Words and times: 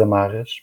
amarras, 0.00 0.62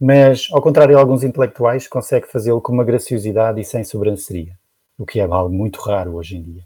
mas, 0.00 0.48
ao 0.52 0.60
contrário 0.60 0.94
de 0.94 1.00
alguns 1.00 1.22
intelectuais, 1.22 1.86
consegue 1.86 2.26
fazê-lo 2.26 2.60
com 2.60 2.72
uma 2.72 2.84
graciosidade 2.84 3.60
e 3.60 3.64
sem 3.64 3.84
sobranceria, 3.84 4.58
o 4.98 5.06
que 5.06 5.20
é 5.20 5.22
algo 5.22 5.54
muito 5.54 5.80
raro 5.80 6.16
hoje 6.16 6.36
em 6.36 6.42
dia. 6.42 6.62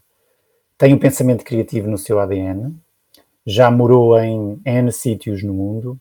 Tem 0.77 0.95
um 0.95 0.99
pensamento 0.99 1.45
criativo 1.45 1.89
no 1.89 1.99
seu 1.99 2.21
ADN, 2.21 2.75
já 3.47 3.71
morou 3.71 4.19
em 4.19 4.61
N 4.65 4.93
sítios 4.93 5.43
no 5.43 5.55
mundo, 5.55 5.99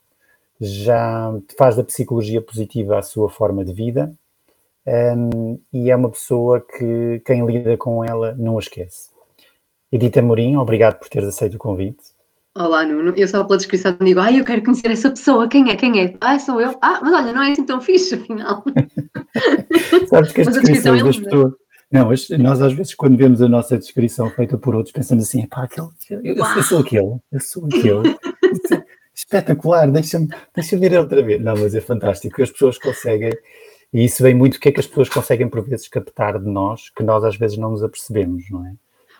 já 0.60 1.34
faz 1.58 1.76
da 1.76 1.84
psicologia 1.84 2.42
positiva 2.42 2.98
a 2.98 3.04
sua 3.04 3.30
forma 3.30 3.64
de 3.64 3.74
vida 3.74 4.14
um, 4.88 5.60
e 5.74 5.92
é 5.92 5.96
uma 5.96 6.10
pessoa 6.10 6.62
que 6.62 7.22
quem 7.26 7.46
lida 7.46 7.76
com 7.76 8.04
ela 8.06 8.34
não 8.36 8.58
a 8.58 8.60
esquece. 8.60 9.10
Edita 9.92 10.22
Morim, 10.22 10.56
obrigado 10.56 10.98
por 10.98 11.10
teres 11.10 11.28
aceito 11.28 11.56
o 11.56 11.60
convite. 11.60 12.17
Olá, 12.60 12.84
Nuno. 12.84 13.14
Eu 13.16 13.28
só 13.28 13.44
pela 13.44 13.58
descrição 13.58 13.96
digo, 14.02 14.20
ai, 14.20 14.40
eu 14.40 14.44
quero 14.44 14.64
conhecer 14.64 14.90
essa 14.90 15.12
pessoa. 15.12 15.48
Quem 15.48 15.70
é? 15.70 15.76
Quem 15.76 16.02
é? 16.02 16.16
Ah, 16.20 16.40
sou 16.40 16.60
eu. 16.60 16.76
Ah, 16.82 17.00
mas 17.04 17.14
olha, 17.14 17.32
não 17.32 17.44
é 17.44 17.52
assim 17.52 17.64
tão 17.64 17.80
fixe, 17.80 18.16
afinal. 18.16 18.64
Sabes 20.10 20.32
que 20.32 20.42
as 20.42 20.48
descrições 20.48 21.02
é 21.02 21.04
das 21.04 21.20
pessoas... 21.20 21.54
Não, 21.92 22.10
nós 22.40 22.62
às 22.62 22.74
vezes 22.74 22.96
quando 22.96 23.16
vemos 23.16 23.42
a 23.42 23.48
nossa 23.48 23.78
descrição 23.78 24.30
feita 24.32 24.58
por 24.58 24.76
outros 24.76 24.92
pensamos 24.92 25.24
assim, 25.24 25.48
pá, 25.48 25.64
aquele, 25.64 25.88
eu, 26.10 26.36
eu, 26.36 26.64
sou 26.64 26.80
aquele, 26.80 27.16
eu 27.32 27.40
sou 27.40 27.66
aquele. 27.66 28.18
Espetacular, 29.16 29.90
deixa-me 29.90 30.28
deixa 30.54 30.78
ver 30.78 31.00
outra 31.00 31.24
vez. 31.24 31.42
Não, 31.42 31.56
mas 31.56 31.74
é 31.74 31.80
fantástico, 31.80 32.42
as 32.42 32.52
pessoas 32.52 32.78
conseguem, 32.78 33.32
e 33.94 34.04
isso 34.04 34.22
vem 34.22 34.36
muito, 34.36 34.56
o 34.56 34.60
que 34.60 34.68
é 34.68 34.72
que 34.74 34.82
as 34.82 34.88
pessoas 34.88 35.08
conseguem 35.08 35.48
por 35.48 35.64
vezes 35.64 35.88
captar 35.88 36.38
de 36.38 36.50
nós, 36.50 36.90
que 36.90 37.04
nós 37.04 37.24
às 37.24 37.38
vezes 37.38 37.58
não 37.58 37.72
nos 37.72 37.82
apercebemos, 37.82 38.50
não 38.50 38.66
é? 38.66 38.74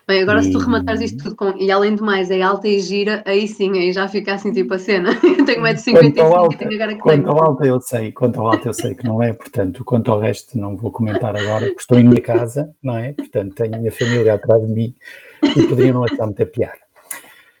Bem, 0.08 0.22
agora 0.22 0.40
e... 0.40 0.44
se 0.44 0.52
tu 0.52 0.58
rematares 0.58 1.02
isto 1.02 1.22
tudo 1.22 1.36
com, 1.36 1.54
e 1.58 1.70
além 1.70 1.94
de 1.94 2.00
mais 2.00 2.30
é 2.30 2.40
alta 2.40 2.66
e 2.66 2.80
gira, 2.80 3.22
aí 3.26 3.46
sim, 3.46 3.78
aí 3.78 3.92
já 3.92 4.08
fica 4.08 4.32
assim 4.32 4.50
tipo 4.50 4.72
a 4.72 4.78
cena. 4.78 5.10
Eu 5.22 5.44
tenho 5.44 5.60
1,55m 5.60 6.52
e 6.54 6.56
tenho 6.56 6.74
agora 6.74 6.94
que 6.94 7.00
Quanto 7.00 7.28
ao 7.28 7.44
alta 7.44 7.66
eu 7.66 7.78
sei, 7.78 8.10
quanto 8.12 8.40
ao 8.40 8.46
alta 8.46 8.68
eu 8.68 8.72
sei 8.72 8.94
que 8.94 9.04
não 9.04 9.22
é, 9.22 9.34
portanto, 9.34 9.84
quanto 9.84 10.10
ao 10.10 10.18
resto 10.18 10.58
não 10.58 10.76
vou 10.76 10.90
comentar 10.90 11.36
agora, 11.36 11.66
porque 11.66 11.80
estou 11.80 11.98
em 11.98 12.04
minha 12.04 12.22
casa, 12.22 12.70
não 12.82 12.96
é? 12.96 13.12
Portanto, 13.12 13.54
tenho 13.54 13.74
a 13.74 13.78
minha 13.78 13.92
família 13.92 14.32
atrás 14.32 14.66
de 14.66 14.72
mim 14.72 14.94
e 15.42 15.62
poderiam 15.66 15.94
não 15.94 16.04
achar 16.04 16.24
muita 16.24 16.46
piada. 16.46 16.78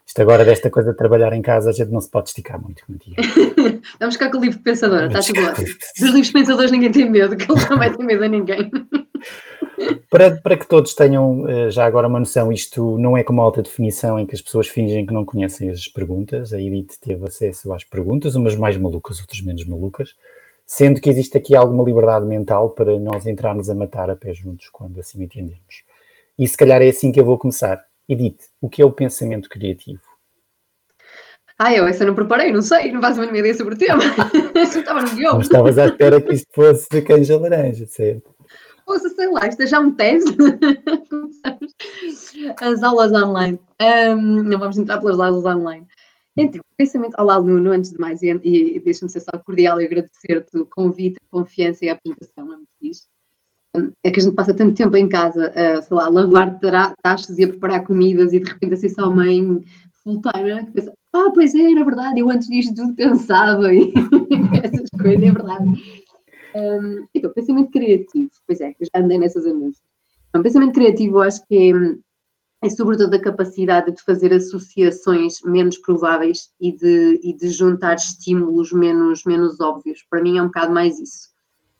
Isto 0.06 0.22
agora 0.22 0.42
desta 0.42 0.70
coisa 0.70 0.92
de 0.92 0.96
trabalhar 0.96 1.34
em 1.34 1.42
casa, 1.42 1.68
a 1.68 1.72
gente 1.72 1.90
não 1.90 2.00
se 2.00 2.10
pode 2.10 2.30
esticar 2.30 2.58
muito, 2.60 2.82
como 2.86 2.98
Vamos 4.00 4.14
ficar 4.14 4.30
com 4.30 4.38
o 4.38 4.40
livro 4.40 4.58
pensador, 4.60 5.04
está 5.04 5.20
tudo 5.20 5.34
bem. 5.34 5.66
Dos 6.00 6.10
livros 6.10 6.30
pensadores 6.30 6.70
ninguém 6.70 6.90
tem 6.90 7.10
medo, 7.10 7.36
que 7.36 7.50
eles 7.50 7.68
não 7.68 7.76
metem 7.76 8.06
medo 8.06 8.24
a 8.24 8.28
ninguém. 8.28 8.70
Para, 10.10 10.36
para 10.36 10.56
que 10.56 10.66
todos 10.66 10.94
tenham 10.94 11.48
eh, 11.48 11.70
já 11.70 11.84
agora 11.84 12.08
uma 12.08 12.18
noção, 12.18 12.50
isto 12.50 12.98
não 12.98 13.16
é 13.16 13.22
como 13.22 13.42
alta 13.42 13.62
definição 13.62 14.18
em 14.18 14.26
que 14.26 14.34
as 14.34 14.40
pessoas 14.40 14.68
fingem 14.68 15.04
que 15.04 15.12
não 15.12 15.24
conhecem 15.24 15.70
as 15.70 15.86
perguntas. 15.86 16.52
A 16.52 16.60
Edith 16.60 16.98
teve 17.00 17.26
acesso 17.26 17.72
às 17.72 17.84
perguntas, 17.84 18.34
umas 18.34 18.56
mais 18.56 18.76
malucas, 18.76 19.20
outras 19.20 19.40
menos 19.40 19.64
malucas, 19.64 20.14
sendo 20.66 21.00
que 21.00 21.10
existe 21.10 21.36
aqui 21.36 21.54
alguma 21.54 21.84
liberdade 21.84 22.26
mental 22.26 22.70
para 22.70 22.98
nós 22.98 23.26
entrarmos 23.26 23.68
a 23.68 23.74
matar 23.74 24.10
a 24.10 24.16
pé 24.16 24.32
juntos 24.32 24.68
quando 24.70 24.98
assim 24.98 25.22
entendemos. 25.22 25.84
E 26.38 26.46
se 26.46 26.56
calhar 26.56 26.80
é 26.80 26.88
assim 26.88 27.12
que 27.12 27.20
eu 27.20 27.24
vou 27.24 27.38
começar. 27.38 27.84
Edith, 28.08 28.38
o 28.60 28.68
que 28.68 28.80
é 28.80 28.84
o 28.84 28.92
pensamento 28.92 29.48
criativo? 29.48 30.00
Ah, 31.58 31.74
eu 31.74 31.88
essa 31.88 32.04
não 32.04 32.14
preparei, 32.14 32.52
não 32.52 32.62
sei, 32.62 32.92
não 32.92 33.00
faço 33.00 33.18
a 33.18 33.22
mínima 33.22 33.38
ideia 33.38 33.54
sobre 33.54 33.74
o 33.74 33.78
tema. 33.78 34.02
estava 34.54 35.02
no 35.02 35.10
guião. 35.10 35.34
Não 35.34 35.40
estavas 35.40 35.76
à 35.76 35.86
espera 35.86 36.20
que 36.20 36.32
isto 36.32 36.46
fosse 36.52 36.86
de 36.88 37.02
canja 37.02 37.36
laranja, 37.36 37.84
certo? 37.86 38.37
Ouça, 38.88 39.10
sei 39.10 39.30
lá, 39.30 39.46
isto 39.46 39.62
é 39.62 39.66
já 39.66 39.78
um 39.80 39.92
teste. 39.92 40.34
As 42.58 42.82
aulas 42.82 43.12
online. 43.12 43.60
Um, 43.82 44.42
não 44.42 44.58
vamos 44.58 44.78
entrar 44.78 44.98
pelas 44.98 45.20
aulas 45.20 45.44
online. 45.44 45.86
Então, 46.34 46.62
pensamento. 46.74 47.14
Olá, 47.18 47.38
Nuno, 47.38 47.70
antes 47.70 47.90
de 47.90 47.98
mais, 47.98 48.22
e, 48.22 48.30
e 48.42 48.80
deixa-me 48.80 49.10
ser 49.10 49.20
só 49.20 49.36
cordial 49.44 49.78
e 49.78 49.84
agradecer-te 49.84 50.56
o 50.56 50.64
convite, 50.64 51.16
a 51.16 51.36
confiança 51.36 51.84
e 51.84 51.90
a 51.90 51.92
apresentação, 51.92 52.50
é 52.50 52.56
muito 52.56 52.70
fixe. 52.80 53.02
É 54.02 54.10
que 54.10 54.20
a 54.20 54.22
gente 54.22 54.34
passa 54.34 54.54
tanto 54.54 54.74
tempo 54.74 54.96
em 54.96 55.06
casa, 55.06 55.52
a, 55.54 55.82
sei 55.82 55.94
lá, 55.94 56.06
a 56.06 56.08
lavar 56.08 56.58
taxas 57.02 57.38
e 57.38 57.44
a 57.44 57.48
preparar 57.48 57.84
comidas 57.84 58.32
e 58.32 58.40
de 58.40 58.50
repente 58.50 58.72
assim 58.72 58.88
só 58.88 59.10
mãe 59.10 59.62
full 60.02 60.22
time, 60.22 60.54
né? 60.54 60.64
que 60.64 60.72
pensa, 60.72 60.94
ah, 61.12 61.30
pois 61.34 61.54
é, 61.54 61.72
era 61.72 61.84
verdade, 61.84 62.20
eu 62.20 62.30
antes 62.30 62.48
disto 62.48 62.74
tudo 62.74 62.94
pensava 62.94 63.68
e 63.74 63.92
essas 64.64 64.88
coisas, 64.98 65.22
é 65.22 65.30
verdade. 65.30 66.07
Um, 66.54 67.06
então, 67.14 67.32
pensamento 67.32 67.70
criativo, 67.70 68.30
pois 68.46 68.60
é, 68.60 68.74
andei 68.94 69.18
nessas 69.18 69.44
andanças. 69.44 69.82
Um 70.34 70.42
pensamento 70.42 70.72
criativo, 70.72 71.20
acho 71.20 71.46
que 71.46 71.72
é, 72.62 72.66
é 72.66 72.70
sobretudo 72.70 73.14
a 73.14 73.20
capacidade 73.20 73.92
de 73.92 74.02
fazer 74.02 74.32
associações 74.32 75.40
menos 75.42 75.78
prováveis 75.78 76.50
e 76.60 76.72
de, 76.72 77.20
e 77.22 77.32
de 77.34 77.48
juntar 77.50 77.94
estímulos 77.94 78.72
menos, 78.72 79.24
menos 79.24 79.60
óbvios. 79.60 80.04
Para 80.08 80.22
mim 80.22 80.38
é 80.38 80.42
um 80.42 80.46
bocado 80.46 80.72
mais 80.72 80.98
isso. 80.98 81.28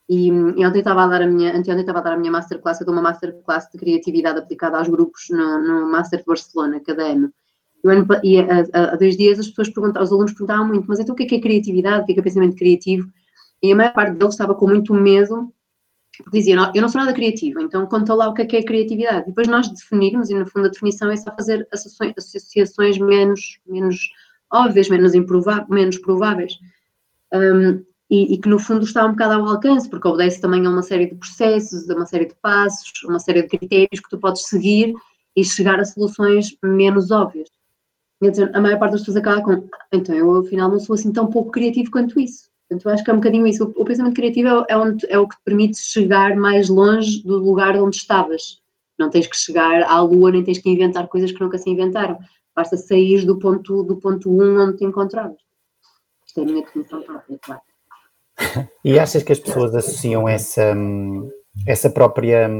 E, 0.08 0.28
e 0.28 0.66
ontem 0.66 0.78
estava 0.78 1.04
a 1.04 1.06
dar 1.06 1.22
a 1.22 1.26
minha, 1.26 1.54
estava 1.58 1.98
a 1.98 2.02
dar 2.02 2.12
a 2.14 2.16
minha 2.16 2.32
masterclass, 2.32 2.80
eu 2.80 2.86
dou 2.86 2.94
uma 2.94 3.02
masterclass 3.02 3.68
de 3.70 3.78
criatividade 3.78 4.38
aplicada 4.38 4.78
aos 4.78 4.88
grupos 4.88 5.26
no, 5.30 5.60
no 5.60 5.90
Master 5.90 6.20
de 6.20 6.24
Barcelona, 6.24 6.80
cada 6.80 7.04
ano. 7.04 7.30
E 8.24 8.38
há 8.40 8.96
dois 8.96 9.16
dias 9.16 9.38
as 9.38 9.48
pessoas 9.48 9.68
perguntavam, 9.68 10.04
os 10.04 10.12
alunos 10.12 10.32
perguntavam 10.32 10.66
muito, 10.66 10.86
mas 10.88 10.98
então 10.98 11.12
o 11.12 11.16
que 11.16 11.24
é, 11.24 11.26
que 11.26 11.34
é 11.36 11.40
criatividade, 11.40 12.02
o 12.02 12.06
que 12.06 12.12
é, 12.12 12.14
que 12.14 12.20
é 12.20 12.22
pensamento 12.22 12.56
criativo? 12.56 13.06
E 13.62 13.72
a 13.72 13.76
maior 13.76 13.92
parte 13.92 14.16
deles 14.16 14.34
estava 14.34 14.54
com 14.54 14.68
muito 14.68 14.94
medo, 14.94 15.52
porque 16.24 16.38
diziam, 16.38 16.72
eu 16.74 16.82
não 16.82 16.88
sou 16.88 17.00
nada 17.00 17.12
criativo, 17.12 17.60
então 17.60 17.86
conta 17.86 18.14
lá 18.14 18.28
o 18.28 18.34
que 18.34 18.42
é 18.42 18.46
que 18.46 18.56
é 18.56 18.62
criatividade. 18.62 19.22
E 19.22 19.26
depois 19.26 19.48
nós 19.48 19.68
definirmos, 19.68 20.30
e 20.30 20.34
no 20.34 20.46
fundo 20.46 20.66
a 20.66 20.70
definição 20.70 21.10
é 21.10 21.16
só 21.16 21.34
fazer 21.34 21.66
associações, 21.72 22.98
menos, 22.98 23.60
menos 23.66 24.10
óbvias, 24.52 24.88
menos, 24.88 25.12
menos 25.68 25.98
prováveis. 25.98 26.58
Um, 27.32 27.84
e, 28.10 28.34
e, 28.34 28.38
que 28.38 28.48
no 28.48 28.58
fundo 28.58 28.84
está 28.84 29.04
um 29.04 29.10
bocado 29.10 29.34
ao 29.34 29.48
alcance, 29.48 29.88
porque 29.88 30.08
obedece 30.08 30.40
também 30.40 30.66
a 30.66 30.70
uma 30.70 30.82
série 30.82 31.06
de 31.06 31.14
processos, 31.14 31.90
a 31.90 31.94
uma 31.94 32.06
série 32.06 32.24
de 32.24 32.34
passos, 32.36 32.90
uma 33.04 33.20
série 33.20 33.42
de 33.42 33.48
critérios 33.48 34.00
que 34.00 34.08
tu 34.08 34.18
podes 34.18 34.46
seguir 34.46 34.94
e 35.36 35.44
chegar 35.44 35.78
a 35.78 35.84
soluções 35.84 36.56
menos 36.62 37.10
óbvias. 37.10 37.50
Dizer, 38.20 38.50
a 38.56 38.60
maior 38.60 38.78
parte 38.78 38.92
das 38.92 39.02
pessoas 39.02 39.18
acaba 39.18 39.42
com, 39.42 39.68
então 39.92 40.14
eu 40.14 40.38
afinal 40.38 40.70
não 40.70 40.80
sou 40.80 40.94
assim 40.94 41.12
tão 41.12 41.26
pouco 41.26 41.50
criativo 41.50 41.90
quanto 41.90 42.18
isso. 42.18 42.47
Portanto, 42.68 42.86
eu 42.86 42.92
acho 42.92 43.04
que 43.04 43.10
é 43.10 43.12
um 43.14 43.16
bocadinho 43.16 43.46
isso. 43.46 43.72
O, 43.76 43.84
pensamento 43.84 44.14
criativo 44.14 44.48
é, 44.48 44.64
é, 44.68 44.76
onde, 44.76 45.06
é 45.08 45.18
o 45.18 45.26
que 45.26 45.36
te 45.36 45.42
permite 45.42 45.78
chegar 45.78 46.36
mais 46.36 46.68
longe 46.68 47.22
do 47.22 47.38
lugar 47.38 47.74
onde 47.76 47.96
estavas. 47.96 48.60
Não 48.98 49.08
tens 49.08 49.26
que 49.26 49.36
chegar 49.36 49.82
à 49.84 50.00
lua, 50.02 50.30
nem 50.30 50.44
tens 50.44 50.58
que 50.58 50.68
inventar 50.68 51.08
coisas 51.08 51.32
que 51.32 51.40
nunca 51.40 51.56
se 51.56 51.70
inventaram. 51.70 52.18
Basta 52.54 52.76
sair 52.76 53.24
do 53.24 53.38
ponto, 53.38 53.82
do 53.84 53.96
ponto 53.96 54.30
1 54.30 54.42
um 54.42 54.60
onde 54.60 54.78
te 54.78 54.84
encontravas. 54.84 55.38
Isto 56.26 56.40
é 56.40 56.42
a 56.42 56.46
minha 56.46 56.62
definição 56.62 57.00
própria, 57.02 57.38
claro. 57.40 57.62
E 58.84 58.98
achas 58.98 59.22
que 59.22 59.32
as 59.32 59.38
pessoas 59.38 59.74
associam 59.74 60.28
essa, 60.28 60.74
essa 61.66 61.88
própria 61.88 62.50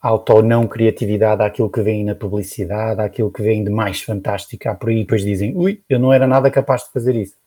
auto 0.00 0.32
ou 0.32 0.42
não 0.42 0.66
criatividade 0.66 1.42
àquilo 1.42 1.70
que 1.70 1.82
vem 1.82 2.04
na 2.04 2.14
publicidade, 2.14 3.00
àquilo 3.00 3.30
que 3.30 3.42
vem 3.42 3.62
de 3.62 3.70
mais 3.70 4.02
fantástico 4.02 4.68
há 4.68 4.74
por 4.74 4.88
aí, 4.88 4.96
e 4.96 5.00
depois 5.02 5.22
dizem, 5.22 5.56
ui, 5.56 5.82
eu 5.88 6.00
não 6.00 6.12
era 6.12 6.26
nada 6.26 6.50
capaz 6.50 6.84
de 6.84 6.92
fazer 6.92 7.14
isso? 7.14 7.41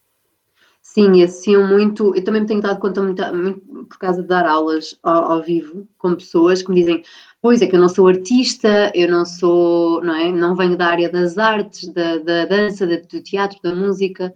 Sim, 0.96 1.22
associam 1.22 1.68
muito. 1.68 2.16
Eu 2.16 2.24
também 2.24 2.40
me 2.40 2.48
tenho 2.48 2.62
dado 2.62 2.80
conta 2.80 3.04
muito, 3.04 3.22
muito 3.36 3.86
por 3.90 3.98
causa 3.98 4.22
de 4.22 4.30
dar 4.30 4.46
aulas 4.46 4.98
ao, 5.04 5.34
ao, 5.34 5.44
vivo 5.44 5.86
com 5.98 6.16
pessoas 6.16 6.64
que 6.64 6.70
me 6.70 6.80
dizem: 6.80 7.04
Pois 7.42 7.62
é, 7.62 7.68
que 7.68 7.76
eu 7.76 7.82
não 7.82 7.90
sou 7.90 8.08
artista, 8.08 8.94
eu 8.96 9.10
não 9.12 9.26
sou, 9.26 10.02
não 10.02 10.16
é? 10.16 10.32
Não 10.32 10.56
venho 10.56 10.78
da 10.78 10.88
área 10.88 11.10
das 11.10 11.38
artes, 11.38 11.90
da, 11.90 12.20
da 12.20 12.46
dança, 12.46 12.88
do 12.88 13.22
teatro, 13.22 13.60
da 13.62 13.76
música. 13.76 14.34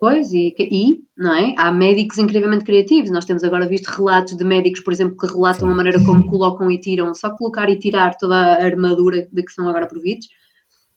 Pois, 0.00 0.32
e, 0.32 0.52
e, 0.58 1.00
não 1.16 1.32
é? 1.32 1.54
Há 1.56 1.70
médicos 1.70 2.18
incrivelmente 2.18 2.64
criativos. 2.64 3.12
Nós 3.12 3.24
temos 3.24 3.44
agora 3.44 3.68
visto 3.68 3.86
relatos 3.86 4.36
de 4.36 4.44
médicos, 4.44 4.80
por 4.80 4.92
exemplo, 4.92 5.16
que 5.16 5.32
relatam 5.32 5.70
a 5.70 5.74
maneira 5.76 6.04
como 6.04 6.28
colocam 6.28 6.68
e 6.72 6.78
tiram, 6.80 7.14
só 7.14 7.30
colocar 7.30 7.70
e 7.70 7.78
tirar 7.78 8.16
toda 8.16 8.34
a 8.34 8.64
armadura 8.64 9.28
de 9.32 9.42
que 9.44 9.52
são 9.52 9.68
agora 9.68 9.86
providos 9.86 10.26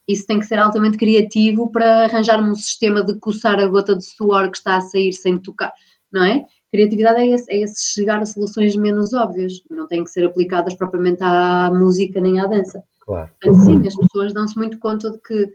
isso 0.07 0.25
tem 0.25 0.39
que 0.39 0.45
ser 0.45 0.59
altamente 0.59 0.97
criativo 0.97 1.69
para 1.71 2.05
arranjar 2.05 2.41
um 2.41 2.55
sistema 2.55 3.03
de 3.03 3.15
coçar 3.19 3.59
a 3.59 3.67
gota 3.67 3.95
de 3.95 4.03
suor 4.03 4.49
que 4.49 4.57
está 4.57 4.77
a 4.77 4.81
sair 4.81 5.13
sem 5.13 5.37
tocar, 5.37 5.73
não 6.11 6.23
é? 6.23 6.45
Criatividade 6.71 7.19
é 7.19 7.27
esse, 7.27 7.51
é 7.51 7.61
esse 7.61 7.93
chegar 7.93 8.21
a 8.21 8.25
soluções 8.25 8.75
menos 8.75 9.13
óbvias, 9.13 9.61
não 9.69 9.87
têm 9.87 10.03
que 10.03 10.09
ser 10.09 10.25
aplicadas 10.25 10.73
propriamente 10.73 11.21
à 11.21 11.69
música 11.73 12.19
nem 12.21 12.39
à 12.39 12.47
dança. 12.47 12.83
Claro. 13.01 13.29
sim, 13.43 13.85
as 13.85 13.95
pessoas 13.95 14.33
dão-se 14.33 14.57
muito 14.57 14.79
conta 14.79 15.11
de 15.11 15.17
que 15.19 15.51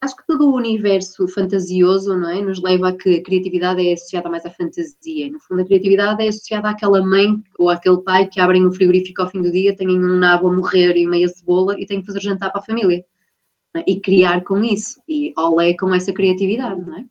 acho 0.00 0.16
que 0.16 0.26
todo 0.26 0.48
o 0.48 0.56
universo 0.56 1.28
fantasioso, 1.28 2.16
não 2.16 2.30
é? 2.30 2.40
Nos 2.40 2.60
leva 2.62 2.88
a 2.88 2.92
que 2.92 3.16
a 3.16 3.22
criatividade 3.22 3.86
é 3.86 3.92
associada 3.92 4.28
mais 4.28 4.44
à 4.44 4.50
fantasia. 4.50 5.30
No 5.30 5.38
fundo, 5.38 5.62
a 5.62 5.64
criatividade 5.64 6.24
é 6.24 6.28
associada 6.28 6.70
àquela 6.70 7.04
mãe 7.04 7.40
ou 7.58 7.68
àquele 7.68 7.98
pai 7.98 8.26
que 8.26 8.40
abrem 8.40 8.66
um 8.66 8.72
frigorífico 8.72 9.22
ao 9.22 9.30
fim 9.30 9.42
do 9.42 9.52
dia, 9.52 9.76
têm 9.76 9.88
um 9.88 10.18
nabo 10.18 10.48
a 10.48 10.52
morrer 10.52 10.96
e 10.96 11.06
meia 11.06 11.28
cebola 11.28 11.78
e 11.78 11.86
têm 11.86 12.00
que 12.00 12.06
fazer 12.06 12.20
jantar 12.20 12.50
para 12.50 12.60
a 12.60 12.64
família 12.64 13.04
e 13.86 14.00
criar 14.00 14.42
com 14.44 14.62
isso, 14.62 15.00
e 15.08 15.32
olé 15.36 15.74
com 15.74 15.94
essa 15.94 16.12
criatividade, 16.12 16.80
não 16.80 16.98
é? 16.98 17.04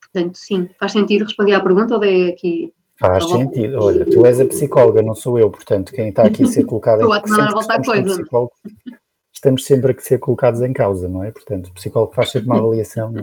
Portanto, 0.00 0.36
sim, 0.36 0.68
faz 0.78 0.92
sentido 0.92 1.24
responder 1.24 1.54
à 1.54 1.60
pergunta 1.60 1.94
ou 1.94 2.00
dei 2.00 2.30
aqui. 2.30 2.72
Faz 2.98 3.28
sentido. 3.28 3.78
Olha, 3.80 4.04
tu 4.04 4.26
és 4.26 4.40
a 4.40 4.44
psicóloga, 4.44 5.02
não 5.02 5.14
sou 5.14 5.38
eu, 5.38 5.50
portanto, 5.50 5.92
quem 5.92 6.08
está 6.08 6.24
aqui 6.24 6.42
a 6.42 6.46
ser 6.46 6.64
colocado 6.64 7.00
em 7.06 7.08
causa. 8.28 8.50
Estamos 9.32 9.64
sempre 9.64 9.96
a 9.96 10.00
ser 10.00 10.18
colocados 10.18 10.60
em 10.60 10.72
causa, 10.72 11.08
não 11.08 11.24
é? 11.24 11.30
Portanto, 11.30 11.68
o 11.68 11.72
psicólogo 11.72 12.12
faz 12.12 12.30
sempre 12.30 12.48
uma 12.48 12.58
avaliação. 12.58 13.14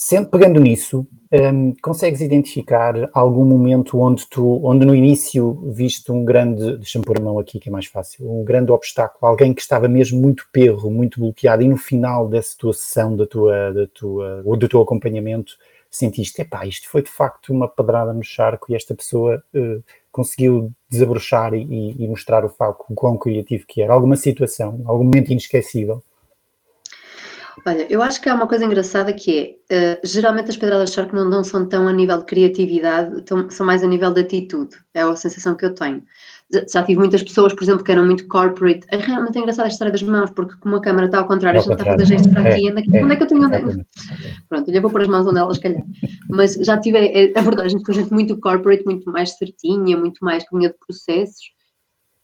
Sendo, 0.00 0.28
pegando 0.28 0.60
nisso, 0.60 1.04
um, 1.32 1.74
consegues 1.82 2.20
identificar 2.20 3.10
algum 3.12 3.44
momento 3.44 3.98
onde 3.98 4.28
tu, 4.28 4.64
onde 4.64 4.86
no 4.86 4.94
início 4.94 5.60
viste 5.72 6.12
um 6.12 6.24
grande, 6.24 6.76
deixa-me 6.76 7.04
pôr 7.04 7.18
a 7.18 7.20
mão 7.20 7.36
aqui 7.36 7.58
que 7.58 7.68
é 7.68 7.72
mais 7.72 7.86
fácil, 7.86 8.30
um 8.30 8.44
grande 8.44 8.70
obstáculo, 8.70 9.28
alguém 9.28 9.52
que 9.52 9.60
estava 9.60 9.88
mesmo 9.88 10.22
muito 10.22 10.46
perro, 10.52 10.88
muito 10.88 11.18
bloqueado, 11.18 11.64
e 11.64 11.68
no 11.68 11.76
final 11.76 12.28
dessa 12.28 12.56
tua 12.56 12.72
sessão, 12.72 13.16
da 13.16 13.26
tua, 13.26 13.72
da 13.72 13.88
tua, 13.88 14.40
ou 14.44 14.56
do 14.56 14.68
teu 14.68 14.80
acompanhamento, 14.80 15.54
sentiste, 15.90 16.42
epá, 16.42 16.64
isto 16.64 16.88
foi 16.88 17.02
de 17.02 17.10
facto 17.10 17.52
uma 17.52 17.66
pedrada 17.66 18.12
no 18.12 18.22
charco 18.22 18.70
e 18.70 18.76
esta 18.76 18.94
pessoa 18.94 19.42
uh, 19.52 19.82
conseguiu 20.12 20.70
desabrochar 20.88 21.54
e, 21.54 21.96
e, 21.98 22.06
mostrar 22.06 22.44
o 22.44 22.48
facto 22.48 22.84
o 22.88 22.94
quão 22.94 23.18
criativo 23.18 23.64
que 23.66 23.82
era. 23.82 23.94
Alguma 23.94 24.14
situação, 24.14 24.80
algum 24.86 25.02
momento 25.02 25.32
inesquecível? 25.32 26.00
Olha, 27.66 27.86
eu 27.90 28.02
acho 28.02 28.20
que 28.20 28.28
há 28.28 28.34
uma 28.34 28.46
coisa 28.46 28.64
engraçada 28.64 29.12
que 29.12 29.56
é, 29.70 29.94
uh, 29.94 30.06
geralmente 30.06 30.50
as 30.50 30.56
pedradas 30.56 30.90
de 30.90 30.96
charco 30.96 31.14
não, 31.14 31.24
não 31.24 31.44
são 31.44 31.66
tão 31.66 31.88
a 31.88 31.92
nível 31.92 32.18
de 32.18 32.24
criatividade, 32.24 33.22
tão, 33.22 33.48
são 33.50 33.66
mais 33.66 33.82
a 33.82 33.86
nível 33.86 34.12
de 34.12 34.20
atitude, 34.20 34.76
é 34.94 35.02
a 35.02 35.16
sensação 35.16 35.54
que 35.54 35.64
eu 35.64 35.74
tenho. 35.74 36.02
Já 36.72 36.82
tive 36.82 36.98
muitas 36.98 37.22
pessoas, 37.22 37.52
por 37.52 37.62
exemplo, 37.62 37.84
que 37.84 37.92
eram 37.92 38.06
muito 38.06 38.26
corporate. 38.26 38.86
É 38.90 38.96
realmente 38.96 39.38
engraçada 39.38 39.68
a 39.68 39.70
história 39.70 39.92
das 39.92 40.02
mãos, 40.02 40.30
porque 40.30 40.54
como 40.60 40.76
a 40.76 40.80
câmera 40.80 41.04
está 41.04 41.18
ao 41.18 41.26
contrário, 41.26 41.60
a 41.60 41.62
gente 41.62 41.72
está 41.72 41.82
a 41.82 41.92
fazer 41.92 42.06
gestos 42.06 42.32
para 42.32 42.48
aqui, 42.48 42.70
anda 42.70 42.80
aqui. 42.80 42.96
É, 42.96 43.04
onde 43.04 43.12
é 43.12 43.16
que 43.16 43.22
eu 43.22 43.26
tenho? 43.26 43.44
Onde... 43.44 43.86
Pronto, 44.48 44.70
eu 44.70 44.82
vou 44.82 44.90
pôr 44.90 45.02
as 45.02 45.08
mãos 45.08 45.26
onde 45.26 45.38
elas 45.38 45.58
calhar. 45.58 45.82
Mas 46.30 46.54
já 46.54 46.78
tive 46.78 47.32
a 47.36 47.38
abordagem 47.38 47.82
com 47.82 47.92
gente 47.92 48.10
muito 48.10 48.38
corporate, 48.40 48.82
muito 48.86 49.12
mais 49.12 49.36
certinha, 49.36 49.94
muito 49.98 50.24
mais 50.24 50.48
que 50.48 50.58
de 50.58 50.74
processos 50.86 51.57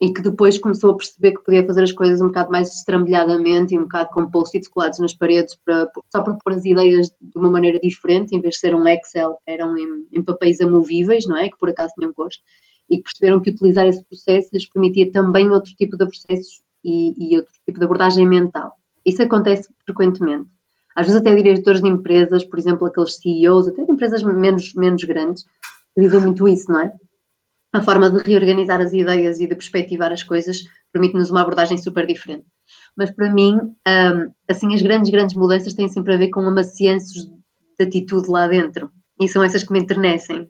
e 0.00 0.12
que 0.12 0.20
depois 0.20 0.58
começou 0.58 0.90
a 0.90 0.96
perceber 0.96 1.32
que 1.32 1.44
podia 1.44 1.66
fazer 1.66 1.82
as 1.82 1.92
coisas 1.92 2.20
um 2.20 2.26
bocado 2.26 2.50
mais 2.50 2.74
estrambelhadamente 2.74 3.74
e 3.74 3.78
um 3.78 3.82
bocado 3.82 4.10
com 4.10 4.30
post-its 4.30 4.68
colados 4.68 4.98
nas 4.98 5.14
paredes 5.14 5.56
para, 5.64 5.90
só 6.10 6.22
para 6.22 6.34
pôr 6.34 6.52
as 6.52 6.64
ideias 6.64 7.08
de 7.20 7.38
uma 7.38 7.50
maneira 7.50 7.78
diferente, 7.78 8.34
em 8.34 8.40
vez 8.40 8.54
de 8.54 8.60
ser 8.60 8.74
um 8.74 8.86
Excel, 8.86 9.38
eram 9.46 9.76
em, 9.78 10.06
em 10.12 10.22
papéis 10.22 10.60
amovíveis, 10.60 11.26
não 11.26 11.36
é? 11.36 11.48
Que 11.48 11.58
por 11.58 11.68
acaso 11.68 11.94
tinham 11.96 12.12
gosto 12.12 12.42
e 12.90 12.98
que 12.98 13.04
perceberam 13.04 13.40
que 13.40 13.50
utilizar 13.50 13.86
esse 13.86 14.04
processo 14.04 14.50
lhes 14.52 14.68
permitia 14.68 15.10
também 15.10 15.50
outro 15.50 15.72
tipo 15.74 15.96
de 15.96 16.06
processos 16.06 16.62
e, 16.84 17.14
e 17.16 17.36
outro 17.36 17.52
tipo 17.64 17.78
de 17.78 17.84
abordagem 17.84 18.26
mental. 18.26 18.72
Isso 19.04 19.22
acontece 19.22 19.68
frequentemente. 19.84 20.48
Às 20.94 21.06
vezes 21.06 21.20
até 21.20 21.34
diretores 21.34 21.80
de 21.80 21.88
empresas, 21.88 22.44
por 22.44 22.58
exemplo, 22.58 22.86
aqueles 22.86 23.16
CEOs, 23.16 23.68
até 23.68 23.84
de 23.84 23.92
empresas 23.92 24.22
menos, 24.22 24.74
menos 24.74 25.02
grandes, 25.04 25.44
dizem 25.96 26.20
muito 26.20 26.46
isso, 26.46 26.70
não 26.70 26.80
é? 26.80 26.92
A 27.74 27.82
forma 27.82 28.08
de 28.08 28.22
reorganizar 28.22 28.80
as 28.80 28.92
ideias 28.92 29.40
e 29.40 29.48
de 29.48 29.54
perspectivar 29.56 30.12
as 30.12 30.22
coisas 30.22 30.62
permite-nos 30.92 31.32
uma 31.32 31.40
abordagem 31.40 31.76
super 31.76 32.06
diferente. 32.06 32.46
Mas 32.96 33.10
para 33.10 33.28
mim, 33.34 33.56
um, 33.56 34.32
assim, 34.48 34.72
as 34.72 34.80
grandes, 34.80 35.10
grandes 35.10 35.34
mudanças 35.34 35.74
têm 35.74 35.88
sempre 35.88 36.14
a 36.14 36.16
ver 36.16 36.30
com 36.30 36.42
amacianços 36.42 37.24
de 37.76 37.84
atitude 37.84 38.30
lá 38.30 38.46
dentro. 38.46 38.92
E 39.20 39.26
são 39.26 39.42
essas 39.42 39.64
que 39.64 39.72
me 39.72 39.80
enternecem. 39.80 40.42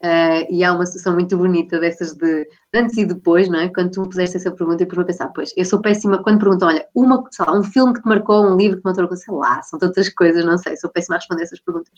Uh, 0.00 0.46
e 0.48 0.62
há 0.62 0.72
uma 0.72 0.86
situação 0.86 1.14
muito 1.14 1.36
bonita 1.36 1.80
dessas 1.80 2.14
de 2.14 2.48
antes 2.72 2.96
e 2.96 3.04
depois, 3.04 3.48
não 3.48 3.58
é? 3.58 3.68
Quando 3.68 3.90
tu 3.90 4.02
me 4.02 4.08
puseste 4.08 4.36
essa 4.36 4.52
pergunta, 4.52 4.84
eu 4.84 4.86
depois 4.86 4.98
me 4.98 5.04
pensar, 5.04 5.28
pois, 5.30 5.52
eu 5.56 5.64
sou 5.64 5.80
péssima 5.80 6.22
quando 6.22 6.38
perguntam, 6.38 6.68
olha, 6.68 6.86
uma, 6.94 7.24
lá, 7.40 7.58
um 7.58 7.64
filme 7.64 7.92
que 7.92 8.02
te 8.02 8.06
marcou, 8.06 8.46
um 8.46 8.56
livro 8.56 8.76
que 8.76 8.82
te 8.82 8.96
marcou, 8.96 9.16
sei 9.16 9.34
lá, 9.34 9.60
são 9.62 9.80
tantas 9.80 10.08
coisas, 10.10 10.44
não 10.44 10.58
sei, 10.58 10.76
sou 10.76 10.90
péssima 10.90 11.16
a 11.16 11.18
responder 11.18 11.42
essas 11.42 11.58
perguntas. 11.58 11.92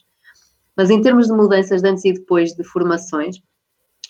Mas 0.74 0.88
em 0.88 1.02
termos 1.02 1.26
de 1.26 1.34
mudanças 1.34 1.82
de 1.82 1.88
antes 1.88 2.04
e 2.06 2.14
depois 2.14 2.54
de 2.54 2.64
formações, 2.64 3.42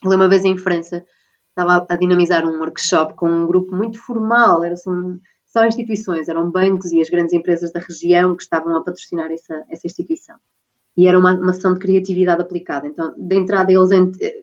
eu 0.04 0.10
uma 0.10 0.28
vez 0.28 0.44
em 0.44 0.56
França, 0.56 1.04
estava 1.50 1.86
a 1.88 1.96
dinamizar 1.96 2.46
um 2.46 2.58
workshop 2.58 3.14
com 3.14 3.28
um 3.28 3.46
grupo 3.46 3.74
muito 3.74 3.98
formal, 3.98 4.62
eram 4.64 4.74
assim, 4.74 5.20
só 5.46 5.64
instituições, 5.66 6.28
eram 6.28 6.50
bancos 6.50 6.92
e 6.92 7.00
as 7.00 7.10
grandes 7.10 7.32
empresas 7.32 7.72
da 7.72 7.80
região 7.80 8.36
que 8.36 8.42
estavam 8.42 8.76
a 8.76 8.82
patrocinar 8.82 9.30
essa, 9.30 9.64
essa 9.68 9.86
instituição 9.86 10.36
e 10.98 11.06
era 11.06 11.16
uma, 11.16 11.32
uma 11.32 11.52
sessão 11.52 11.74
de 11.74 11.78
criatividade 11.78 12.42
aplicada. 12.42 12.84
Então, 12.84 13.14
de 13.16 13.36
entrada, 13.36 13.72
eles 13.72 13.88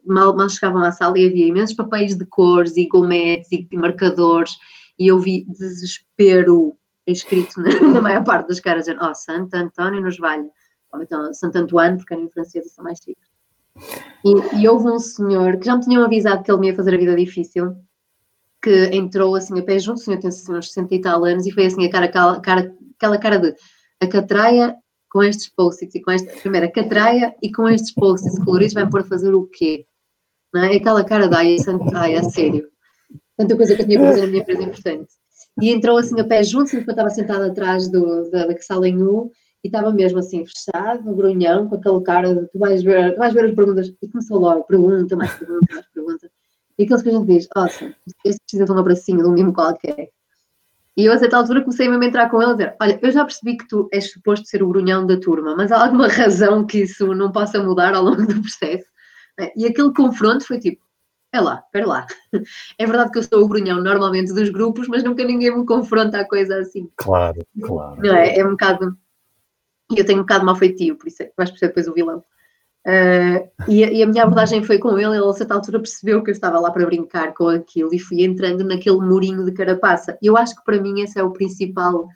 mal, 0.06 0.34
mal 0.34 0.48
chegavam 0.48 0.82
à 0.84 0.90
sala 0.90 1.20
e 1.20 1.28
havia 1.28 1.48
imensos 1.48 1.76
papéis 1.76 2.16
de 2.16 2.26
cores 2.26 2.78
e 2.78 2.88
gometes 2.88 3.52
e, 3.52 3.68
marcadores, 3.74 4.54
e 4.98 5.08
eu 5.08 5.20
vi 5.20 5.46
desespero 5.50 6.78
escrito 7.06 7.60
na, 7.60 7.68
na 7.96 8.02
maior 8.02 8.24
parte 8.24 8.48
das 8.48 8.62
caras, 8.62 8.86
dizendo, 8.86 9.04
oh, 9.04 9.14
Santo 9.14 9.54
António 9.54 10.02
nos 10.02 10.18
valha. 10.18 10.50
Ou 10.94 11.04
então, 11.04 11.34
Santo 11.34 11.58
Antoine, 11.58 11.98
porque 11.98 12.16
em 12.16 12.30
francês 12.30 12.72
são 12.72 12.86
mais 12.86 13.00
chiques. 13.00 13.35
E, 14.24 14.62
e, 14.62 14.68
houve 14.68 14.90
um 14.90 15.00
senhor 15.00 15.58
que 15.58 15.66
já 15.66 15.76
me 15.76 15.84
tinham 15.84 16.04
avisado 16.04 16.44
que 16.44 16.52
ele 16.52 16.60
me 16.60 16.68
ia 16.68 16.76
fazer 16.76 16.96
a 16.96 16.98
vida 16.98 17.16
difícil, 17.16 17.76
que 18.62 18.86
entrou 18.92 19.36
assim 19.36 19.60
a 19.60 19.64
pé 19.64 19.78
junto, 19.78 19.98
o 19.98 20.00
senhor 20.00 20.20
tem 20.20 20.30
assim, 20.30 20.52
uns 20.52 20.68
60 20.68 20.96
e 20.96 21.02
tal 21.02 21.24
anos, 21.24 21.46
e 21.46 21.52
foi 21.52 21.66
assim 21.66 21.86
a 21.86 21.92
cara, 21.92 22.06
aquela 22.06 22.40
cara, 22.40 22.76
aquela 22.96 23.18
cara 23.18 23.38
de 23.38 23.56
a 24.02 24.08
catraia 24.08 24.76
com 25.10 25.24
estes 25.24 25.50
post-its 25.50 25.96
e 25.96 26.02
com 26.02 26.12
esta 26.12 26.32
primeira 26.42 26.70
catraia 26.70 27.34
e 27.42 27.52
com 27.52 27.70
estes 27.70 27.94
post-its 27.94 28.38
coloridos 28.44 28.74
vai 28.74 28.90
pôr 28.90 29.02
a 29.02 29.06
fazer 29.06 29.34
o 29.34 29.46
quê? 29.46 29.86
Não 30.54 30.64
é? 30.64 30.76
Aquela 30.76 31.04
cara 31.04 31.28
da 31.28 31.38
ai, 31.38 31.58
ai, 31.94 32.16
a 32.16 32.24
sério. 32.24 32.68
Tanta 33.38 33.56
coisa 33.56 33.76
que 33.76 33.82
eu 33.82 33.86
tinha 33.86 34.00
que 34.00 34.06
fazer 34.06 34.22
na 34.22 34.28
minha 34.28 34.42
empresa 34.42 34.64
importante. 34.64 35.14
E 35.62 35.70
entrou 35.70 35.98
assim 35.98 36.20
a 36.20 36.24
pé 36.24 36.44
junto, 36.44 36.70
sempre 36.70 36.92
estava 36.92 37.10
sentada 37.10 37.48
atrás 37.48 37.90
do, 37.90 38.30
da, 38.30 38.48
da 38.48 38.62
sala 38.62 38.88
em 38.88 39.02
U 39.02 39.32
e 39.66 39.68
estava 39.68 39.92
mesmo 39.92 40.20
assim 40.20 40.46
fechado, 40.46 41.04
no 41.04 41.16
grunhão, 41.16 41.68
com 41.68 41.76
aquele 41.76 42.00
cara 42.02 42.36
de 42.36 42.48
tu 42.50 42.60
vais 42.60 42.84
ver, 42.84 43.16
tu 43.16 43.18
vais 43.18 43.34
ver 43.34 43.46
as 43.46 43.56
perguntas. 43.56 43.92
E 44.00 44.08
começou 44.08 44.38
logo, 44.38 44.64
pergunta, 44.66 45.16
mais 45.16 45.34
pergunta, 45.34 45.66
mais 45.74 45.88
pergunta. 45.88 46.32
E 46.78 46.84
aqueles 46.84 47.02
que 47.02 47.10
a 47.10 47.12
gente 47.12 47.26
diz, 47.26 47.48
ó, 47.56 47.64
oh, 47.64 47.66
este 48.24 48.40
precisa 48.44 48.66
de 48.66 48.72
um 48.72 48.78
abracinho, 48.78 49.24
de 49.24 49.28
um 49.28 49.32
mimo 49.32 49.52
qualquer. 49.52 50.12
E 50.96 51.06
eu, 51.06 51.14
a 51.14 51.18
certa 51.18 51.38
altura, 51.38 51.62
comecei 51.62 51.90
mesmo 51.90 52.04
a 52.04 52.06
entrar 52.06 52.30
com 52.30 52.40
ele 52.40 52.52
a 52.52 52.54
dizer: 52.54 52.76
Olha, 52.80 53.00
eu 53.02 53.12
já 53.12 53.26
percebi 53.26 53.58
que 53.58 53.68
tu 53.68 53.90
és 53.92 54.12
suposto 54.12 54.48
ser 54.48 54.62
o 54.62 54.70
grunhão 54.70 55.04
da 55.08 55.20
turma, 55.20 55.56
mas 55.56 55.72
há 55.72 55.84
alguma 55.84 56.08
razão 56.08 56.64
que 56.64 56.84
isso 56.84 57.16
não 57.16 57.32
possa 57.32 57.62
mudar 57.62 57.96
ao 57.96 58.04
longo 58.04 58.22
do 58.22 58.40
processo? 58.40 58.86
E 59.56 59.66
aquele 59.66 59.92
confronto 59.96 60.46
foi 60.46 60.60
tipo: 60.60 60.82
É 61.34 61.42
lá, 61.42 61.64
espera 61.66 61.88
lá. 61.88 62.06
É 62.78 62.86
verdade 62.86 63.12
que 63.12 63.18
eu 63.18 63.24
sou 63.24 63.44
o 63.44 63.48
grunhão 63.48 63.82
normalmente 63.82 64.32
dos 64.32 64.50
grupos, 64.50 64.88
mas 64.88 65.04
nunca 65.04 65.24
ninguém 65.24 65.58
me 65.58 65.66
confronta 65.66 66.20
a 66.20 66.28
coisa 66.28 66.60
assim. 66.60 66.88
Claro, 66.98 67.44
claro. 67.62 68.00
Não 68.02 68.16
é? 68.16 68.38
É 68.38 68.46
um 68.46 68.52
bocado. 68.52 68.96
E 69.92 70.00
eu 70.00 70.06
tenho 70.06 70.20
um 70.20 70.22
bocado 70.24 70.46
mal 70.46 70.56
feitio, 70.56 70.96
por 70.96 71.08
isso 71.08 71.22
é 71.24 71.32
vais 71.38 71.50
perceber 71.50 71.70
depois 71.70 71.88
o 71.88 71.94
vilão. 71.94 72.24
Uh, 72.88 73.50
e, 73.68 73.84
a, 73.84 73.92
e, 73.92 74.04
a 74.04 74.08
minha 74.08 74.24
abordagem 74.24 74.64
foi 74.64 74.78
com 74.78 74.98
ele, 74.98 75.18
ele 75.18 75.26
a 75.28 75.34
certa 75.34 75.56
altura 75.56 75.80
percebeu 75.80 76.22
que 76.24 76.30
eu 76.30 76.34
estava 76.34 76.60
lá 76.60 76.70
para 76.70 76.86
brincar 76.86 77.34
com 77.34 77.48
aquilo 77.48 77.94
e 77.94 77.98
fui 77.98 78.24
entrando 78.24 78.64
naquele 78.64 78.98
murinho 78.98 79.44
de 79.44 79.52
carapaça. 79.52 80.18
Eu 80.22 80.38
acho 80.38 80.56
que 80.56 80.64
para 80.64 80.80
mim 80.80 81.02
esse 81.02 81.20
é 81.20 81.24
o 81.24 81.32
principal 81.32 82.08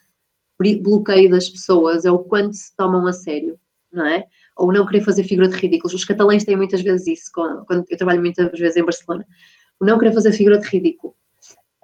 bloqueio 0.82 1.30
das 1.30 1.50
pessoas, 1.50 2.06
é 2.06 2.12
o 2.12 2.20
quanto 2.20 2.54
se 2.54 2.76
tomam 2.76 3.08
a 3.08 3.14
sério, 3.14 3.58
não 3.92 4.06
é? 4.06 4.26
Ou 4.58 4.72
não 4.72 4.86
querer 4.86 5.02
fazer 5.02 5.24
figura 5.24 5.48
de 5.48 5.56
ridículos. 5.56 5.94
Os 5.94 6.06
catalães 6.06 6.44
têm 6.44 6.56
muitas 6.56 6.82
vezes 6.82 7.08
isso, 7.08 7.32
quando, 7.34 7.86
eu 7.90 7.98
trabalho 7.98 8.20
muitas 8.20 8.60
vezes 8.60 8.78
em 8.78 8.84
Barcelona, 8.84 9.26
o 9.80 9.86
não 9.86 9.98
querer 9.98 10.14
fazer 10.14 10.34
figura 10.34 10.60
de 10.60 10.68
ridículo. 10.68 11.16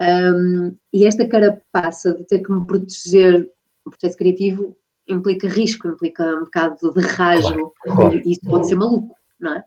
Um, 0.00 0.76
e 0.92 1.06
esta 1.06 1.26
carapaça 1.26 2.14
de 2.14 2.24
ter 2.24 2.40
que 2.40 2.52
me 2.52 2.66
proteger 2.66 3.50
no 3.84 3.90
processo 3.90 4.16
criativo 4.16 4.76
implica 5.08 5.48
risco, 5.48 5.88
implica 5.88 6.24
um 6.36 6.44
bocado 6.44 6.92
de 6.92 7.00
rasgo, 7.00 7.72
claro, 7.82 8.20
e 8.24 8.32
isso 8.32 8.40
pode 8.42 8.68
ser 8.68 8.74
maluco, 8.74 9.14
não 9.38 9.54
é? 9.54 9.64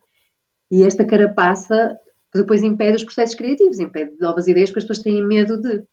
E 0.72 0.84
esta 0.84 1.06
carapaça 1.06 1.98
depois 2.34 2.62
impede 2.62 2.98
os 2.98 3.04
processos 3.04 3.36
criativos, 3.36 3.80
impede 3.80 4.16
novas 4.20 4.48
ideias, 4.48 4.70
porque 4.70 4.80
as 4.80 4.86
pessoas 4.86 5.04
têm 5.04 5.26
medo 5.26 5.60
de. 5.60 5.84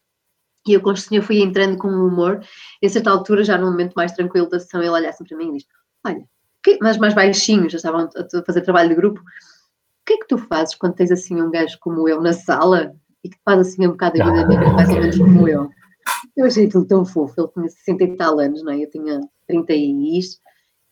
E 0.67 0.73
eu 0.73 0.81
com 0.81 0.91
o 0.91 0.97
senhor 0.97 1.23
fui 1.23 1.41
entrando 1.41 1.77
com 1.77 1.87
o 1.87 2.07
humor, 2.07 2.41
e 2.81 2.85
a 2.85 2.89
certa 2.89 3.09
altura, 3.09 3.43
já 3.43 3.57
num 3.57 3.71
momento 3.71 3.93
mais 3.95 4.11
tranquilo 4.11 4.49
da 4.49 4.59
sessão, 4.59 4.81
ele 4.81 4.89
olhasse 4.89 5.23
para 5.23 5.37
mim 5.37 5.49
e 5.49 5.57
diz: 5.57 5.65
Olha, 6.05 6.23
que... 6.63 6.77
mas 6.81 6.97
mais 6.97 7.13
baixinho, 7.13 7.69
já 7.69 7.77
estavam 7.77 8.01
a 8.01 8.43
fazer 8.45 8.61
trabalho 8.61 8.89
de 8.89 8.95
grupo, 8.95 9.19
o 9.21 9.23
que 10.05 10.13
é 10.13 10.17
que 10.17 10.27
tu 10.27 10.37
fazes 10.37 10.75
quando 10.75 10.95
tens 10.95 11.11
assim 11.11 11.41
um 11.41 11.49
gajo 11.49 11.77
como 11.79 12.07
eu 12.07 12.21
na 12.21 12.33
sala 12.33 12.93
e 13.23 13.29
que 13.29 13.37
faz 13.43 13.59
assim 13.59 13.87
um 13.87 13.91
bocado 13.91 14.21
a 14.21 14.25
vida 14.25 14.45
mais 14.73 14.89
ou 14.89 14.95
menos 14.95 15.17
como 15.17 15.47
eu? 15.47 15.69
Eu 16.35 16.45
achei 16.45 16.67
aquilo 16.67 16.85
tão 16.85 17.05
fofo, 17.05 17.33
ele 17.37 17.47
tinha 17.49 17.69
60 17.69 18.03
e 18.03 18.17
tal 18.17 18.39
anos, 18.39 18.63
não 18.63 18.71
é? 18.71 18.83
Eu 18.83 18.89
tinha 18.89 19.19
30 19.47 19.73
e 19.73 20.19
isto. 20.19 20.39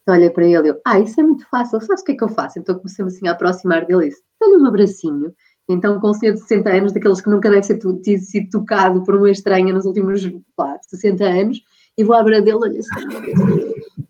Então 0.02 0.16
olhei 0.16 0.30
para 0.30 0.46
ele 0.46 0.68
e 0.68 0.72
eu, 0.72 0.82
ah, 0.86 1.00
isso 1.00 1.20
é 1.20 1.24
muito 1.24 1.48
fácil, 1.50 1.82
sabes 1.82 2.02
o 2.02 2.06
que 2.06 2.12
é 2.12 2.16
que 2.16 2.24
eu 2.24 2.30
faço? 2.30 2.60
Então 2.60 2.76
comecei-me 2.76 3.10
assim 3.10 3.28
a 3.28 3.32
aproximar 3.32 3.86
dele 3.86 4.06
e 4.06 4.10
disse, 4.10 4.22
dá-lhe 4.40 4.58
um 4.58 4.66
abracinho. 4.68 5.34
Então, 5.68 6.00
com 6.00 6.12
um 6.12 6.14
senhor 6.14 6.34
de 6.34 6.42
60 6.42 6.70
anos, 6.70 6.94
daqueles 6.94 7.22
que 7.22 7.30
nunca 7.30 7.50
deve 7.50 7.68
ter 8.04 8.20
sido 8.20 8.50
tocado 8.52 9.04
por 9.04 9.16
uma 9.16 9.32
estranha 9.32 9.74
nos 9.74 9.86
últimos, 9.86 10.22
claro, 10.56 10.80
60 10.84 11.24
anos, 11.26 11.60
e 11.98 12.04
vou 12.04 12.16
à 12.16 12.22
beira 12.22 12.42
dele, 12.42 12.58
olha 12.58 12.80
assim, 12.80 12.92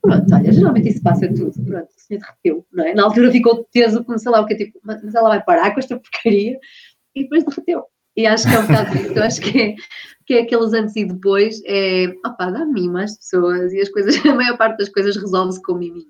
pronto, 0.02 0.36
olha, 0.36 0.52
geralmente 0.52 0.90
isso 0.90 1.02
passa 1.02 1.28
tudo, 1.28 1.54
pronto, 1.64 1.88
o 1.88 2.02
senhor 2.02 2.20
derreteu, 2.20 2.66
não 2.74 2.84
é? 2.84 2.94
Na 2.94 3.04
altura 3.04 3.32
ficou 3.32 3.64
teso, 3.72 4.04
como 4.04 4.18
lá 4.26 4.42
o 4.42 4.46
que, 4.46 4.56
tipo, 4.56 4.80
mas 4.84 5.16
ela 5.16 5.30
vai 5.30 5.44
parar 5.44 5.72
com 5.72 5.80
esta 5.80 5.98
porcaria, 5.98 6.60
e 7.16 7.24
depois 7.24 7.46
derreteu. 7.46 7.84
E 8.18 8.26
acho 8.26 8.50
que 8.50 8.56
é 8.56 8.60
um 8.60 8.68
bocado 8.68 8.98
isso, 8.98 9.20
acho 9.20 9.42
que 9.42 9.62
é, 9.62 9.76
que 10.26 10.34
é 10.34 10.42
aqueles 10.42 10.74
antes 10.74 10.96
e 10.96 11.06
depois, 11.06 11.62
é 11.66 12.08
opá, 12.26 12.50
dá 12.50 12.66
mimo 12.66 12.98
às 12.98 13.18
pessoas 13.18 13.72
e 13.74 13.80
as 13.80 13.90
coisas, 13.90 14.16
a 14.26 14.34
maior 14.34 14.58
parte 14.58 14.78
das 14.78 14.90
coisas 14.90 15.16
resolve-se 15.16 15.62
com 15.62 15.76
miminho. 15.76 16.08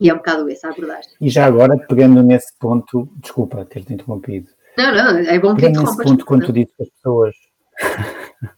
E 0.00 0.08
é 0.08 0.14
um 0.14 0.16
bocado 0.16 0.48
essa 0.48 0.68
a 0.68 0.70
abordagem. 0.70 1.12
E 1.20 1.28
já 1.28 1.44
agora, 1.44 1.76
pegando 1.76 2.22
nesse 2.22 2.56
ponto, 2.58 3.08
desculpa 3.16 3.64
ter-te 3.66 3.92
interrompido. 3.92 4.48
Não, 4.76 4.94
não, 4.94 5.18
é 5.18 5.38
bom 5.38 5.54
que 5.54 5.68
nesse 5.68 5.96
ponto, 6.02 6.24
quando 6.24 6.46
tu 6.46 6.52
dizes 6.52 6.72
que 6.74 6.82
as 6.82 6.88
pessoas. 6.88 7.34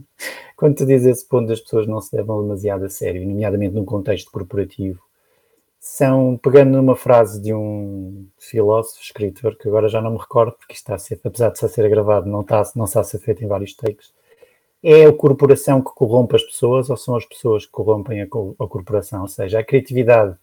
quando 0.57 0.77
tu 0.77 0.87
dizes 0.87 1.07
esse 1.07 1.29
ponto 1.29 1.49
das 1.49 1.61
pessoas 1.61 1.89
não 1.89 2.01
se 2.01 2.15
levam 2.15 2.43
demasiado 2.43 2.85
a 2.85 2.89
sério, 2.89 3.27
nomeadamente 3.27 3.75
num 3.75 3.85
contexto 3.85 4.31
corporativo, 4.31 5.01
são, 5.81 6.39
pegando 6.41 6.77
numa 6.77 6.95
frase 6.95 7.43
de 7.43 7.53
um 7.53 8.29
filósofo, 8.39 9.03
escritor, 9.03 9.57
que 9.57 9.67
agora 9.67 9.89
já 9.89 10.01
não 10.01 10.12
me 10.12 10.19
recordo, 10.19 10.53
porque 10.53 10.75
está 10.75 10.95
a 10.95 10.99
ser, 10.99 11.21
apesar 11.25 11.49
de 11.49 11.55
estar 11.55 11.67
a 11.67 11.71
ser 11.71 11.91
gravado, 11.91 12.31
não 12.31 12.43
está, 12.43 12.62
não 12.77 12.85
está 12.85 13.01
a 13.01 13.05
ser 13.05 13.19
feito 13.19 13.43
em 13.43 13.49
vários 13.49 13.75
takes, 13.75 14.15
é 14.83 15.07
a 15.07 15.12
corporação 15.12 15.81
que 15.81 15.91
corrompe 15.95 16.37
as 16.37 16.43
pessoas 16.43 16.91
ou 16.91 16.97
são 16.97 17.15
as 17.15 17.25
pessoas 17.25 17.65
que 17.65 17.73
corrompem 17.73 18.23
a, 18.23 18.25
a 18.25 18.69
corporação? 18.69 19.23
Ou 19.23 19.29
seja, 19.29 19.61
a 19.61 19.65
criatividade 19.65 20.37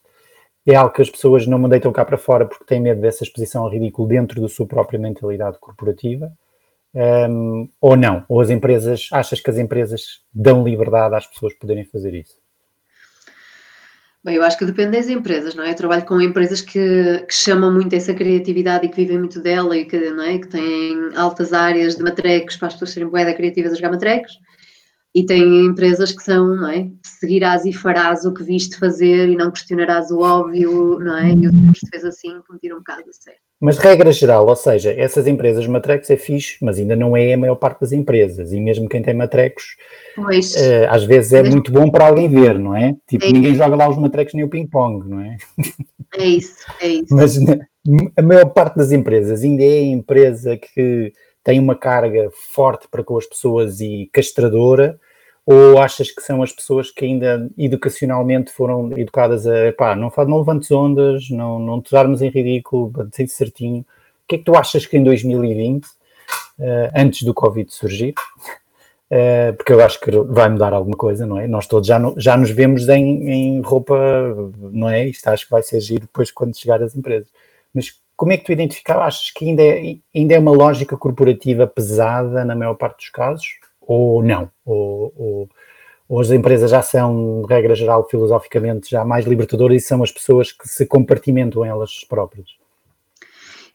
é 0.66 0.76
algo 0.76 0.94
que 0.94 1.02
as 1.02 1.10
pessoas 1.10 1.46
não 1.48 1.60
me 1.60 1.80
cá 1.80 2.06
para 2.06 2.18
fora 2.18 2.46
porque 2.46 2.66
têm 2.66 2.80
medo 2.80 3.02
dessa 3.02 3.24
exposição 3.24 3.64
ao 3.64 3.70
ridículo 3.70 4.08
dentro 4.08 4.42
da 4.42 4.48
sua 4.48 4.66
própria 4.66 5.00
mentalidade 5.00 5.58
corporativa, 5.60 6.32
um, 6.94 7.70
ou 7.80 7.96
não? 7.96 8.26
Ou 8.28 8.42
as 8.42 8.50
empresas, 8.50 9.10
achas 9.12 9.40
que 9.40 9.50
as 9.50 9.58
empresas 9.58 10.22
dão 10.34 10.64
liberdade 10.64 11.16
às 11.16 11.28
pessoas 11.28 11.54
poderem 11.54 11.86
fazer 11.86 12.14
isso? 12.14 12.39
Bem, 14.22 14.36
eu 14.36 14.44
acho 14.44 14.58
que 14.58 14.66
depende 14.66 14.98
das 14.98 15.08
empresas, 15.08 15.56
não 15.56 15.64
é? 15.64 15.72
Eu 15.72 15.76
trabalho 15.76 16.06
com 16.06 16.20
empresas 16.20 16.62
que, 16.62 17.26
que, 17.26 17.34
chamam 17.34 17.72
muito 17.72 17.94
essa 17.96 18.14
criatividade 18.14 18.86
e 18.86 18.90
que 18.90 18.98
vivem 18.98 19.18
muito 19.18 19.40
dela 19.42 19.78
e 19.78 19.86
que, 19.86 19.98
não 20.12 20.24
é? 20.24 20.38
que 20.38 20.48
têm 20.48 21.16
altas 21.16 21.54
áreas 21.54 21.96
de 21.96 22.04
matrecos 22.04 22.58
para 22.58 22.68
as 22.68 22.74
pessoas 22.74 22.92
serem 22.92 23.08
boeda 23.08 23.34
criativas 23.34 23.72
a 23.72 23.76
jogar 23.76 23.92
matrecos. 23.92 24.34
E 25.16 25.26
tem 25.26 25.66
empresas 25.66 26.12
que 26.12 26.22
são, 26.22 26.56
não 26.56 26.68
é? 26.68 26.92
Seguirás 27.04 27.66
e 27.66 27.72
farás 27.72 28.26
o 28.26 28.34
que 28.34 28.44
viste 28.44 28.78
fazer 28.78 29.30
e 29.30 29.36
não 29.38 29.52
questionarás 29.52 30.12
o 30.12 30.20
óbvio, 30.20 31.00
não 31.00 31.18
é? 31.18 31.32
E 31.32 31.48
o 31.48 31.52
que 31.52 31.90
fez 31.90 32.04
assim, 32.04 32.42
como 32.46 32.60
tira 32.60 32.76
um 32.76 32.80
bocado 32.80 33.04
sério. 33.12 33.49
Mas 33.62 33.78
regra 33.78 34.12
geral, 34.12 34.48
ou 34.48 34.56
seja, 34.56 34.94
essas 34.98 35.28
empresas 35.28 35.68
matrecos 35.68 36.10
é 36.10 36.16
fixe, 36.16 36.58
mas 36.62 36.78
ainda 36.78 36.96
não 36.96 37.16
é 37.16 37.34
a 37.34 37.38
maior 37.38 37.56
parte 37.56 37.82
das 37.82 37.92
empresas. 37.92 38.54
E 38.54 38.60
mesmo 38.60 38.88
quem 38.88 39.02
tem 39.02 39.14
matrecos, 39.14 39.76
pois, 40.16 40.56
uh, 40.56 40.88
às 40.90 41.04
vezes 41.04 41.34
é 41.34 41.44
muito 41.44 41.70
bom 41.70 41.92
para 41.92 42.08
alguém 42.08 42.30
ver, 42.30 42.58
não 42.58 42.74
é? 42.74 42.96
Tipo, 43.06 43.26
é 43.26 43.32
ninguém 43.32 43.56
joga 43.56 43.76
lá 43.76 43.90
os 43.90 43.98
matrecos 43.98 44.34
nem 44.34 44.46
o 44.46 44.50
ping-pong, 44.50 45.10
não 45.10 45.20
é? 45.20 45.36
É 46.18 46.26
isso, 46.26 46.56
é 46.82 46.88
isso. 46.88 47.14
Mas 47.14 47.38
a 48.18 48.22
maior 48.22 48.46
parte 48.46 48.78
das 48.78 48.92
empresas 48.94 49.44
ainda 49.44 49.64
é 49.64 49.80
a 49.80 49.84
empresa 49.84 50.58
que 50.58 51.12
tem 51.44 51.60
uma 51.60 51.76
carga 51.76 52.30
forte 52.54 52.88
para 52.90 53.04
com 53.04 53.18
as 53.18 53.26
pessoas 53.26 53.82
e 53.82 54.10
castradora, 54.14 55.00
ou 55.52 55.80
achas 55.80 56.12
que 56.12 56.22
são 56.22 56.44
as 56.44 56.52
pessoas 56.52 56.92
que 56.92 57.04
ainda 57.04 57.50
educacionalmente 57.58 58.52
foram 58.52 58.96
educadas 58.96 59.48
a 59.48 59.74
pá, 59.76 59.96
não, 59.96 60.12
não 60.28 60.38
levantes 60.38 60.70
ondas, 60.70 61.28
não, 61.32 61.58
não 61.58 61.82
te 61.82 61.92
darmos 61.92 62.22
em 62.22 62.30
ridículo, 62.30 62.94
ser 63.12 63.28
certinho. 63.30 63.80
O 63.80 63.86
que 64.28 64.36
é 64.36 64.38
que 64.38 64.44
tu 64.44 64.56
achas 64.56 64.86
que 64.86 64.96
em 64.96 65.04
2020, 65.04 65.86
uh, 65.86 65.90
eh, 66.60 66.92
antes 66.96 67.24
do 67.24 67.34
Covid 67.34 67.74
surgir, 67.74 68.14
uh, 69.10 69.54
porque 69.58 69.74
eu 69.74 69.84
acho 69.84 70.00
que 70.00 70.12
vai 70.12 70.50
mudar 70.50 70.72
alguma 70.72 70.96
coisa, 70.96 71.26
não 71.26 71.40
é? 71.40 71.48
Nós 71.48 71.66
todos 71.66 71.88
já, 71.88 71.98
no, 71.98 72.14
já 72.16 72.38
nos 72.38 72.52
vemos 72.52 72.88
em, 72.88 73.28
em, 73.32 73.62
roupa, 73.62 73.98
não 74.72 74.88
é? 74.88 75.08
Isto 75.08 75.30
acho 75.30 75.46
que 75.46 75.52
vai 75.52 75.64
ser 75.64 75.82
giro 75.82 76.02
depois 76.02 76.30
quando 76.30 76.56
chegar 76.56 76.84
às 76.84 76.96
empresas. 76.96 77.28
Mas 77.74 78.00
como 78.16 78.32
é 78.32 78.38
que 78.38 78.46
tu 78.46 78.52
identificas? 78.52 78.98
Achas 78.98 79.32
que 79.32 79.50
ainda 79.50 79.64
é, 79.64 79.96
ainda 80.16 80.36
é 80.36 80.38
uma 80.38 80.52
lógica 80.52 80.96
corporativa 80.96 81.66
pesada 81.66 82.46
na 82.46 82.56
maior 82.56 82.76
parte 82.76 82.98
dos 82.98 83.10
casos? 83.10 83.48
Ou 83.90 84.24
não? 84.24 84.52
Ou, 84.64 85.14
ou, 85.16 85.50
ou, 86.08 86.20
as 86.20 86.30
empresas 86.30 86.70
já 86.70 86.82
são, 86.82 87.42
de 87.42 87.54
regra 87.54 87.74
geral, 87.74 88.08
filosoficamente, 88.08 88.92
já 88.92 89.04
mais 89.04 89.26
libertadoras 89.26 89.82
e 89.82 89.86
são 89.86 90.04
as 90.04 90.12
pessoas 90.12 90.52
que 90.52 90.68
se 90.70 90.86
compartimentam 90.86 91.66
elas 91.66 92.04
próprias? 92.08 92.48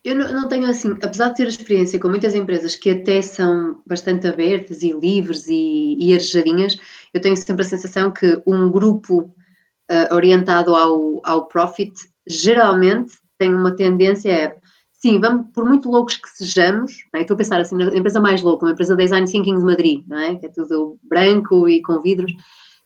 Eu 0.05 0.15
não, 0.15 0.49
tenho 0.49 0.67
assim, 0.67 0.93
apesar 1.03 1.31
de 1.31 1.37
ter 1.37 1.49
experiência 1.49 1.99
com 1.99 2.09
muitas 2.09 2.35
empresas 2.35 2.77
que 2.77 2.91
até 2.91 3.23
são 3.23 3.81
bastante 3.87 4.27
abertas 4.27 4.83
e 4.83 4.93
livres 4.93 5.49
e, 5.49 5.97
e 5.99 6.13
arejadinhas, 6.13 6.77
eu 7.13 7.21
tenho 7.21 7.37
sempre 7.37 7.63
a 7.63 7.69
sensação 7.69 8.11
que 8.11 8.41
um 8.47 8.71
grupo 8.71 9.21
uh, 9.21 10.15
orientado 10.15 10.77
ao, 10.77 11.21
ao 11.25 11.47
profit 11.47 11.95
geralmente 12.27 13.15
tem 13.39 13.55
uma 13.55 13.75
tendência 13.75 14.49
a 14.49 14.64
sim, 15.05 15.21
vamos, 15.21 15.49
por 15.53 15.67
muito 15.67 15.91
loucos 15.91 16.17
que 16.17 16.31
sejamos, 16.31 17.05
é? 17.15 17.21
estou 17.21 17.35
a 17.35 17.37
pensar 17.37 17.61
assim, 17.61 17.77
na 17.77 17.95
empresa 17.95 18.19
mais 18.19 18.41
louca, 18.41 18.65
uma 18.65 18.73
empresa 18.73 18.97
Design 18.97 19.31
Thinking 19.31 19.59
de 19.59 19.63
Madrid, 19.63 20.03
é? 20.11 20.35
que 20.37 20.47
é 20.47 20.49
tudo 20.49 20.99
branco 21.03 21.69
e 21.69 21.83
com 21.83 22.01
vidros, 22.01 22.33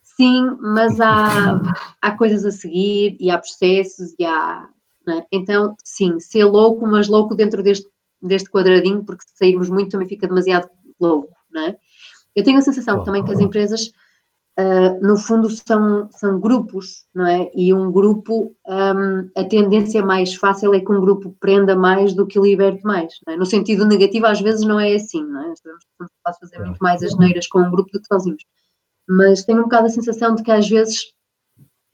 sim, 0.03 0.49
mas 0.59 0.99
há, 0.99 1.61
há 2.01 2.11
coisas 2.17 2.43
a 2.43 2.51
seguir 2.51 3.15
e 3.21 3.31
há 3.31 3.37
processos 3.37 4.13
e 4.19 4.25
há. 4.25 4.67
É? 5.07 5.25
Então, 5.31 5.77
sim, 5.81 6.19
ser 6.19 6.43
louco, 6.43 6.85
mas 6.85 7.07
louco 7.07 7.33
dentro 7.35 7.63
deste, 7.63 7.87
deste 8.21 8.49
quadradinho, 8.49 9.05
porque 9.05 9.23
se 9.23 9.37
sairmos 9.37 9.69
muito 9.69 9.91
também 9.91 10.07
fica 10.09 10.27
demasiado 10.27 10.69
louco. 10.99 11.33
É? 11.55 11.77
Eu 12.35 12.43
tenho 12.43 12.57
a 12.57 12.61
sensação 12.61 13.01
também 13.05 13.23
que 13.23 13.31
as 13.31 13.39
empresas 13.39 13.93
uh, 14.59 15.05
no 15.05 15.17
fundo 15.17 15.49
são, 15.49 16.09
são 16.11 16.39
grupos, 16.39 17.05
não 17.15 17.25
é? 17.25 17.49
E 17.55 17.73
um 17.73 17.91
grupo, 17.91 18.55
um, 18.67 19.29
a 19.35 19.43
tendência 19.45 20.05
mais 20.05 20.35
fácil 20.35 20.73
é 20.73 20.79
que 20.79 20.91
um 20.91 20.99
grupo 20.99 21.35
prenda 21.39 21.75
mais 21.75 22.13
do 22.13 22.27
que 22.27 22.39
liberte 22.39 22.83
mais. 22.83 23.13
É? 23.27 23.37
No 23.37 23.45
sentido 23.45 23.85
negativo, 23.85 24.25
às 24.25 24.41
vezes 24.41 24.65
não 24.65 24.79
é 24.79 24.93
assim, 24.93 25.23
não 25.23 25.51
é? 25.51 25.55
Sabemos 25.55 25.85
que 25.85 26.39
fazer 26.39 26.59
muito 26.65 26.79
mais 26.79 27.01
as 27.01 27.17
neiras 27.17 27.47
com 27.47 27.59
um 27.59 27.71
grupo 27.71 27.89
do 27.91 28.01
que 28.01 28.07
sozinhos. 28.07 28.43
Mas 29.07 29.43
tenho 29.43 29.59
um 29.59 29.63
bocado 29.63 29.87
a 29.87 29.89
sensação 29.89 30.35
de 30.35 30.43
que 30.43 30.51
às 30.51 30.67
vezes 30.67 31.13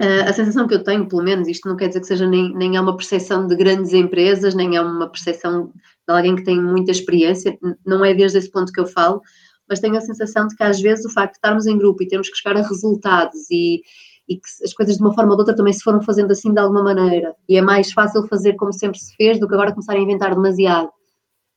Uh, 0.01 0.27
a 0.27 0.33
sensação 0.33 0.67
que 0.67 0.73
eu 0.73 0.83
tenho, 0.83 1.07
pelo 1.07 1.23
menos, 1.23 1.47
isto 1.47 1.69
não 1.69 1.77
quer 1.77 1.87
dizer 1.87 2.01
que 2.01 2.07
seja 2.07 2.27
nem, 2.27 2.53
nem 2.53 2.75
é 2.75 2.81
uma 2.81 2.97
percepção 2.97 3.47
de 3.47 3.55
grandes 3.55 3.93
empresas, 3.93 4.53
nem 4.53 4.75
é 4.75 4.81
uma 4.81 5.09
percepção 5.09 5.67
de 5.67 6.13
alguém 6.13 6.35
que 6.35 6.43
tem 6.43 6.61
muita 6.61 6.91
experiência, 6.91 7.57
não 7.85 8.03
é 8.03 8.13
desde 8.13 8.37
esse 8.37 8.51
ponto 8.51 8.73
que 8.73 8.79
eu 8.81 8.85
falo, 8.85 9.21
mas 9.67 9.79
tenho 9.79 9.97
a 9.97 10.01
sensação 10.01 10.47
de 10.47 10.55
que 10.55 10.63
às 10.63 10.79
vezes 10.79 11.05
o 11.05 11.09
facto 11.09 11.33
de 11.33 11.37
estarmos 11.37 11.65
em 11.65 11.77
grupo 11.77 12.03
e 12.03 12.07
termos 12.07 12.29
que 12.29 12.37
chegar 12.37 12.57
a 12.57 12.67
resultados 12.67 13.49
e, 13.49 13.81
e 14.27 14.35
que 14.35 14.47
as 14.63 14.73
coisas 14.73 14.97
de 14.97 15.01
uma 15.01 15.13
forma 15.13 15.31
ou 15.31 15.37
de 15.37 15.41
outra 15.41 15.55
também 15.55 15.73
se 15.73 15.83
foram 15.83 16.01
fazendo 16.01 16.31
assim 16.31 16.53
de 16.53 16.59
alguma 16.59 16.83
maneira 16.83 17.35
e 17.47 17.57
é 17.57 17.61
mais 17.61 17.91
fácil 17.91 18.27
fazer 18.27 18.53
como 18.53 18.73
sempre 18.73 18.99
se 18.99 19.15
fez 19.15 19.39
do 19.39 19.47
que 19.47 19.53
agora 19.53 19.71
começar 19.71 19.93
a 19.93 19.99
inventar 19.99 20.33
demasiado. 20.33 20.89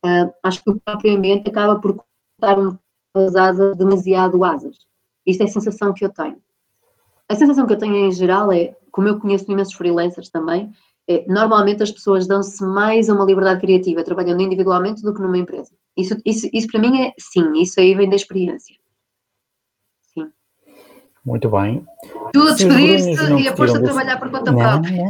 Uh, 0.04 0.30
acho 0.44 0.62
que 0.62 0.70
o 0.70 0.80
próprio 0.80 1.16
ambiente 1.16 1.50
acaba 1.50 1.80
por 1.80 1.96
cortar 2.38 2.58
um 2.58 2.78
as 3.14 3.34
asas 3.34 3.76
demasiado 3.76 4.44
asas. 4.44 4.76
Isto 5.26 5.42
é 5.42 5.44
a 5.44 5.48
sensação 5.48 5.92
que 5.92 6.04
eu 6.04 6.10
tenho. 6.10 6.36
A 7.28 7.34
sensação 7.34 7.66
que 7.66 7.72
eu 7.72 7.78
tenho 7.78 7.96
em 7.96 8.12
geral 8.12 8.52
é, 8.52 8.76
como 8.90 9.08
eu 9.08 9.18
conheço 9.18 9.50
imensos 9.50 9.74
freelancers 9.74 10.30
também, 10.30 10.72
é, 11.06 11.24
normalmente 11.26 11.82
as 11.82 11.90
pessoas 11.90 12.26
dão-se 12.26 12.62
mais 12.64 13.08
a 13.08 13.14
uma 13.14 13.24
liberdade 13.24 13.60
criativa 13.60 14.04
trabalhando 14.04 14.42
individualmente 14.42 15.02
do 15.02 15.12
que 15.12 15.20
numa 15.20 15.38
empresa. 15.38 15.72
Isso, 15.98 16.16
isso, 16.24 16.48
isso 16.52 16.68
para 16.68 16.80
mim 16.80 17.02
é 17.02 17.12
sim, 17.18 17.60
isso 17.60 17.80
aí 17.80 17.92
vem 17.92 18.08
da 18.08 18.14
experiência. 18.14 18.76
Sim. 20.14 20.30
Muito 21.24 21.50
bem. 21.50 21.84
Tu 22.32 22.40
a 22.40 22.52
despedir-te 22.52 23.42
e 23.42 23.48
a 23.48 23.52
pôr 23.52 23.68
a 23.68 23.82
trabalhar 23.82 24.16
por 24.16 24.30
conta 24.30 24.52
própria. 24.54 25.04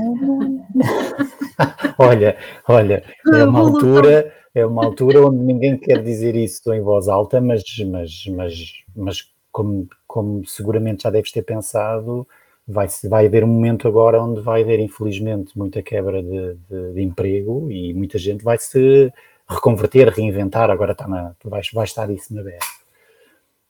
olha, 1.98 2.38
olha, 2.66 3.04
é 3.34 3.44
uma 3.44 3.58
altura, 3.58 4.34
é 4.54 4.64
uma 4.64 4.82
altura 4.86 5.26
onde 5.26 5.44
ninguém 5.44 5.76
quer 5.76 6.02
dizer 6.02 6.34
isso 6.34 6.72
em 6.72 6.80
voz 6.80 7.06
alta, 7.06 7.38
mas, 7.38 7.62
mas, 7.86 8.24
mas, 8.34 8.72
mas 8.96 9.30
como, 9.52 9.86
como 10.06 10.46
seguramente 10.46 11.02
já 11.02 11.10
deves 11.10 11.30
ter 11.30 11.42
pensado, 11.42 12.26
vai, 12.66 12.88
vai 13.04 13.26
haver 13.26 13.44
um 13.44 13.48
momento 13.48 13.86
agora 13.86 14.22
onde 14.22 14.40
vai 14.40 14.62
haver, 14.62 14.80
infelizmente, 14.80 15.56
muita 15.58 15.82
quebra 15.82 16.22
de, 16.22 16.54
de, 16.54 16.92
de 16.94 17.02
emprego 17.02 17.70
e 17.70 17.92
muita 17.92 18.16
gente 18.16 18.42
vai 18.42 18.56
se 18.56 19.12
reconverter, 19.48 20.08
reinventar. 20.08 20.70
Agora 20.70 20.92
está 20.92 21.08
na, 21.08 21.34
vai, 21.44 21.62
vai 21.72 21.84
estar 21.84 22.10
isso 22.10 22.34
na 22.34 22.42
BR. 22.42 22.58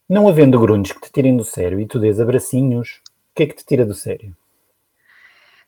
Não 0.08 0.28
havendo 0.28 0.58
grunhos 0.58 0.92
que 0.92 1.00
te 1.00 1.12
tirem 1.12 1.37
do 1.37 1.44
sério 1.44 1.78
e 1.78 1.87
tu 1.87 1.99
dês 1.99 2.18
abracinhos, 2.18 3.00
o 3.30 3.35
que 3.35 3.42
é 3.42 3.47
que 3.47 3.56
te 3.56 3.64
tira 3.64 3.85
do 3.85 3.94
sério? 3.94 4.37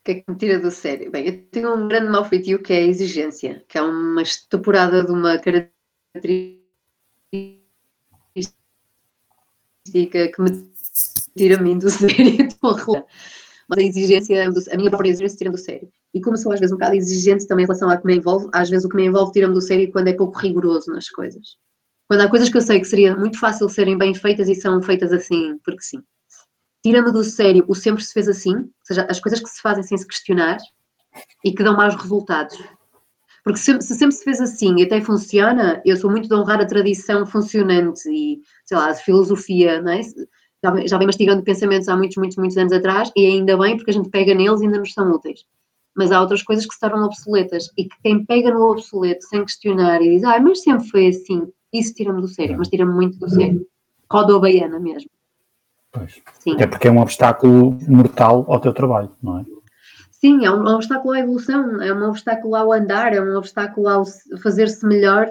O 0.01 0.05
que 0.05 0.13
é 0.13 0.15
que 0.15 0.25
me 0.31 0.37
tira 0.37 0.59
do 0.59 0.71
sério? 0.71 1.11
Bem, 1.11 1.27
eu 1.27 1.43
tenho 1.51 1.75
um 1.75 1.87
grande 1.87 2.11
mal 2.11 2.25
feitio 2.25 2.63
que 2.63 2.73
é 2.73 2.79
a 2.79 2.87
exigência, 2.87 3.63
que 3.69 3.77
é 3.77 3.83
uma 3.83 4.23
estuporada 4.23 5.05
de 5.05 5.13
uma 5.13 5.39
característica 5.39 6.71
que 9.85 10.41
me 10.41 10.71
tira 11.37 11.59
a 11.59 11.63
mim 11.63 11.79
do 11.79 11.91
sério. 11.91 12.49
Mas 13.69 13.79
a 13.79 13.83
exigência, 13.83 14.49
a 14.73 14.77
minha 14.77 14.91
própria 14.91 15.11
exigência 15.11 15.37
tira-me 15.37 15.57
do 15.57 15.63
sério. 15.63 15.93
E 16.13 16.21
como 16.21 16.37
sou 16.37 16.53
às 16.53 16.61
vezes 16.61 16.73
um 16.73 16.77
bocado 16.77 16.97
exigente 16.97 17.47
também 17.47 17.65
em 17.65 17.67
relação 17.67 17.91
ao 17.91 17.99
que 17.99 18.07
me 18.07 18.17
envolve, 18.17 18.49
às 18.53 18.69
vezes 18.69 18.85
o 18.85 18.89
que 18.89 18.97
me 18.97 19.07
envolve 19.07 19.33
tira-me 19.33 19.55
do 19.55 19.61
sério 19.61 19.91
quando 19.93 20.09
é 20.09 20.13
pouco 20.13 20.39
rigoroso 20.39 20.91
nas 20.93 21.09
coisas. 21.09 21.57
Quando 22.09 22.23
há 22.23 22.29
coisas 22.29 22.49
que 22.49 22.57
eu 22.57 22.61
sei 22.61 22.81
que 22.81 22.87
seria 22.87 23.17
muito 23.17 23.39
fácil 23.39 23.69
serem 23.69 23.97
bem 23.97 24.15
feitas 24.15 24.49
e 24.49 24.55
são 24.55 24.83
feitas 24.83 25.13
assim, 25.13 25.59
porque 25.65 25.83
sim. 25.83 26.03
Tira-me 26.83 27.13
do 27.13 27.23
sério 27.23 27.65
o 27.69 27.75
sempre 27.75 28.03
se 28.03 28.13
fez 28.13 28.29
assim, 28.29 28.57
ou 28.57 28.71
seja, 28.83 29.07
as 29.09 29.21
coisas 29.21 29.41
que 29.41 29.49
se 29.49 29.61
fazem 29.61 29.85
sem 29.85 29.97
se 29.97 30.07
questionar 30.07 30.59
e 31.45 31.53
que 31.53 31.63
dão 31.63 31.77
mais 31.77 31.95
resultados. 31.95 32.59
Porque 33.45 33.59
se, 33.59 33.81
se, 33.81 33.95
sempre 33.95 34.17
se 34.17 34.25
fez 34.25 34.41
assim 34.41 34.77
e 34.79 34.83
até 34.83 35.01
funciona, 35.01 35.81
eu 35.85 35.97
sou 35.97 36.11
muito 36.11 36.29
de 36.29 36.35
honrar 36.35 36.61
a 36.61 36.67
tradição 36.67 37.25
funcionante 37.27 38.09
e, 38.09 38.41
sei 38.65 38.77
lá, 38.77 38.91
a 38.91 38.95
filosofia, 38.95 39.81
não 39.81 39.93
é? 39.93 40.01
já, 40.63 40.87
já 40.87 40.99
vem 40.99 41.07
mastigando 41.07 41.43
pensamentos 41.43 41.89
há 41.89 41.97
muitos, 41.97 42.17
muitos, 42.17 42.37
muitos 42.37 42.57
anos 42.57 42.73
atrás 42.73 43.11
e 43.17 43.27
ainda 43.27 43.57
bem 43.57 43.77
porque 43.77 43.91
a 43.91 43.95
gente 43.95 44.11
pega 44.11 44.35
neles 44.35 44.61
e 44.61 44.65
ainda 44.65 44.79
nos 44.79 44.93
são 44.93 45.11
úteis. 45.11 45.45
Mas 45.97 46.13
há 46.13 46.21
outras 46.21 46.43
coisas 46.43 46.67
que 46.67 46.75
se 46.75 46.81
tornam 46.81 47.05
obsoletas 47.05 47.69
e 47.77 47.85
que 47.85 47.97
quem 48.03 48.25
pega 48.25 48.53
no 48.53 48.71
obsoleto 48.71 49.25
sem 49.27 49.45
questionar 49.45 50.01
e 50.01 50.11
diz, 50.11 50.25
ah, 50.25 50.39
mas 50.41 50.63
sempre 50.63 50.89
foi 50.89 51.09
assim, 51.09 51.49
isso 51.73 51.95
tira-me 51.95 52.21
do 52.21 52.29
sério, 52.29 52.57
mas 52.59 52.69
tira-me 52.69 52.93
muito 52.93 53.19
do 53.19 53.29
sério. 53.29 53.67
Roda 54.11 54.37
a 54.37 54.39
baiana 54.39 54.79
mesmo. 54.79 55.11
Pois. 55.93 56.21
Sim. 56.39 56.53
Até 56.53 56.67
porque 56.67 56.89
é 56.89 56.91
um 56.91 57.01
obstáculo 57.01 57.77
mortal 57.89 58.45
ao 58.49 58.61
teu 58.61 58.73
trabalho, 58.73 59.11
não 59.23 59.39
é? 59.39 59.45
Sim, 60.11 60.45
é 60.45 60.51
um, 60.51 60.67
é 60.67 60.73
um 60.73 60.75
obstáculo 60.75 61.15
à 61.15 61.21
evolução, 61.21 61.81
é 61.81 61.93
um 61.93 62.09
obstáculo 62.09 62.55
ao 62.55 62.73
andar, 62.73 63.13
é 63.15 63.21
um 63.21 63.37
obstáculo 63.37 63.89
ao 63.89 64.05
fazer-se 64.43 64.87
melhor. 64.87 65.29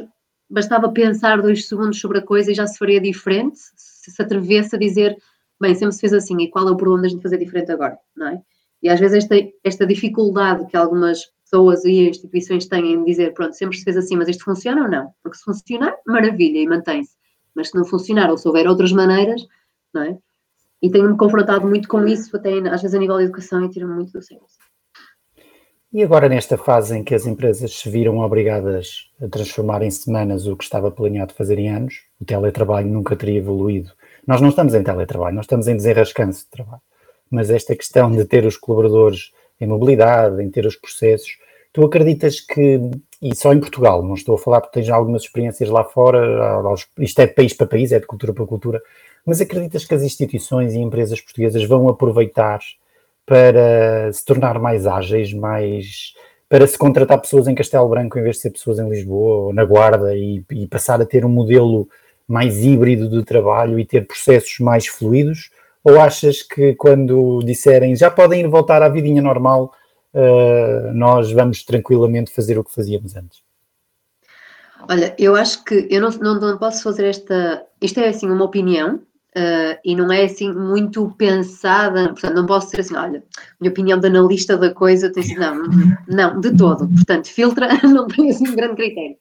Bastava 0.49 0.91
pensar 0.91 1.41
dois 1.41 1.67
segundos 1.67 1.99
sobre 1.99 2.17
a 2.17 2.25
coisa 2.25 2.51
e 2.51 2.55
já 2.55 2.65
se 2.65 2.77
faria 2.77 2.99
diferente, 2.99 3.59
se 3.75 4.11
se 4.11 4.21
atrevesse 4.21 4.75
a 4.75 4.79
dizer, 4.79 5.15
bem, 5.61 5.75
sempre 5.75 5.93
se 5.93 6.01
fez 6.01 6.13
assim, 6.13 6.41
e 6.41 6.49
qual 6.49 6.67
é 6.67 6.71
o 6.71 6.75
problema 6.75 7.03
de 7.03 7.07
a 7.07 7.09
gente 7.11 7.21
fazer 7.21 7.37
diferente 7.37 7.71
agora, 7.71 7.97
não 8.15 8.29
é? 8.29 8.41
E 8.81 8.89
às 8.89 8.99
vezes 8.99 9.23
esta, 9.23 9.35
esta 9.63 9.85
dificuldade 9.85 10.65
que 10.67 10.77
algumas 10.77 11.25
pessoas 11.43 11.83
e 11.83 12.09
instituições 12.09 12.67
têm 12.67 12.93
em 12.93 13.03
dizer, 13.03 13.33
pronto, 13.33 13.53
sempre 13.55 13.77
se 13.77 13.83
fez 13.83 13.97
assim, 13.97 14.15
mas 14.15 14.29
isto 14.29 14.43
funciona 14.43 14.83
ou 14.83 14.89
não? 14.89 15.11
Porque 15.21 15.37
se 15.37 15.43
funcionar, 15.43 15.95
maravilha, 16.05 16.59
e 16.59 16.67
mantém-se. 16.67 17.17
Mas 17.55 17.69
se 17.69 17.75
não 17.75 17.83
funcionar, 17.83 18.29
ou 18.29 18.37
se 18.37 18.47
houver 18.47 18.67
outras 18.67 18.91
maneiras, 18.91 19.45
não 19.93 20.03
é? 20.03 20.17
E 20.81 20.89
tenho-me 20.89 21.17
confrontado 21.17 21.67
muito 21.67 21.89
com 21.89 22.07
isso, 22.07 22.35
até 22.37 22.57
às 22.69 22.81
vezes 22.81 22.95
a 22.95 22.99
nível 22.99 23.17
de 23.17 23.23
educação, 23.25 23.65
e 23.65 23.69
tiro-me 23.69 23.95
muito 23.95 24.13
do 24.13 24.21
sério. 24.21 24.43
E 25.91 26.03
agora, 26.03 26.29
nesta 26.29 26.55
fase 26.55 26.95
em 26.95 27.03
que 27.03 27.15
as 27.15 27.25
empresas 27.25 27.73
se 27.73 27.89
viram 27.89 28.19
obrigadas 28.19 29.09
a 29.19 29.27
transformar 29.27 29.81
em 29.81 29.89
semanas 29.89 30.45
o 30.45 30.55
que 30.55 30.63
estava 30.63 30.91
planeado 30.91 31.33
fazer 31.33 31.57
em 31.57 31.67
anos, 31.67 32.03
o 32.21 32.25
teletrabalho 32.25 32.87
nunca 32.87 33.15
teria 33.15 33.39
evoluído. 33.39 33.91
Nós 34.25 34.39
não 34.39 34.49
estamos 34.49 34.75
em 34.75 34.83
teletrabalho, 34.83 35.35
nós 35.35 35.45
estamos 35.45 35.67
em 35.67 35.75
desenrascanço 35.75 36.43
de 36.43 36.49
trabalho. 36.51 36.83
Mas 37.29 37.49
esta 37.49 37.75
questão 37.75 38.11
de 38.11 38.25
ter 38.25 38.45
os 38.45 38.57
colaboradores 38.57 39.31
em 39.59 39.67
mobilidade, 39.67 40.41
em 40.41 40.49
ter 40.49 40.65
os 40.65 40.75
processos, 40.75 41.37
tu 41.71 41.85
acreditas 41.85 42.39
que, 42.39 42.79
e 43.21 43.35
só 43.35 43.53
em 43.53 43.59
Portugal, 43.59 44.01
não 44.01 44.13
estou 44.13 44.35
a 44.35 44.37
falar 44.37 44.61
porque 44.61 44.79
tens 44.79 44.89
algumas 44.89 45.23
experiências 45.23 45.69
lá 45.69 45.83
fora, 45.83 46.61
isto 46.97 47.19
é 47.19 47.27
de 47.27 47.33
país 47.33 47.53
para 47.53 47.67
país, 47.67 47.91
é 47.91 47.99
de 47.99 48.07
cultura 48.07 48.33
para 48.33 48.45
cultura, 48.45 48.81
mas 49.25 49.41
acreditas 49.41 49.85
que 49.85 49.93
as 49.93 50.01
instituições 50.01 50.73
e 50.73 50.79
empresas 50.79 51.21
portuguesas 51.21 51.63
vão 51.65 51.87
aproveitar 51.89 52.59
para 53.25 54.11
se 54.11 54.25
tornar 54.25 54.59
mais 54.59 54.87
ágeis, 54.87 55.33
mais 55.33 56.15
para 56.47 56.65
se 56.65 56.77
contratar 56.77 57.21
pessoas 57.21 57.47
em 57.47 57.53
Castelo 57.53 57.87
Branco 57.87 58.17
em 58.17 58.23
vez 58.23 58.37
de 58.37 58.41
ser 58.41 58.49
pessoas 58.49 58.79
em 58.79 58.89
Lisboa 58.89 59.45
ou 59.45 59.53
na 59.53 59.63
Guarda 59.63 60.15
e, 60.15 60.43
e 60.49 60.67
passar 60.67 60.99
a 60.99 61.05
ter 61.05 61.23
um 61.23 61.29
modelo 61.29 61.87
mais 62.27 62.63
híbrido 62.63 63.07
de 63.07 63.23
trabalho 63.23 63.79
e 63.79 63.85
ter 63.85 64.07
processos 64.07 64.57
mais 64.59 64.87
fluidos? 64.87 65.51
Ou 65.83 65.99
achas 65.99 66.41
que 66.41 66.75
quando 66.75 67.39
disserem 67.43 67.95
já 67.95 68.11
podem 68.11 68.41
ir 68.41 68.47
voltar 68.47 68.81
à 68.81 68.89
vidinha 68.89 69.21
normal, 69.21 69.73
uh, 70.13 70.93
nós 70.93 71.31
vamos 71.31 71.63
tranquilamente 71.63 72.31
fazer 72.31 72.57
o 72.57 72.63
que 72.63 72.73
fazíamos 72.73 73.15
antes? 73.15 73.41
Olha, 74.89 75.15
eu 75.17 75.35
acho 75.35 75.63
que 75.63 75.87
eu 75.89 76.01
não, 76.01 76.09
não, 76.09 76.39
não 76.39 76.57
posso 76.57 76.83
fazer 76.83 77.05
esta. 77.05 77.65
Isto 77.81 77.99
é 77.99 78.09
assim 78.09 78.29
uma 78.29 78.45
opinião, 78.45 79.01
Uh, 79.29 79.77
e 79.85 79.95
não 79.95 80.11
é 80.11 80.23
assim 80.23 80.51
muito 80.51 81.11
pensada, 81.11 82.09
portanto, 82.09 82.33
não 82.33 82.47
posso 82.47 82.65
dizer 82.65 82.81
assim, 82.81 82.95
olha, 82.95 83.23
minha 83.61 83.69
opinião 83.69 83.99
de 83.99 84.07
analista 84.07 84.57
da 84.57 84.73
coisa 84.73 85.13
tem 85.13 85.21
sido, 85.21 85.39
não, 85.39 85.55
não, 86.07 86.41
de 86.41 86.57
todo, 86.57 86.89
portanto, 86.89 87.27
filtra, 87.27 87.67
não 87.87 88.07
tem 88.07 88.31
assim 88.31 88.49
um 88.49 88.55
grande 88.55 88.75
critério. 88.75 89.15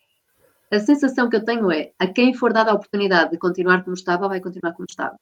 A 0.73 0.79
sensação 0.79 1.29
que 1.29 1.37
eu 1.37 1.45
tenho 1.45 1.71
é, 1.71 1.93
a 1.99 2.07
quem 2.07 2.33
for 2.33 2.55
dada 2.55 2.71
a 2.71 2.75
oportunidade 2.75 3.33
de 3.33 3.39
continuar 3.39 3.85
como 3.85 3.95
estava, 3.95 4.29
vai 4.29 4.41
continuar 4.41 4.73
como 4.73 4.87
estava. 4.89 5.15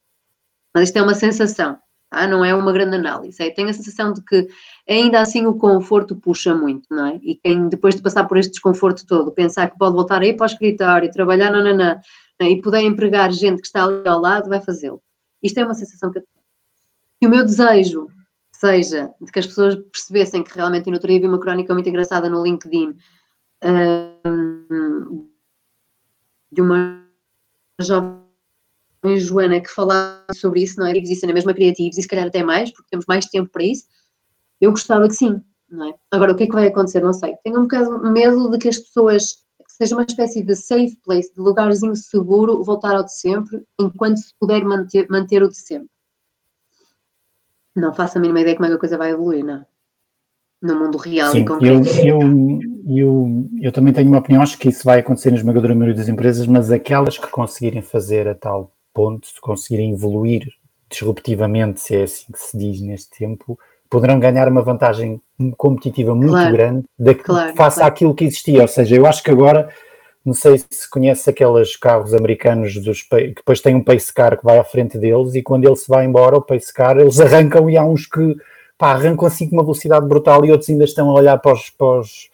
Mas 0.77 0.89
isto 0.89 0.97
é 0.97 1.01
uma 1.01 1.15
sensação, 1.15 1.75
tá? 2.07 2.27
não 2.27 2.45
é 2.45 2.53
uma 2.53 2.71
grande 2.71 2.97
análise. 2.97 3.41
É, 3.41 3.49
tenho 3.49 3.67
a 3.67 3.73
sensação 3.73 4.13
de 4.13 4.23
que 4.23 4.47
ainda 4.87 5.19
assim 5.19 5.47
o 5.47 5.55
conforto 5.55 6.15
puxa 6.15 6.53
muito, 6.53 6.85
não 6.91 7.07
é? 7.07 7.19
E 7.23 7.33
quem 7.33 7.67
depois 7.67 7.95
de 7.95 8.01
passar 8.03 8.25
por 8.25 8.37
este 8.37 8.51
desconforto 8.51 9.03
todo, 9.07 9.31
pensar 9.31 9.71
que 9.71 9.77
pode 9.79 9.95
voltar 9.95 10.21
a 10.21 10.25
ir 10.27 10.37
para 10.37 10.43
o 10.43 10.45
escritório, 10.45 11.11
trabalhar, 11.11 11.49
não, 11.49 11.63
não, 11.63 11.75
não, 11.75 11.99
né, 12.39 12.51
e 12.51 12.61
puder 12.61 12.83
empregar 12.83 13.31
gente 13.31 13.59
que 13.59 13.65
está 13.65 13.85
ali 13.85 14.07
ao 14.07 14.21
lado, 14.21 14.49
vai 14.49 14.61
fazê-lo. 14.61 15.01
Isto 15.41 15.61
é 15.61 15.65
uma 15.65 15.73
sensação 15.73 16.11
que 16.11 16.19
eu 16.19 16.21
tenho. 16.21 16.45
E 17.23 17.25
o 17.25 17.29
meu 17.31 17.43
desejo 17.43 18.07
seja 18.51 19.11
de 19.19 19.31
que 19.31 19.39
as 19.39 19.47
pessoas 19.47 19.77
percebessem 19.91 20.43
que 20.43 20.53
realmente, 20.53 20.85
no 20.85 20.93
outro 20.93 21.09
dia 21.09 21.19
vi 21.19 21.25
uma 21.25 21.39
crónica 21.39 21.73
muito 21.73 21.89
engraçada 21.89 22.29
no 22.29 22.43
LinkedIn 22.43 22.95
um, 23.63 25.27
de 26.51 26.61
uma 26.61 27.03
jovem 27.81 28.26
Joana 29.15 29.61
que 29.61 29.69
falava 29.69 30.25
sobre 30.33 30.63
isso, 30.63 30.79
não 30.79 30.87
é? 30.87 30.97
Isso 30.97 31.25
na 31.25 31.33
mesma 31.33 31.53
criativos 31.53 31.97
e 31.97 32.01
se 32.01 32.07
calhar 32.07 32.27
até 32.27 32.43
mais, 32.43 32.71
porque 32.71 32.89
temos 32.89 33.05
mais 33.07 33.25
tempo 33.27 33.49
para 33.49 33.63
isso. 33.63 33.85
Eu 34.59 34.71
gostava 34.71 35.07
que 35.07 35.13
sim, 35.13 35.41
não 35.69 35.89
é? 35.89 35.93
Agora, 36.11 36.31
o 36.33 36.35
que 36.35 36.43
é 36.43 36.47
que 36.47 36.53
vai 36.53 36.67
acontecer? 36.67 37.01
Não 37.01 37.13
sei. 37.13 37.35
Tenho 37.43 37.59
um 37.59 37.63
bocado 37.63 38.11
medo 38.11 38.49
de 38.49 38.57
que 38.57 38.67
as 38.67 38.77
pessoas 38.77 39.45
seja 39.77 39.95
uma 39.95 40.03
espécie 40.03 40.43
de 40.43 40.55
safe 40.55 40.97
place, 41.03 41.31
de 41.33 41.39
lugarzinho 41.39 41.95
seguro, 41.95 42.63
voltar 42.63 42.95
ao 42.95 43.03
de 43.03 43.13
sempre, 43.13 43.63
enquanto 43.79 44.17
se 44.17 44.33
puder 44.39 44.63
manter, 44.63 45.07
manter 45.09 45.43
o 45.43 45.49
de 45.49 45.57
sempre. 45.57 45.89
Não 47.75 47.93
faço 47.93 48.17
a 48.17 48.21
mínima 48.21 48.41
ideia 48.41 48.55
como 48.55 48.65
é 48.65 48.69
que 48.69 48.75
a 48.75 48.79
coisa 48.79 48.97
vai 48.97 49.11
evoluir, 49.11 49.45
não? 49.45 49.63
No 50.59 50.79
mundo 50.79 50.97
real 50.97 51.31
Sim, 51.31 51.41
e 51.41 51.45
concreto. 51.45 51.87
Eu, 51.99 52.19
eu, 52.19 52.59
eu, 52.87 53.49
eu 53.61 53.71
também 53.71 53.93
tenho 53.93 54.07
uma 54.07 54.17
opinião, 54.17 54.41
acho 54.41 54.57
que 54.57 54.69
isso 54.69 54.83
vai 54.83 54.99
acontecer 54.99 55.29
na 55.29 55.37
esmagadora 55.37 55.75
maioria 55.75 55.95
das 55.95 56.07
empresas, 56.07 56.47
mas 56.47 56.71
aquelas 56.71 57.19
que 57.19 57.29
conseguirem 57.29 57.83
fazer 57.83 58.27
a 58.27 58.33
tal 58.33 58.75
ponto, 58.97 59.27
se 59.27 59.39
conseguirem 59.39 59.93
evoluir 59.93 60.47
disruptivamente, 60.89 61.79
se 61.79 61.95
é 61.95 62.03
assim 62.03 62.25
que 62.33 62.39
se 62.39 62.57
diz 62.57 62.81
neste 62.81 63.11
tempo, 63.15 63.59
poderão 63.87 64.19
ganhar 64.19 64.47
uma 64.47 64.63
vantagem 64.63 65.21
competitiva 65.55 66.15
muito 66.15 66.31
claro, 66.31 66.51
grande 66.51 66.85
da, 66.97 67.13
claro, 67.13 67.55
face 67.55 67.77
claro. 67.77 67.93
àquilo 67.93 68.15
que 68.15 68.25
existia. 68.25 68.63
Ou 68.63 68.67
seja, 68.67 68.95
eu 68.95 69.05
acho 69.05 69.21
que 69.21 69.29
agora, 69.29 69.69
não 70.25 70.33
sei 70.33 70.57
se 70.57 70.89
conhece 70.89 71.29
aqueles 71.29 71.75
carros 71.75 72.11
americanos 72.11 72.75
dos, 72.77 73.03
que 73.03 73.35
depois 73.35 73.61
tem 73.61 73.75
um 73.75 73.83
pace 73.83 74.11
car 74.11 74.35
que 74.35 74.43
vai 74.43 74.57
à 74.57 74.63
frente 74.63 74.97
deles 74.97 75.35
e 75.35 75.43
quando 75.43 75.65
ele 75.65 75.75
se 75.75 75.87
vai 75.87 76.03
embora, 76.03 76.37
o 76.37 76.41
pace 76.41 76.73
car, 76.73 76.97
eles 76.97 77.19
arrancam 77.19 77.69
e 77.69 77.77
há 77.77 77.85
uns 77.85 78.07
que 78.07 78.35
pá, 78.79 78.93
arrancam 78.93 79.27
assim 79.27 79.47
com 79.47 79.55
uma 79.57 79.63
velocidade 79.63 80.07
brutal 80.07 80.43
e 80.43 80.51
outros 80.51 80.71
ainda 80.71 80.85
estão 80.85 81.11
a 81.11 81.13
olhar 81.13 81.37
para 81.37 81.53
os, 81.53 81.69
para 81.69 81.99
os 81.99 82.29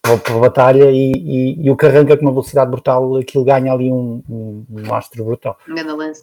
para 0.00 0.34
a 0.34 0.38
batalha 0.38 0.90
e, 0.90 1.12
e, 1.12 1.66
e, 1.66 1.70
o 1.70 1.76
que 1.76 1.86
arranca 1.86 2.16
com 2.16 2.22
uma 2.22 2.32
velocidade 2.32 2.70
brutal, 2.70 3.16
aquilo 3.16 3.44
ganha 3.44 3.72
ali 3.72 3.92
um, 3.92 4.22
um, 4.28 4.64
um 4.70 4.94
astro 4.94 5.24
brutal. 5.24 5.58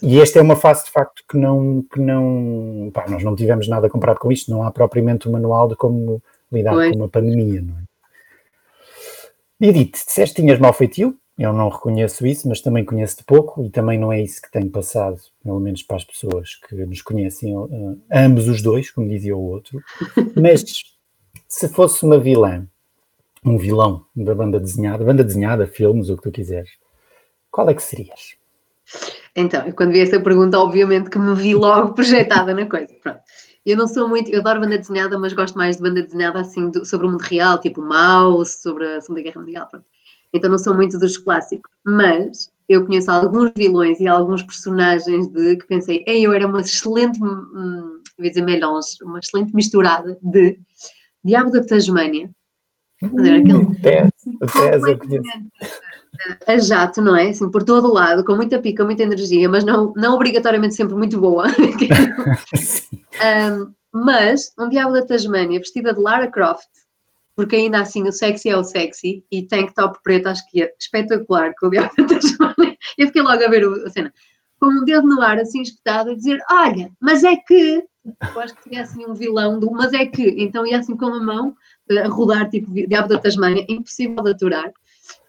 E 0.01 0.19
esta 0.19 0.39
é 0.39 0.41
uma 0.41 0.55
fase 0.55 0.85
de 0.85 0.91
facto 0.91 1.23
que 1.29 1.37
não, 1.37 1.85
que 1.91 1.99
não 1.99 2.89
pá, 2.93 3.05
nós 3.07 3.23
não 3.23 3.35
tivemos 3.35 3.67
nada 3.67 3.89
comparado 3.89 4.19
com 4.19 4.31
isto, 4.31 4.49
não 4.49 4.63
há 4.63 4.71
propriamente 4.71 5.29
um 5.29 5.31
manual 5.31 5.67
de 5.67 5.75
como 5.75 6.21
lidar 6.51 6.73
pois. 6.73 6.91
com 6.91 6.97
uma 6.97 7.09
pandemia, 7.09 7.61
não 7.61 7.75
é? 7.75 7.83
Edith, 9.59 9.93
disseste 10.05 10.35
que 10.35 10.41
tinhas 10.41 10.59
mau 10.59 10.71
feitio, 10.71 11.15
eu 11.37 11.53
não 11.53 11.69
reconheço 11.69 12.25
isso, 12.25 12.47
mas 12.47 12.61
também 12.61 12.83
conheço-te 12.83 13.23
pouco 13.23 13.63
e 13.63 13.69
também 13.69 13.97
não 13.99 14.11
é 14.11 14.21
isso 14.21 14.41
que 14.41 14.51
tem 14.51 14.67
passado, 14.67 15.19
pelo 15.43 15.59
menos 15.59 15.83
para 15.83 15.97
as 15.97 16.03
pessoas 16.03 16.55
que 16.55 16.75
nos 16.75 17.01
conhecem, 17.01 17.55
uh, 17.55 17.99
ambos 18.11 18.47
os 18.47 18.61
dois, 18.61 18.89
como 18.89 19.07
dizia 19.07 19.35
o 19.35 19.41
outro. 19.41 19.79
Mas 20.35 20.63
se 21.47 21.69
fosse 21.69 22.03
uma 22.03 22.19
vilã, 22.19 22.67
um 23.47 23.57
vilão 23.57 24.05
da 24.15 24.35
banda 24.35 24.59
desenhada, 24.59 25.03
banda 25.03 25.23
desenhada, 25.23 25.65
filmes, 25.67 26.09
o 26.09 26.17
que 26.17 26.23
tu 26.23 26.31
quiseres, 26.31 26.69
qual 27.49 27.69
é 27.69 27.73
que 27.73 27.81
serias? 27.81 28.35
Então, 29.35 29.71
quando 29.71 29.91
vi 29.91 29.99
essa 29.99 30.19
pergunta, 30.19 30.59
obviamente 30.59 31.09
que 31.09 31.19
me 31.19 31.35
vi 31.35 31.53
logo 31.53 31.93
projetada 31.95 32.53
na 32.53 32.65
coisa. 32.65 32.93
Pronto. 33.01 33.19
Eu 33.65 33.75
não 33.75 33.87
sou 33.87 34.07
muito, 34.07 34.31
eu 34.31 34.39
adoro 34.39 34.61
banda 34.61 34.77
desenhada, 34.77 35.19
mas 35.19 35.33
gosto 35.33 35.57
mais 35.57 35.77
de 35.77 35.83
banda 35.83 36.01
desenhada 36.01 36.39
assim 36.39 36.69
do, 36.69 36.85
sobre 36.85 37.05
o 37.05 37.11
mundo 37.11 37.21
real, 37.21 37.59
tipo 37.59 37.81
Mouse, 37.81 38.61
sobre 38.61 38.85
a 38.95 39.01
Segunda 39.01 39.21
Guerra 39.21 39.41
Mundial. 39.41 39.67
Pronto. 39.69 39.85
Então 40.33 40.49
não 40.49 40.57
sou 40.57 40.73
muito 40.73 40.97
dos 40.97 41.17
clássicos, 41.17 41.71
mas 41.85 42.49
eu 42.67 42.85
conheço 42.85 43.09
alguns 43.11 43.51
vilões 43.55 43.99
e 43.99 44.07
alguns 44.07 44.43
personagens 44.43 45.27
de 45.27 45.57
que 45.57 45.67
pensei, 45.67 46.03
ei, 46.05 46.25
eu 46.25 46.33
era 46.33 46.47
uma 46.47 46.61
excelente, 46.61 47.21
hum, 47.21 48.01
vou 48.17 48.27
dizer 48.27 48.41
melange, 48.41 48.97
uma 49.03 49.19
excelente 49.19 49.55
misturada 49.55 50.17
de 50.21 50.59
Diabo 51.23 51.51
da 51.51 51.63
Tasmânia, 51.63 52.29
Fazer 52.99 53.35
aquele. 53.35 53.75
Tese, 53.81 54.91
eu 54.91 54.97
conheço. 54.97 55.29
A 56.47 56.57
jato, 56.57 57.01
não 57.01 57.15
é? 57.15 57.29
Assim, 57.29 57.49
por 57.49 57.63
todo 57.63 57.93
lado, 57.93 58.23
com 58.23 58.35
muita 58.35 58.59
pica, 58.59 58.83
muita 58.83 59.03
energia, 59.03 59.47
mas 59.47 59.63
não, 59.63 59.93
não 59.95 60.15
obrigatoriamente 60.15 60.75
sempre 60.75 60.95
muito 60.95 61.19
boa. 61.19 61.45
um, 63.53 63.73
mas 63.91 64.51
um 64.57 64.69
diabo 64.69 64.93
da 64.93 65.05
Tasmânia 65.05 65.59
vestida 65.59 65.93
de 65.93 65.99
Lara 65.99 66.27
Croft, 66.27 66.67
porque 67.35 67.55
ainda 67.55 67.81
assim 67.81 68.07
o 68.07 68.11
sexy 68.11 68.49
é 68.49 68.57
o 68.57 68.63
sexy, 68.63 69.23
e 69.31 69.43
tank 69.43 69.73
top 69.73 69.99
preto, 70.03 70.27
acho 70.27 70.49
que 70.49 70.63
é 70.63 70.73
espetacular 70.79 71.53
com 71.59 71.67
o 71.67 71.69
diabo 71.69 71.93
da 71.97 72.05
Tasmânia. 72.05 72.77
Eu 72.97 73.07
fiquei 73.07 73.21
logo 73.21 73.43
a 73.43 73.47
ver 73.47 73.63
a 73.85 73.89
cena, 73.89 74.11
com 74.59 74.67
um 74.67 74.83
dedo 74.85 75.07
no 75.07 75.21
ar, 75.21 75.37
assim 75.39 75.61
espetado, 75.61 76.11
a 76.11 76.15
dizer: 76.15 76.39
Olha, 76.49 76.91
mas 76.99 77.23
é 77.23 77.35
que. 77.35 77.83
Eu 78.33 78.41
acho 78.41 78.55
que 78.55 78.63
seria 78.63 78.83
assim 78.83 79.05
um 79.05 79.13
vilão 79.13 79.59
do 79.59 79.69
mas 79.71 79.93
é 79.93 80.05
que. 80.05 80.35
Então 80.37 80.65
ia 80.65 80.79
assim 80.79 80.95
com 80.95 81.07
a 81.07 81.21
mão 81.21 81.55
a 81.91 82.07
rodar 82.07 82.49
tipo 82.49 82.71
diabo 82.71 83.07
da 83.07 83.19
Tasmânia, 83.19 83.65
impossível 83.67 84.23
de 84.23 84.31
aturar. 84.31 84.71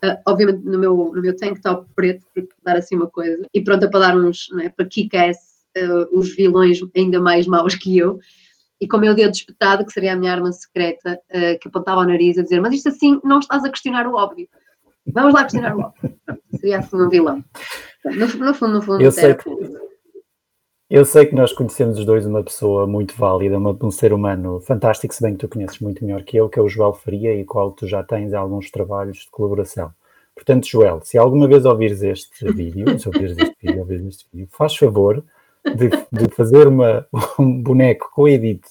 Uh, 0.04 0.16
obviamente 0.26 0.64
no 0.64 0.78
meu, 0.78 1.12
no 1.14 1.20
meu 1.20 1.36
tank 1.36 1.60
top 1.60 1.88
preto, 1.94 2.24
para 2.34 2.44
dar 2.64 2.76
assim 2.78 2.96
uma 2.96 3.08
coisa, 3.08 3.46
e 3.52 3.60
pronta 3.60 3.88
para 3.88 4.00
dar 4.00 4.16
uns, 4.16 4.48
é, 4.60 4.68
para 4.68 4.86
kick-ass 4.86 5.38
uh, 5.76 6.18
os 6.18 6.34
vilões 6.34 6.80
ainda 6.96 7.20
mais 7.20 7.46
maus 7.46 7.74
que 7.74 7.96
eu, 7.96 8.18
e 8.80 8.86
com 8.86 8.96
o 8.96 9.00
meu 9.00 9.14
dedo 9.14 9.34
espetado, 9.34 9.84
que 9.84 9.92
seria 9.92 10.12
a 10.12 10.16
minha 10.16 10.32
arma 10.32 10.52
secreta, 10.52 11.18
uh, 11.30 11.58
que 11.60 11.68
apontava 11.68 12.00
ao 12.00 12.06
nariz 12.06 12.38
a 12.38 12.42
dizer, 12.42 12.60
mas 12.60 12.74
isto 12.74 12.88
assim 12.88 13.20
não 13.24 13.40
estás 13.40 13.64
a 13.64 13.70
questionar 13.70 14.06
o 14.06 14.14
óbvio. 14.14 14.48
Vamos 15.12 15.34
lá 15.34 15.42
questionar 15.42 15.76
o 15.76 15.80
óbvio. 15.80 16.16
seria 16.58 16.78
assim 16.78 16.96
um 16.96 17.08
vilão. 17.08 17.44
No, 18.04 18.26
no 18.46 18.54
fundo, 18.54 18.72
no 18.74 18.82
fundo, 18.82 19.02
eu 19.02 19.10
sei 19.10 19.34
que, 19.34 19.50
Eu 20.90 21.05
sei 21.05 21.27
que 21.27 21.35
nós 21.35 21.53
conhecemos 21.53 21.98
os 21.98 22.07
dois 22.07 22.24
uma 22.24 22.42
pessoa 22.42 22.87
muito 22.87 23.14
válida, 23.14 23.59
um 23.59 23.90
ser 23.90 24.11
humano 24.11 24.59
fantástico, 24.61 25.14
se 25.14 25.22
bem 25.22 25.35
que 25.35 25.40
tu 25.40 25.48
conheces 25.48 25.79
muito 25.81 26.03
melhor 26.03 26.22
que 26.22 26.35
eu, 26.35 26.48
que 26.48 26.59
é 26.59 26.62
o 26.62 26.68
Joel 26.68 26.94
Faria, 26.94 27.35
e 27.35 27.44
qual 27.44 27.72
tu 27.72 27.87
já 27.87 28.03
tens 28.03 28.33
alguns 28.33 28.70
trabalhos 28.70 29.18
de 29.18 29.31
colaboração. 29.31 29.92
Portanto, 30.35 30.66
Joel, 30.66 31.03
se 31.03 31.18
alguma 31.18 31.46
vez 31.46 31.66
ouvires 31.66 32.03
este 32.03 32.31
vídeo, 32.53 32.98
se 32.98 33.07
ouvires 33.07 33.37
este 33.37 33.55
vídeo, 33.61 33.81
ouvires 33.81 34.07
este 34.07 34.27
vídeo, 34.33 34.48
faz 34.51 34.77
favor 34.77 35.22
de, 35.62 35.90
de 36.11 36.35
fazer 36.35 36.66
uma, 36.66 37.07
um 37.38 37.62
boneco 37.62 38.11
com 38.14 38.27
edit 38.27 38.62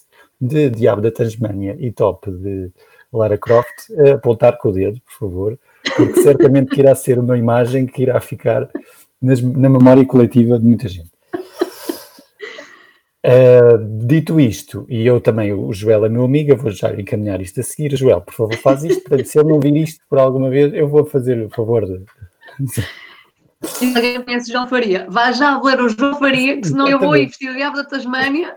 de 0.42 0.72
Diabo 0.72 1.04
da 1.04 1.12
Tasmânia 1.12 1.76
e 1.78 1.92
top 1.92 2.32
de 2.32 2.72
Lara 3.14 3.38
Croft, 3.38 3.92
a 3.96 4.16
apontar 4.16 4.58
com 4.58 4.70
o 4.70 4.72
dedo, 4.72 5.00
por 5.02 5.20
favor, 5.20 5.60
porque 5.96 6.20
certamente 6.24 6.72
que 6.72 6.80
irá 6.80 6.96
ser 6.96 7.20
uma 7.20 7.38
imagem 7.38 7.86
que 7.86 8.02
irá 8.02 8.20
ficar 8.20 8.68
nas, 9.22 9.40
na 9.40 9.70
memória 9.70 10.04
coletiva 10.04 10.58
de 10.58 10.66
muita 10.66 10.88
gente. 10.88 11.17
Uh, 13.28 13.78
dito 14.08 14.40
isto, 14.40 14.86
e 14.88 15.06
eu 15.06 15.20
também, 15.20 15.52
o 15.52 15.74
Joel 15.74 16.06
é 16.06 16.10
meu 16.10 16.24
amigo, 16.24 16.52
eu 16.52 16.58
vou 16.58 16.72
já 16.72 16.94
encaminhar 16.94 17.42
isto 17.42 17.60
a 17.60 17.64
seguir. 17.64 17.94
Joel, 17.98 18.22
por 18.22 18.34
favor, 18.34 18.56
faz 18.56 18.86
isto. 18.86 19.02
Portanto, 19.04 19.28
se 19.28 19.38
ele 19.38 19.50
não 19.50 19.60
vir 19.60 19.76
isto 19.76 20.02
por 20.10 20.18
alguma 20.18 20.50
vez, 20.50 20.74
eu 20.74 20.88
vou 20.88 21.06
fazer 21.06 21.46
o 21.46 21.50
favor 21.50 21.86
de. 21.86 22.06
Se 23.64 23.86
alguém 23.94 24.22
conhece 24.22 24.50
João 24.50 24.68
Faria, 24.68 25.08
vá 25.10 25.34
já 25.34 25.62
ler 25.62 25.82
o 25.82 25.90
João 25.90 26.18
Faria, 26.18 26.62
que 26.62 26.68
senão 26.68 26.88
eu 26.88 27.00
vou 27.00 27.10
o 27.10 27.28
diabo 27.28 27.76
da 27.76 27.84
Tasmânia 27.84 28.56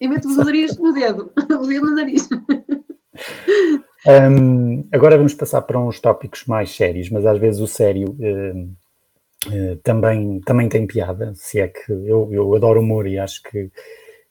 e 0.00 0.08
meto 0.08 0.26
os 0.26 0.36
nariz 0.36 0.76
no 0.78 0.92
dedo, 0.92 1.30
o 1.36 1.66
dedo 1.66 1.86
no 1.86 1.94
nariz. 1.94 2.28
Um, 4.06 4.88
agora 4.92 5.16
vamos 5.16 5.34
passar 5.34 5.62
para 5.62 5.78
uns 5.78 6.00
tópicos 6.00 6.44
mais 6.46 6.74
sérios, 6.74 7.10
mas 7.10 7.26
às 7.26 7.38
vezes 7.38 7.60
o 7.60 7.66
sério 7.66 8.16
uh, 8.18 9.52
uh, 9.52 9.76
também, 9.82 10.40
também 10.40 10.68
tem 10.68 10.86
piada, 10.86 11.32
se 11.34 11.60
é 11.60 11.68
que 11.68 11.92
eu, 11.92 12.28
eu 12.32 12.54
adoro 12.54 12.80
humor 12.80 13.06
e 13.06 13.18
acho 13.18 13.42
que 13.42 13.70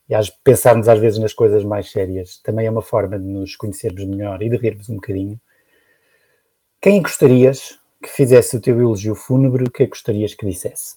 e 0.09 0.15
pensarmos 0.43 0.87
às 0.87 0.99
vezes 0.99 1.19
nas 1.19 1.33
coisas 1.33 1.63
mais 1.63 1.91
sérias 1.91 2.37
também 2.37 2.65
é 2.65 2.71
uma 2.71 2.81
forma 2.81 3.19
de 3.19 3.25
nos 3.25 3.55
conhecermos 3.55 4.05
melhor 4.05 4.41
e 4.41 4.49
de 4.49 4.55
rirmos 4.55 4.89
um 4.89 4.95
bocadinho. 4.95 5.39
Quem 6.81 7.01
gostarias 7.01 7.77
que 8.01 8.09
fizesse 8.09 8.55
o 8.55 8.61
teu 8.61 8.79
elogio 8.79 9.15
fúnebre, 9.15 9.63
o 9.63 9.71
que 9.71 9.83
é 9.83 9.85
que 9.85 9.91
gostarias 9.91 10.33
que 10.33 10.45
dissesse? 10.45 10.95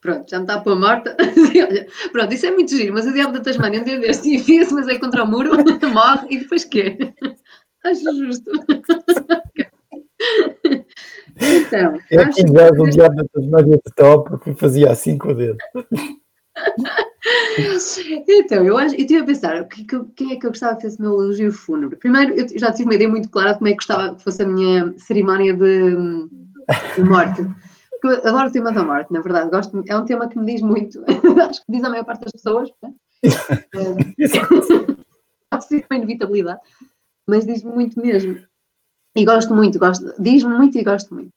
Pronto, 0.00 0.28
já 0.30 0.38
me 0.38 0.44
está 0.44 0.54
a 0.54 0.60
pôr 0.60 0.78
morta. 0.78 1.16
Pronto, 2.12 2.34
isso 2.34 2.46
é 2.46 2.50
muito 2.50 2.70
giro, 2.70 2.92
mas 2.92 3.06
o 3.06 3.12
diabo 3.12 3.32
da 3.32 3.40
Tasmania 3.40 3.80
entendeste 3.80 4.38
fez, 4.40 4.70
mas 4.70 4.86
é 4.88 4.98
contra 4.98 5.24
o 5.24 5.26
muro, 5.26 5.50
morre 5.92 6.26
e 6.30 6.38
depois 6.38 6.64
quê? 6.64 6.96
Acho 7.84 8.16
justo. 8.16 8.50
então, 11.40 11.98
é 12.10 12.18
acho 12.18 12.44
que 12.44 12.50
o 12.50 12.90
diabo 12.90 13.14
da 13.14 13.24
Tasmania 13.32 13.76
de 13.76 13.94
top 13.94 14.38
que 14.42 14.54
fazia 14.54 14.90
assim 14.90 15.16
com 15.16 15.28
o 15.28 15.34
dedo. 15.34 15.58
Então, 18.28 18.64
eu, 18.64 18.78
acho, 18.78 18.94
eu 18.94 19.00
estive 19.00 19.20
a 19.20 19.24
pensar, 19.24 19.64
que, 19.68 19.84
que, 19.84 20.04
quem 20.16 20.32
é 20.32 20.36
que 20.36 20.46
eu 20.46 20.50
gostava 20.50 20.76
que 20.76 20.82
fosse 20.82 20.98
o 20.98 21.02
meu 21.02 21.22
elogio 21.22 21.52
fúnebre? 21.52 21.96
Primeiro, 21.96 22.34
eu 22.34 22.58
já 22.58 22.72
tive 22.72 22.84
uma 22.84 22.94
ideia 22.94 23.10
muito 23.10 23.28
clara 23.28 23.52
de 23.52 23.58
como 23.58 23.68
é 23.68 23.72
que 23.72 23.76
gostava 23.76 24.14
que 24.14 24.22
fosse 24.22 24.42
a 24.42 24.46
minha 24.46 24.94
cerimónia 24.98 25.54
de, 25.54 25.96
de 26.94 27.04
morte. 27.04 27.42
Porque 27.90 28.06
eu 28.06 28.28
adoro 28.28 28.48
o 28.48 28.52
tema 28.52 28.72
da 28.72 28.84
morte, 28.84 29.12
na 29.12 29.20
verdade. 29.20 29.50
Gosto, 29.50 29.82
é 29.86 29.96
um 29.96 30.04
tema 30.04 30.28
que 30.28 30.38
me 30.38 30.46
diz 30.46 30.62
muito. 30.62 31.04
acho 31.48 31.64
que 31.64 31.72
diz 31.72 31.84
a 31.84 31.90
maior 31.90 32.04
parte 32.04 32.24
das 32.24 32.32
pessoas. 32.32 32.70
Pode 35.50 35.64
ser 35.64 35.86
uma 35.90 35.96
inevitabilidade, 35.96 36.60
mas 37.26 37.46
diz-me 37.46 37.72
muito 37.72 38.00
mesmo. 38.00 38.38
E 39.14 39.24
gosto 39.24 39.54
muito, 39.54 39.78
gosto, 39.78 40.12
diz-me 40.18 40.54
muito 40.54 40.76
e 40.76 40.84
gosto 40.84 41.14
muito. 41.14 41.30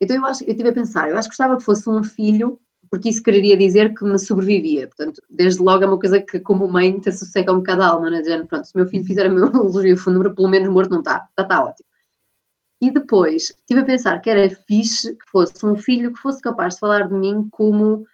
Então 0.00 0.16
eu 0.16 0.24
acho, 0.26 0.44
eu 0.44 0.50
estive 0.50 0.68
a 0.68 0.72
pensar, 0.72 1.10
eu 1.10 1.16
acho 1.16 1.28
que 1.28 1.32
gostava 1.32 1.56
que 1.56 1.64
fosse 1.64 1.88
um 1.88 2.04
filho 2.04 2.60
porque 2.90 3.08
isso 3.08 3.22
quereria 3.22 3.56
dizer 3.56 3.94
que 3.94 4.04
me 4.04 4.18
sobrevivia. 4.18 4.86
Portanto, 4.88 5.22
desde 5.28 5.62
logo 5.62 5.84
é 5.84 5.86
uma 5.86 5.98
coisa 5.98 6.20
que, 6.20 6.40
como 6.40 6.68
mãe, 6.68 6.98
te 6.98 7.12
sossega 7.12 7.52
um 7.52 7.58
bocado 7.58 7.82
a 7.82 7.88
alma, 7.88 8.10
né? 8.10 8.20
Dizendo, 8.20 8.46
pronto, 8.46 8.66
se 8.66 8.76
meu 8.76 8.86
filho 8.86 9.04
fizer 9.04 9.30
o 9.30 9.34
meu 9.34 9.46
elogio 9.54 9.96
fúnebre, 9.96 10.34
pelo 10.34 10.48
menos 10.48 10.68
morto 10.68 10.90
não 10.90 11.00
está, 11.00 11.26
está, 11.30 11.42
está 11.42 11.64
ótimo. 11.64 11.86
E 12.80 12.90
depois, 12.90 13.44
estive 13.44 13.80
a 13.80 13.84
pensar 13.84 14.20
que 14.20 14.28
era 14.28 14.50
fixe 14.50 15.14
que 15.14 15.30
fosse 15.30 15.64
um 15.64 15.76
filho 15.76 16.12
que 16.12 16.20
fosse 16.20 16.42
capaz 16.42 16.74
de 16.74 16.80
falar 16.80 17.08
de 17.08 17.14
mim 17.14 17.48
como, 17.50 18.06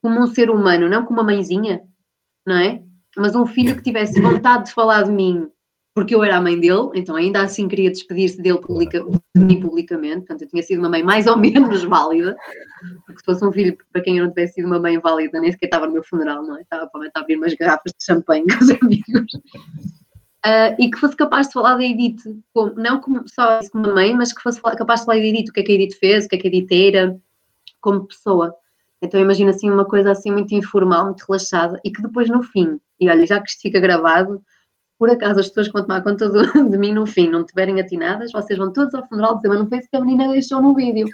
como 0.00 0.20
um 0.20 0.26
ser 0.28 0.48
humano, 0.48 0.88
não 0.88 1.04
como 1.04 1.20
uma 1.20 1.26
mãezinha, 1.26 1.82
não 2.46 2.56
é? 2.56 2.82
Mas 3.16 3.34
um 3.34 3.46
filho 3.46 3.76
que 3.76 3.82
tivesse 3.82 4.20
vontade 4.20 4.66
de 4.66 4.72
falar 4.72 5.02
de 5.02 5.10
mim 5.10 5.50
porque 5.96 6.14
eu 6.14 6.22
era 6.22 6.36
a 6.36 6.42
mãe 6.42 6.60
dele, 6.60 6.90
então 6.94 7.16
ainda 7.16 7.40
assim 7.40 7.66
queria 7.66 7.90
despedir-se 7.90 8.36
dele 8.42 8.60
publica, 8.60 9.02
de 9.34 9.42
mim 9.42 9.58
publicamente, 9.58 10.18
portanto 10.18 10.42
eu 10.42 10.48
tinha 10.48 10.62
sido 10.62 10.80
uma 10.80 10.90
mãe 10.90 11.02
mais 11.02 11.26
ou 11.26 11.38
menos 11.38 11.84
válida, 11.84 12.36
porque 13.06 13.20
se 13.20 13.24
fosse 13.24 13.42
um 13.42 13.50
filho 13.50 13.78
para 13.90 14.02
quem 14.02 14.18
eu 14.18 14.24
não 14.24 14.30
tivesse 14.30 14.56
sido 14.56 14.66
uma 14.66 14.78
mãe 14.78 14.98
válida, 14.98 15.40
nem 15.40 15.50
sequer 15.50 15.68
estava 15.68 15.86
no 15.86 15.94
meu 15.94 16.04
funeral, 16.04 16.42
não 16.42 16.58
é? 16.58 16.60
Estava 16.60 16.82
provavelmente 16.82 17.16
a 17.16 17.20
abrir 17.20 17.36
umas 17.38 17.54
garrafas 17.54 17.94
de 17.98 18.04
champanhe 18.04 18.44
com 18.52 18.62
os 18.62 18.70
amigos. 18.70 19.34
Uh, 20.44 20.76
e 20.78 20.90
que 20.90 20.98
fosse 20.98 21.16
capaz 21.16 21.46
de 21.46 21.54
falar 21.54 21.76
da 21.76 21.82
Edith, 21.82 22.20
como, 22.52 22.74
não 22.74 23.00
como, 23.00 23.26
só 23.26 23.60
como 23.72 23.94
mãe, 23.94 24.12
mas 24.12 24.34
que 24.34 24.42
fosse 24.42 24.60
capaz 24.60 25.00
de 25.00 25.06
falar 25.06 25.18
da 25.18 25.24
Edith, 25.24 25.48
o 25.48 25.52
que 25.54 25.60
é 25.60 25.62
que 25.62 25.72
a 25.72 25.74
Edith 25.76 25.98
fez, 25.98 26.26
o 26.26 26.28
que 26.28 26.36
é 26.36 26.38
que 26.38 26.46
a 26.46 26.50
Edith 26.50 26.94
era, 26.94 27.18
como 27.80 28.06
pessoa. 28.06 28.54
Então 29.00 29.18
imagina 29.18 29.48
assim 29.48 29.70
uma 29.70 29.86
coisa 29.86 30.10
assim 30.10 30.30
muito 30.30 30.54
informal, 30.54 31.06
muito 31.06 31.24
relaxada, 31.26 31.80
e 31.82 31.90
que 31.90 32.02
depois 32.02 32.28
no 32.28 32.42
fim, 32.42 32.78
e 33.00 33.08
olha, 33.08 33.26
já 33.26 33.40
que 33.40 33.48
isto 33.48 33.62
fica 33.62 33.80
gravado, 33.80 34.42
por 34.98 35.10
acaso 35.10 35.40
as 35.40 35.48
pessoas 35.48 35.68
que 35.68 35.72
vão 35.74 35.82
tomar 35.82 36.02
conta 36.02 36.28
do, 36.28 36.70
de 36.70 36.78
mim 36.78 36.92
no 36.92 37.06
fim 37.06 37.28
não 37.28 37.40
estiverem 37.40 37.80
atinadas, 37.80 38.32
vocês 38.32 38.58
vão 38.58 38.72
todos 38.72 38.94
ao 38.94 39.06
funeral 39.08 39.36
dizer, 39.36 39.48
mas 39.48 39.58
não 39.58 39.68
foi 39.68 39.78
isso 39.78 39.88
que 39.90 39.96
a 39.96 40.00
menina 40.00 40.32
deixou 40.32 40.62
no 40.62 40.74
vídeo. 40.74 41.08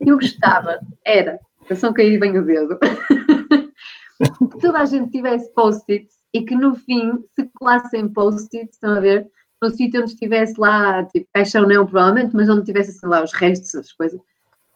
Eu 0.00 0.16
gostava, 0.16 0.78
era, 1.04 1.38
atenção 1.62 1.92
que 1.92 2.02
aí 2.02 2.18
vem 2.18 2.38
o 2.38 2.44
dedo, 2.44 2.78
que 4.50 4.58
toda 4.60 4.80
a 4.80 4.84
gente 4.84 5.10
tivesse 5.10 5.52
post-its 5.54 6.14
e 6.32 6.42
que 6.42 6.54
no 6.54 6.74
fim 6.74 7.24
se 7.34 7.48
colassem 7.54 8.08
post-its, 8.08 8.74
estão 8.74 8.96
a 8.96 9.00
ver? 9.00 9.26
No 9.62 9.70
sítio 9.70 10.02
onde 10.02 10.10
estivesse 10.10 10.54
lá, 10.58 11.04
tipo, 11.04 11.26
caixão 11.32 11.66
não, 11.66 11.86
provavelmente, 11.86 12.34
mas 12.34 12.50
onde 12.50 12.66
tivesse, 12.66 12.92
sei 12.92 13.08
lá, 13.08 13.22
os 13.22 13.32
restos, 13.32 13.74
as 13.74 13.92
coisas. 13.92 14.20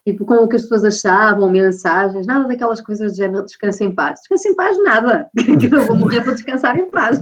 Tipo, 0.07 0.25
com 0.25 0.37
o 0.37 0.49
que 0.49 0.57
as 0.57 0.63
pessoas 0.63 0.85
achavam, 0.85 1.51
mensagens, 1.51 2.27
nada 2.27 2.49
daquelas 2.49 2.81
coisas 2.81 3.13
de 3.13 3.19
género, 3.19 3.45
descansa 3.45 3.85
em 3.85 3.95
paz. 3.95 4.21
Descansa 4.21 4.49
em 4.49 4.55
paz, 4.55 4.83
nada. 4.83 5.29
Eu 5.71 5.83
vou 5.83 5.97
morrer 5.97 6.23
para 6.23 6.33
descansar 6.33 6.79
em 6.79 6.89
paz. 6.91 7.21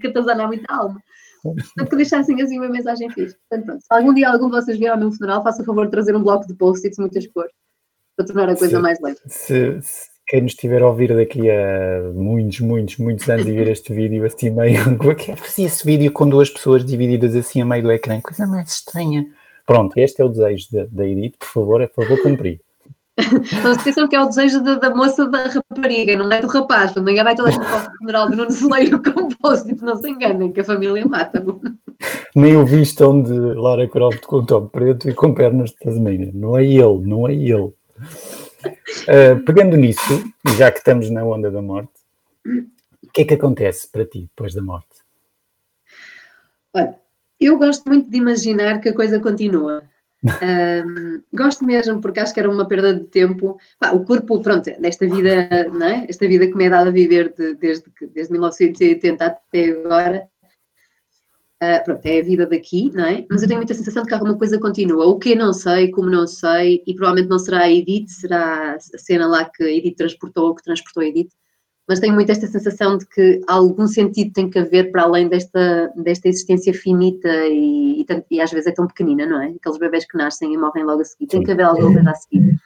Fica 0.00 0.32
a 0.32 0.46
muita 0.46 0.74
alma. 0.74 1.00
Portanto, 1.42 1.90
que 1.90 1.96
deixassem 1.96 2.40
assim 2.42 2.58
uma 2.58 2.68
mensagem 2.68 3.08
fixe. 3.10 3.36
Portanto, 3.48 3.66
pronto, 3.66 3.80
se 3.80 3.86
algum 3.90 4.14
dia 4.14 4.28
algum 4.30 4.46
de 4.46 4.52
vocês 4.52 4.78
vier 4.78 4.92
ao 4.92 4.98
meu 4.98 5.12
funeral, 5.12 5.42
faça 5.42 5.62
o 5.62 5.64
favor 5.64 5.86
de 5.86 5.92
trazer 5.92 6.14
um 6.16 6.22
bloco 6.22 6.46
de 6.46 6.54
post-its 6.54 6.98
muitas 6.98 7.26
cores, 7.28 7.52
para 8.16 8.26
tornar 8.26 8.48
a 8.48 8.56
coisa 8.56 8.76
se, 8.76 8.82
mais 8.82 9.00
leve. 9.00 9.18
Se, 9.26 9.80
se, 9.80 10.08
quem 10.26 10.42
nos 10.42 10.52
estiver 10.52 10.82
a 10.82 10.88
ouvir 10.88 11.14
daqui 11.14 11.50
a 11.50 12.12
muitos, 12.14 12.60
muitos, 12.60 12.96
muitos 12.96 13.28
anos 13.28 13.46
e 13.46 13.52
ver 13.52 13.68
este 13.68 13.92
vídeo 13.92 14.24
assim 14.26 14.50
meio. 14.50 14.98
que 15.16 15.32
é 15.32 15.36
que 15.36 15.62
esse 15.62 15.86
vídeo 15.86 16.12
com 16.12 16.28
duas 16.28 16.50
pessoas 16.50 16.84
divididas 16.84 17.34
assim 17.34 17.62
a 17.62 17.64
meio 17.64 17.82
do 17.82 17.92
ecrã? 17.92 18.20
Coisa 18.20 18.46
mais 18.46 18.70
estranha. 18.70 19.26
Pronto, 19.66 19.96
este 19.96 20.22
é 20.22 20.24
o 20.24 20.28
desejo 20.28 20.66
da, 20.72 20.86
da 20.90 21.06
Edith, 21.06 21.36
por 21.38 21.48
favor, 21.48 21.80
é 21.80 21.86
por 21.86 22.04
favor 22.04 22.22
cumprir. 22.22 22.60
Não 23.64 23.72
se 23.72 23.78
esqueçam 23.78 24.08
que 24.08 24.14
é 24.14 24.22
o 24.22 24.26
desejo 24.26 24.62
da, 24.62 24.76
da, 24.76 24.94
moça 24.94 25.28
da 25.28 25.48
rapariga, 25.48 26.16
não 26.16 26.30
é 26.30 26.40
do 26.40 26.46
rapaz. 26.46 26.96
Amanhã 26.96 27.24
vai 27.24 27.34
toda 27.34 27.48
a 27.48 27.52
gente 27.52 27.64
para 27.64 27.88
o 27.88 27.96
funeral 27.98 28.30
de 28.30 28.36
Nuno 28.36 28.50
Celeiro 28.50 29.02
não 29.82 29.96
se 29.96 30.08
enganem, 30.08 30.52
que 30.52 30.60
a 30.60 30.64
família 30.64 31.04
mata. 31.06 31.44
Nem 32.34 32.56
o 32.56 32.64
visto 32.64 33.04
onde 33.04 33.32
Lara 33.32 33.88
Croft 33.88 34.20
com 34.26 34.44
top 34.44 34.70
preto 34.70 35.08
e 35.08 35.14
com 35.14 35.34
pernas 35.34 35.70
de 35.70 35.78
Tasmania. 35.78 36.30
Não 36.32 36.56
é 36.56 36.64
ele, 36.64 37.00
não 37.04 37.28
é 37.28 37.34
ele. 37.34 37.72
Uh, 39.08 39.42
pegando 39.44 39.76
nisso, 39.76 40.22
já 40.56 40.70
que 40.70 40.78
estamos 40.78 41.10
na 41.10 41.24
onda 41.24 41.50
da 41.50 41.62
morte, 41.62 41.92
o 42.46 43.10
que 43.12 43.22
é 43.22 43.24
que 43.24 43.34
acontece 43.34 43.90
para 43.90 44.04
ti 44.04 44.22
depois 44.22 44.54
da 44.54 44.62
morte? 44.62 44.86
Olha, 46.72 46.94
eu 47.40 47.58
gosto 47.58 47.88
muito 47.88 48.10
de 48.10 48.16
imaginar 48.16 48.80
que 48.80 48.90
a 48.90 48.94
coisa 48.94 49.18
continua. 49.18 49.82
Um, 50.24 51.22
gosto 51.32 51.64
mesmo 51.64 52.00
porque 52.00 52.18
acho 52.18 52.34
que 52.34 52.40
era 52.40 52.50
uma 52.50 52.66
perda 52.66 52.94
de 52.94 53.04
tempo. 53.04 53.58
O 53.92 54.04
corpo, 54.04 54.40
pronto, 54.42 54.64
desta 54.80 55.06
vida, 55.06 55.68
não 55.72 55.86
é? 55.86 56.06
Esta 56.08 56.26
vida 56.26 56.46
que 56.46 56.56
me 56.56 56.64
é 56.64 56.70
dada 56.70 56.90
a 56.90 56.92
viver 56.92 57.32
de, 57.34 57.54
desde, 57.54 57.84
desde 58.12 58.32
1980 58.32 59.24
até 59.24 59.70
agora, 59.70 60.28
uh, 61.62 61.84
pronto, 61.84 62.04
é 62.04 62.18
a 62.18 62.24
vida 62.24 62.46
daqui, 62.46 62.90
não 62.92 63.04
é? 63.04 63.24
Mas 63.30 63.42
eu 63.42 63.48
tenho 63.48 63.60
muita 63.60 63.74
sensação 63.74 64.02
de 64.02 64.08
que 64.08 64.14
alguma 64.14 64.36
coisa 64.36 64.58
continua. 64.58 65.06
O 65.06 65.18
que 65.18 65.34
não 65.34 65.52
sei, 65.52 65.90
como 65.90 66.10
não 66.10 66.26
sei, 66.26 66.82
e 66.86 66.94
provavelmente 66.94 67.30
não 67.30 67.38
será 67.38 67.60
a 67.60 67.70
Edith, 67.70 68.08
será 68.08 68.74
a 68.74 68.98
cena 68.98 69.26
lá 69.26 69.44
que 69.44 69.62
a 69.62 69.70
Edith 69.70 69.96
transportou 69.96 70.48
ou 70.48 70.54
que 70.54 70.64
transportou 70.64 71.02
a 71.02 71.06
Edith 71.06 71.30
mas 71.88 72.00
tenho 72.00 72.12
muito 72.12 72.30
esta 72.30 72.46
sensação 72.46 72.98
de 72.98 73.06
que 73.06 73.40
algum 73.48 73.86
sentido 73.86 74.30
tem 74.34 74.50
que 74.50 74.58
haver 74.58 74.92
para 74.92 75.04
além 75.04 75.26
desta, 75.26 75.90
desta 75.96 76.28
existência 76.28 76.74
finita 76.74 77.28
e, 77.46 78.02
e, 78.02 78.06
e, 78.30 78.40
às 78.42 78.50
vezes 78.50 78.66
é 78.66 78.72
tão 78.72 78.86
pequenina, 78.86 79.24
não 79.24 79.40
é? 79.40 79.46
Aqueles 79.46 79.78
bebés 79.78 80.06
que 80.06 80.18
nascem 80.18 80.52
e 80.52 80.58
morrem 80.58 80.84
logo 80.84 81.00
a 81.00 81.04
seguir, 81.04 81.26
tem 81.26 81.42
que 81.42 81.50
haver 81.50 81.62
alguma 81.62 81.94
coisa 81.94 82.10
a 82.10 82.14
seguir. 82.14 82.58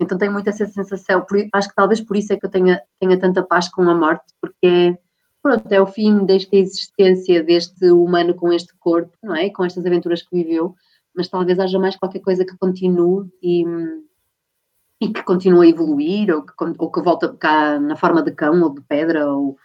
Então 0.00 0.16
tenho 0.16 0.32
muito 0.32 0.48
essa 0.48 0.64
sensação, 0.64 1.20
por, 1.20 1.36
acho 1.52 1.68
que 1.68 1.74
talvez 1.74 2.00
por 2.00 2.16
isso 2.16 2.32
é 2.32 2.38
que 2.38 2.46
eu 2.46 2.50
tenha, 2.50 2.80
tenha 2.98 3.18
tanta 3.18 3.42
paz 3.42 3.68
com 3.68 3.82
a 3.82 3.94
morte, 3.94 4.24
porque 4.40 4.66
é, 4.66 4.98
pronto, 5.42 5.70
é 5.70 5.80
o 5.82 5.86
fim 5.86 6.24
desta 6.24 6.56
existência, 6.56 7.42
deste 7.42 7.90
humano 7.90 8.34
com 8.34 8.50
este 8.50 8.72
corpo, 8.78 9.12
não 9.22 9.34
é? 9.34 9.50
Com 9.50 9.64
estas 9.64 9.84
aventuras 9.84 10.22
que 10.22 10.34
viveu, 10.34 10.74
mas 11.14 11.28
talvez 11.28 11.58
haja 11.58 11.78
mais 11.78 11.96
qualquer 11.96 12.20
coisa 12.20 12.46
que 12.46 12.56
continue 12.56 13.28
e, 13.42 13.64
e 15.00 15.08
que 15.12 15.22
continua 15.22 15.64
a 15.64 15.68
evoluir, 15.68 16.34
ou 16.34 16.42
que, 16.42 16.52
ou 16.78 16.90
que 16.90 17.00
volta 17.00 17.32
cá 17.34 17.78
na 17.78 17.96
forma 17.96 18.22
de 18.22 18.32
cão, 18.32 18.60
ou 18.62 18.74
de 18.74 18.80
pedra, 18.82 19.30
ou, 19.30 19.56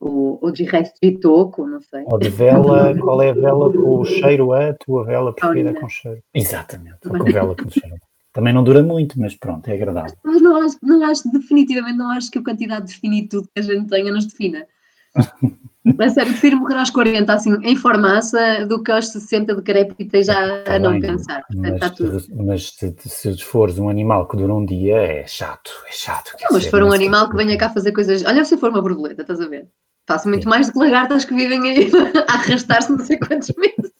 ou, 0.00 0.38
ou 0.42 0.50
de 0.50 0.64
resto 0.64 0.98
de 1.02 1.18
toco, 1.18 1.66
não 1.66 1.80
sei. 1.80 2.04
Ou 2.06 2.18
de 2.18 2.28
vela, 2.28 2.94
qual 2.98 3.22
é 3.22 3.30
a 3.30 3.34
vela 3.34 3.72
com 3.72 4.00
o 4.00 4.04
cheiro 4.04 4.52
a 4.52 4.74
tua 4.74 5.04
vela 5.04 5.32
preferida 5.32 5.74
com 5.74 5.88
cheiro? 5.88 6.22
Exatamente, 6.34 6.98
ou 7.06 7.18
com 7.18 7.24
vela 7.24 7.54
com 7.54 7.70
cheiro. 7.70 7.96
Também 8.32 8.52
não 8.52 8.64
dura 8.64 8.82
muito, 8.82 9.18
mas 9.20 9.36
pronto, 9.36 9.68
é 9.68 9.74
agradável. 9.74 10.16
Mas 10.24 10.42
não 10.42 10.56
acho, 10.56 10.76
não 10.82 11.04
acho, 11.04 11.30
definitivamente, 11.30 11.96
não 11.96 12.10
acho 12.10 12.30
que 12.32 12.38
a 12.38 12.42
quantidade 12.42 12.88
de 12.88 12.98
finitude 12.98 13.46
que 13.54 13.60
a 13.60 13.62
gente 13.62 13.88
tenha 13.88 14.12
nos 14.12 14.26
defina. 14.26 14.66
É 15.98 16.08
sério, 16.08 16.32
prefiro 16.32 16.56
morrer 16.56 16.78
aos 16.78 16.88
40, 16.88 17.30
assim, 17.32 17.54
em 17.62 17.76
formaça, 17.76 18.64
do 18.66 18.82
que 18.82 18.90
aos 18.90 19.08
60 19.08 19.54
de 19.54 19.62
crepe 19.62 20.08
e 20.12 20.22
já 20.22 20.62
tá 20.62 20.76
a 20.76 20.78
não 20.78 20.92
bem, 20.92 21.02
pensar. 21.02 21.42
Portanto, 21.46 22.10
mas, 22.10 22.28
mas 22.28 22.70
se, 22.70 22.94
se 23.04 23.36
fores 23.42 23.78
um 23.78 23.90
animal 23.90 24.26
que 24.26 24.36
dura 24.36 24.54
um 24.54 24.64
dia, 24.64 24.96
é 24.96 25.26
chato, 25.26 25.70
é 25.86 25.92
chato. 25.92 26.32
Não, 26.40 26.48
mas 26.52 26.64
se 26.64 26.70
for 26.70 26.82
um 26.82 26.92
animal 26.92 27.28
que 27.28 27.36
venha 27.36 27.58
cá 27.58 27.68
fazer 27.68 27.92
coisas. 27.92 28.24
Olha, 28.24 28.44
se 28.46 28.56
for 28.56 28.70
uma 28.70 28.80
borboleta, 28.80 29.20
estás 29.20 29.40
a 29.42 29.46
ver? 29.46 29.68
Faço 30.06 30.28
muito 30.28 30.44
Sim. 30.44 30.48
mais 30.48 30.66
do 30.66 30.72
que 30.72 30.78
lagartas 30.78 31.24
que 31.26 31.34
vivem 31.34 31.60
aí 31.68 31.90
a 32.28 32.32
arrastar-se 32.32 32.90
não 32.90 32.98
sei 32.98 33.18
quantos 33.18 33.52
meses. 33.56 33.92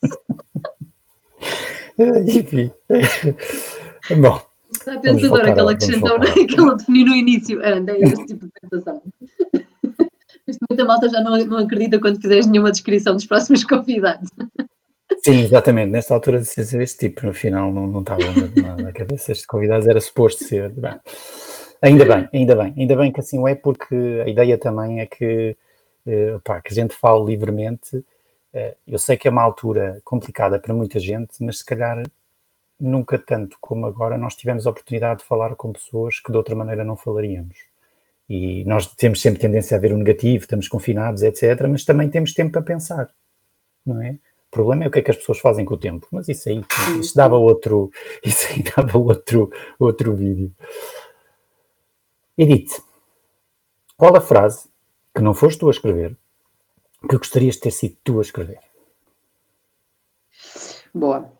Enfim. 2.34 2.72
Bom. 4.20 4.40
Está 4.72 4.98
pensadora 4.98 5.52
aquela 5.52 5.72
acrescentou, 5.72 6.16
aquela 6.16 6.76
definiu 6.76 7.06
no 7.06 7.14
início. 7.14 7.60
Anda, 7.64 7.92
é 7.92 8.00
esse 8.00 8.26
tipo 8.26 8.46
de 8.46 8.52
pensação. 8.60 9.02
Muita 10.68 10.84
malta 10.84 11.08
já 11.08 11.20
não, 11.20 11.36
não 11.46 11.58
acredita 11.58 11.98
quando 11.98 12.20
fizeres 12.20 12.46
nenhuma 12.46 12.70
descrição 12.70 13.14
dos 13.14 13.26
próximos 13.26 13.64
convidados. 13.64 14.30
Sim, 15.24 15.40
exatamente. 15.40 15.90
Nesta 15.90 16.14
altura 16.14 16.38
de 16.38 16.46
ser 16.46 16.80
este 16.82 17.08
tipo, 17.08 17.26
no 17.26 17.32
final 17.32 17.72
não, 17.72 17.86
não 17.86 18.00
estava 18.00 18.22
na, 18.62 18.76
na 18.76 18.92
cabeça. 18.92 19.32
Estes 19.32 19.46
convidados 19.46 19.86
era 19.86 20.00
suposto 20.00 20.44
ser. 20.44 20.70
Bem, 20.70 21.00
ainda 21.80 22.04
bem, 22.04 22.28
ainda 22.32 22.56
bem. 22.56 22.74
Ainda 22.76 22.96
bem 22.96 23.12
que 23.12 23.20
assim 23.20 23.38
o 23.38 23.48
é, 23.48 23.54
porque 23.54 23.94
a 24.24 24.28
ideia 24.28 24.58
também 24.58 25.00
é 25.00 25.06
que, 25.06 25.56
eh, 26.06 26.38
pá, 26.44 26.60
que 26.60 26.72
a 26.72 26.74
gente 26.74 26.94
fale 26.94 27.24
livremente. 27.24 28.04
Eh, 28.52 28.76
eu 28.86 28.98
sei 28.98 29.16
que 29.16 29.28
é 29.28 29.30
uma 29.30 29.42
altura 29.42 30.00
complicada 30.04 30.58
para 30.58 30.74
muita 30.74 30.98
gente, 30.98 31.42
mas 31.42 31.58
se 31.58 31.64
calhar 31.64 32.02
nunca 32.78 33.18
tanto 33.18 33.56
como 33.60 33.86
agora 33.86 34.18
nós 34.18 34.34
tivemos 34.34 34.66
a 34.66 34.70
oportunidade 34.70 35.20
de 35.20 35.26
falar 35.26 35.54
com 35.56 35.72
pessoas 35.72 36.20
que 36.20 36.30
de 36.30 36.36
outra 36.36 36.54
maneira 36.54 36.84
não 36.84 36.96
falaríamos. 36.96 37.56
E 38.28 38.64
nós 38.64 38.86
temos 38.94 39.20
sempre 39.20 39.40
tendência 39.40 39.76
a 39.76 39.80
ver 39.80 39.92
o 39.92 39.98
negativo, 39.98 40.44
estamos 40.44 40.68
confinados, 40.68 41.22
etc., 41.22 41.66
mas 41.68 41.84
também 41.84 42.08
temos 42.08 42.32
tempo 42.32 42.52
para 42.52 42.62
pensar, 42.62 43.10
não 43.84 44.00
é? 44.00 44.12
O 44.48 44.50
problema 44.50 44.84
é 44.84 44.88
o 44.88 44.90
que 44.90 45.00
é 45.00 45.02
que 45.02 45.10
as 45.10 45.16
pessoas 45.16 45.40
fazem 45.40 45.64
com 45.64 45.74
o 45.74 45.78
tempo, 45.78 46.06
mas 46.12 46.28
isso 46.28 46.48
aí, 46.48 46.64
isso 47.00 47.14
dava 47.14 47.36
outro, 47.36 47.90
isso 48.24 48.46
aí 48.50 48.62
dava 48.62 48.96
outro, 48.96 49.50
outro 49.78 50.14
vídeo. 50.14 50.52
Edith, 52.38 52.82
qual 53.96 54.16
a 54.16 54.20
frase 54.20 54.68
que 55.14 55.20
não 55.20 55.34
foste 55.34 55.58
tu 55.58 55.68
a 55.68 55.70
escrever 55.70 56.16
que 57.08 57.18
gostarias 57.18 57.56
de 57.56 57.62
ter 57.62 57.70
sido 57.70 57.96
tu 58.02 58.18
a 58.18 58.22
escrever? 58.22 58.60
Boa. 60.94 61.30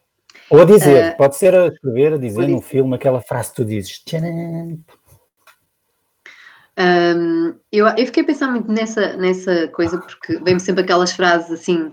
Ou 0.51 0.61
a 0.61 0.64
dizer, 0.64 1.14
uh, 1.14 1.16
pode 1.16 1.37
ser 1.37 1.55
a 1.55 1.68
escrever, 1.68 2.14
a 2.14 2.18
dizer 2.18 2.49
no 2.49 2.61
filme 2.61 2.94
aquela 2.94 3.20
frase 3.20 3.51
que 3.51 3.57
tu 3.57 3.64
dizes. 3.64 4.03
Um, 6.78 7.54
eu, 7.70 7.87
eu 7.87 8.06
fiquei 8.06 8.22
a 8.22 8.26
pensar 8.26 8.50
muito 8.50 8.70
nessa, 8.70 9.16
nessa 9.16 9.68
coisa, 9.68 9.98
porque 9.98 10.38
vem-me 10.38 10.60
sempre 10.60 10.82
aquelas 10.82 11.12
frases 11.12 11.50
assim 11.50 11.92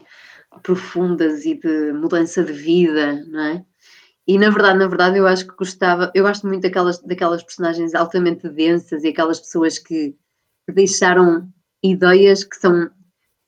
profundas 0.64 1.46
e 1.46 1.56
de 1.56 1.94
mudança 1.94 2.44
de 2.44 2.52
vida, 2.52 3.24
não 3.28 3.42
é? 3.42 3.66
E 4.28 4.38
na 4.38 4.50
verdade, 4.50 4.80
na 4.80 4.88
verdade, 4.88 5.18
eu 5.18 5.28
acho 5.28 5.48
que 5.48 5.56
gostava, 5.56 6.12
eu 6.14 6.24
gosto 6.24 6.48
muito 6.48 6.64
daquelas, 6.64 7.00
daquelas 7.02 7.44
personagens 7.44 7.94
altamente 7.96 8.48
densas 8.50 9.04
e 9.04 9.10
aquelas 9.10 9.40
pessoas 9.40 9.80
que, 9.80 10.16
que 10.68 10.74
deixaram 10.74 11.48
ideias 11.84 12.44
que 12.44 12.56
são 12.56 12.90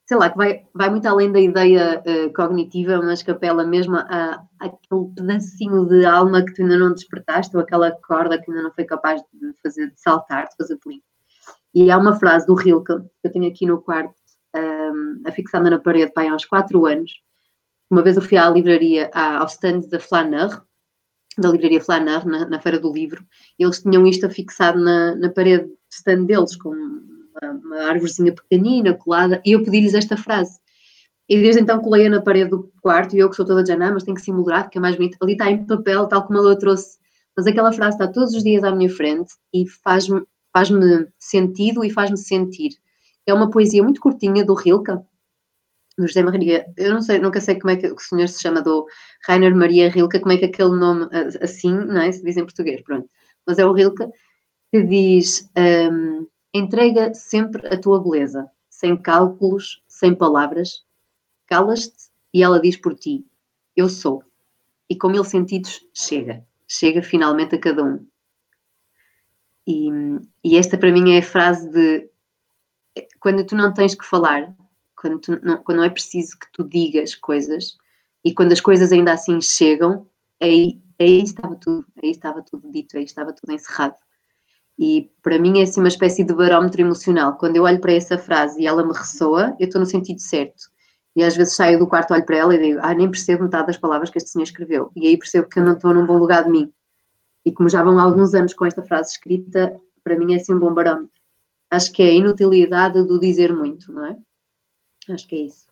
sei 0.06 0.18
lá, 0.18 0.30
que 0.30 0.38
vai, 0.38 0.66
vai 0.74 0.90
muito 0.90 1.08
além 1.08 1.32
da 1.32 1.40
ideia 1.40 2.02
uh, 2.06 2.34
cognitiva, 2.34 3.02
mas 3.02 3.24
que 3.24 3.32
apela 3.32 3.66
mesmo 3.66 3.96
a, 3.96 4.44
aquele 4.60 5.08
pedacinho 5.16 5.86
de 5.88 6.06
alma 6.06 6.44
que 6.46 6.54
tu 6.54 6.62
ainda 6.62 6.78
não 6.78 6.94
despertaste, 6.94 7.56
ou 7.56 7.64
aquela 7.64 7.92
corda 7.92 8.40
que 8.40 8.52
ainda 8.52 8.64
não 8.64 8.74
foi 8.74 8.84
capaz 8.84 9.22
de 9.34 9.54
fazer, 9.64 9.92
de 9.92 10.00
saltar, 10.00 10.48
de 10.50 10.56
fazer 10.58 10.78
pulinho. 10.78 11.02
E 11.74 11.90
há 11.90 11.98
uma 11.98 12.16
frase 12.16 12.46
do 12.46 12.54
Rilke, 12.54 12.94
que 12.98 13.28
eu 13.28 13.32
tenho 13.32 13.48
aqui 13.48 13.66
no 13.66 13.82
quarto, 13.82 14.14
um, 14.56 14.60
ehm, 14.60 15.22
afixada 15.26 15.70
na 15.70 15.80
parede, 15.80 16.14
pai, 16.14 16.28
há 16.28 16.36
uns 16.36 16.46
quatro 16.46 16.86
anos. 16.86 17.12
Uma 17.90 18.04
vez 18.04 18.16
eu 18.16 18.22
fui 18.22 18.38
à 18.38 18.50
livraria, 18.50 19.10
ao 19.14 19.48
stand 19.48 19.82
da 19.90 20.00
Flaneur, 20.00 20.62
da 21.38 21.50
livraria 21.50 21.82
Flaneur, 21.82 22.26
na, 22.28 22.48
na, 22.48 22.60
Feira 22.60 22.80
do 22.80 22.94
Livro, 22.94 23.26
eles 23.58 23.82
tinham 23.82 24.06
isto 24.06 24.26
afixado 24.26 24.80
na, 24.80 25.16
na 25.16 25.30
parede 25.30 25.66
do 25.66 25.78
stand 25.92 26.26
deles, 26.26 26.56
com 26.56 26.70
uma 26.70 27.84
árvorezinha 27.86 28.34
pequenina, 28.34 28.94
colada, 28.94 29.42
e 29.46 29.54
eu 29.54 29.64
pedi-lhes 29.64 29.94
esta 29.94 30.16
frase. 30.16 30.60
E 31.28 31.42
desde 31.42 31.62
então 31.62 31.80
colei-a 31.80 32.10
na 32.10 32.22
parede 32.22 32.52
do 32.52 32.72
quarto, 32.82 33.16
e 33.16 33.20
eu 33.20 33.30
que 33.30 33.36
sou 33.36 33.46
toda 33.46 33.64
de 33.64 33.70
janã, 33.70 33.92
mas 33.94 34.04
tenho 34.04 34.16
que 34.16 34.22
simular, 34.22 34.64
porque 34.64 34.78
é 34.78 34.82
mais 34.82 34.96
bonito. 34.96 35.18
Ali 35.22 35.34
está 35.34 35.50
em 35.50 35.66
papel, 35.66 36.08
tal 36.08 36.28
como 36.28 36.40
ela 36.40 36.58
trouxe. 36.58 36.98
Mas 37.36 37.48
aquela 37.48 37.72
frase 37.72 37.96
está 37.96 38.08
todos 38.08 38.36
os 38.36 38.44
dias 38.44 38.64
à 38.64 38.72
minha 38.76 38.90
frente 38.90 39.34
e 39.54 39.68
faz-me 39.68 40.24
faz 40.54 40.70
sentido 41.18 41.84
e 41.84 41.90
faz-me 41.90 42.18
sentir. 42.18 42.72
É 43.26 43.34
uma 43.34 43.50
poesia 43.50 43.84
muito 43.84 44.00
curtinha 44.00 44.46
do 44.46 44.54
Rilke, 44.54 44.94
do 45.98 46.08
José 46.08 46.24
Maria, 46.24 46.66
eu 46.78 46.94
não 46.94 47.02
sei, 47.02 47.20
nunca 47.20 47.40
sei 47.40 47.60
como 47.60 47.72
é 47.72 47.76
que 47.76 47.88
o 47.88 48.00
senhor 48.00 48.28
se 48.28 48.42
chama, 48.42 48.62
do 48.62 48.86
Rainer 49.28 49.56
Maria 49.56 49.90
Rilke, 49.90 50.20
como 50.20 50.32
é 50.34 50.38
que 50.38 50.46
aquele 50.46 50.76
nome 50.76 51.08
assim, 51.42 51.74
não 51.74 52.02
é? 52.02 52.12
Se 52.12 52.24
diz 52.24 52.38
em 52.38 52.46
português, 52.46 52.82
pronto. 52.82 53.10
Mas 53.46 53.60
é 53.60 53.66
o 53.66 53.74
Rilke 53.74 54.08
que 54.72 54.84
diz: 54.84 55.50
um, 55.58 56.28
Entrega 56.54 57.14
sempre 57.16 57.68
a 57.68 57.80
tua 57.80 58.02
beleza, 58.02 58.48
sem 58.70 58.96
cálculos, 58.96 59.84
sem 59.88 60.14
palavras. 60.14 60.84
Calas-te 61.48 62.12
e 62.34 62.44
ela 62.44 62.60
diz 62.60 62.78
por 62.78 62.96
ti: 62.96 63.26
Eu 63.76 63.90
sou. 63.90 64.24
E 64.90 64.96
com 64.96 65.10
mil 65.10 65.24
sentidos, 65.24 65.86
chega. 65.94 66.46
Chega 66.68 67.02
finalmente 67.02 67.56
a 67.56 67.60
cada 67.60 67.84
um. 67.84 68.06
E, 69.68 69.90
e 70.44 70.58
esta 70.58 70.78
para 70.78 70.92
mim 70.92 71.16
é 71.16 71.20
a 71.20 71.24
frase 71.24 71.70
de 71.70 72.10
quando 73.20 73.46
tu 73.46 73.56
não 73.56 73.74
tens 73.74 73.96
que 73.96 74.06
falar, 74.06 74.54
quando, 74.96 75.20
tu, 75.20 75.40
não, 75.44 75.58
quando 75.64 75.78
não 75.78 75.86
é 75.86 75.90
preciso 75.90 76.38
que 76.38 76.52
tu 76.52 76.64
digas 76.64 77.16
coisas 77.16 77.78
e 78.24 78.34
quando 78.34 78.52
as 78.52 78.62
coisas 78.62 78.92
ainda 78.92 79.14
assim 79.14 79.42
chegam, 79.42 80.08
aí, 80.42 80.82
aí 81.00 81.24
estava 81.24 81.56
tudo, 81.56 81.86
aí 82.02 82.12
estava 82.12 82.42
tudo 82.42 82.72
dito, 82.72 82.98
aí 82.98 83.04
estava 83.04 83.34
tudo 83.34 83.52
encerrado. 83.52 83.96
E 84.78 85.12
para 85.22 85.38
mim 85.38 85.60
é 85.60 85.64
assim 85.64 85.80
uma 85.80 85.88
espécie 85.88 86.24
de 86.24 86.34
barómetro 86.34 86.82
emocional. 86.82 87.38
Quando 87.38 87.56
eu 87.58 87.64
olho 87.64 87.80
para 87.80 87.94
essa 87.94 88.18
frase 88.18 88.62
e 88.62 88.68
ela 88.68 88.86
me 88.86 88.94
ressoa, 88.94 89.56
eu 89.60 89.68
estou 89.68 89.80
no 89.80 89.86
sentido 89.86 90.20
certo. 90.20 90.72
E 91.16 91.24
às 91.24 91.36
vezes 91.36 91.56
saio 91.56 91.78
do 91.78 91.88
quarto, 91.88 92.14
olho 92.14 92.26
para 92.26 92.38
ela 92.38 92.56
e 92.56 92.60
digo, 92.60 92.80
ah, 92.82 92.94
nem 92.94 93.10
percebo 93.10 93.44
metade 93.44 93.68
das 93.68 93.78
palavras 93.78 94.10
que 94.10 94.18
este 94.18 94.32
senhor 94.32 94.44
escreveu. 94.44 94.92
E 94.96 95.08
aí 95.08 95.18
percebo 95.18 95.48
que 95.48 95.60
eu 95.60 95.64
não 95.64 95.74
estou 95.74 95.94
num 95.94 96.06
bom 96.06 96.18
lugar 96.18 96.44
de 96.44 96.50
mim. 96.50 96.74
E 97.46 97.52
como 97.52 97.70
já 97.70 97.84
vão 97.84 98.00
alguns 98.00 98.34
anos 98.34 98.54
com 98.54 98.66
esta 98.66 98.84
frase 98.84 99.12
escrita, 99.12 99.80
para 100.04 100.18
mim 100.18 100.34
é 100.34 100.38
assim 100.38 100.54
um 100.54 100.60
bom 100.60 100.74
barómetro. 100.74 101.12
Acho 101.70 101.92
que 101.92 102.04
é 102.04 102.08
a 102.08 102.14
inutilidade 102.14 103.04
do 103.04 103.20
dizer 103.20 103.54
muito, 103.54 103.92
não 103.92 104.06
é? 104.06 104.18
Acho 105.10 105.28
que 105.28 105.36
é 105.36 105.40
isso. 105.40 105.66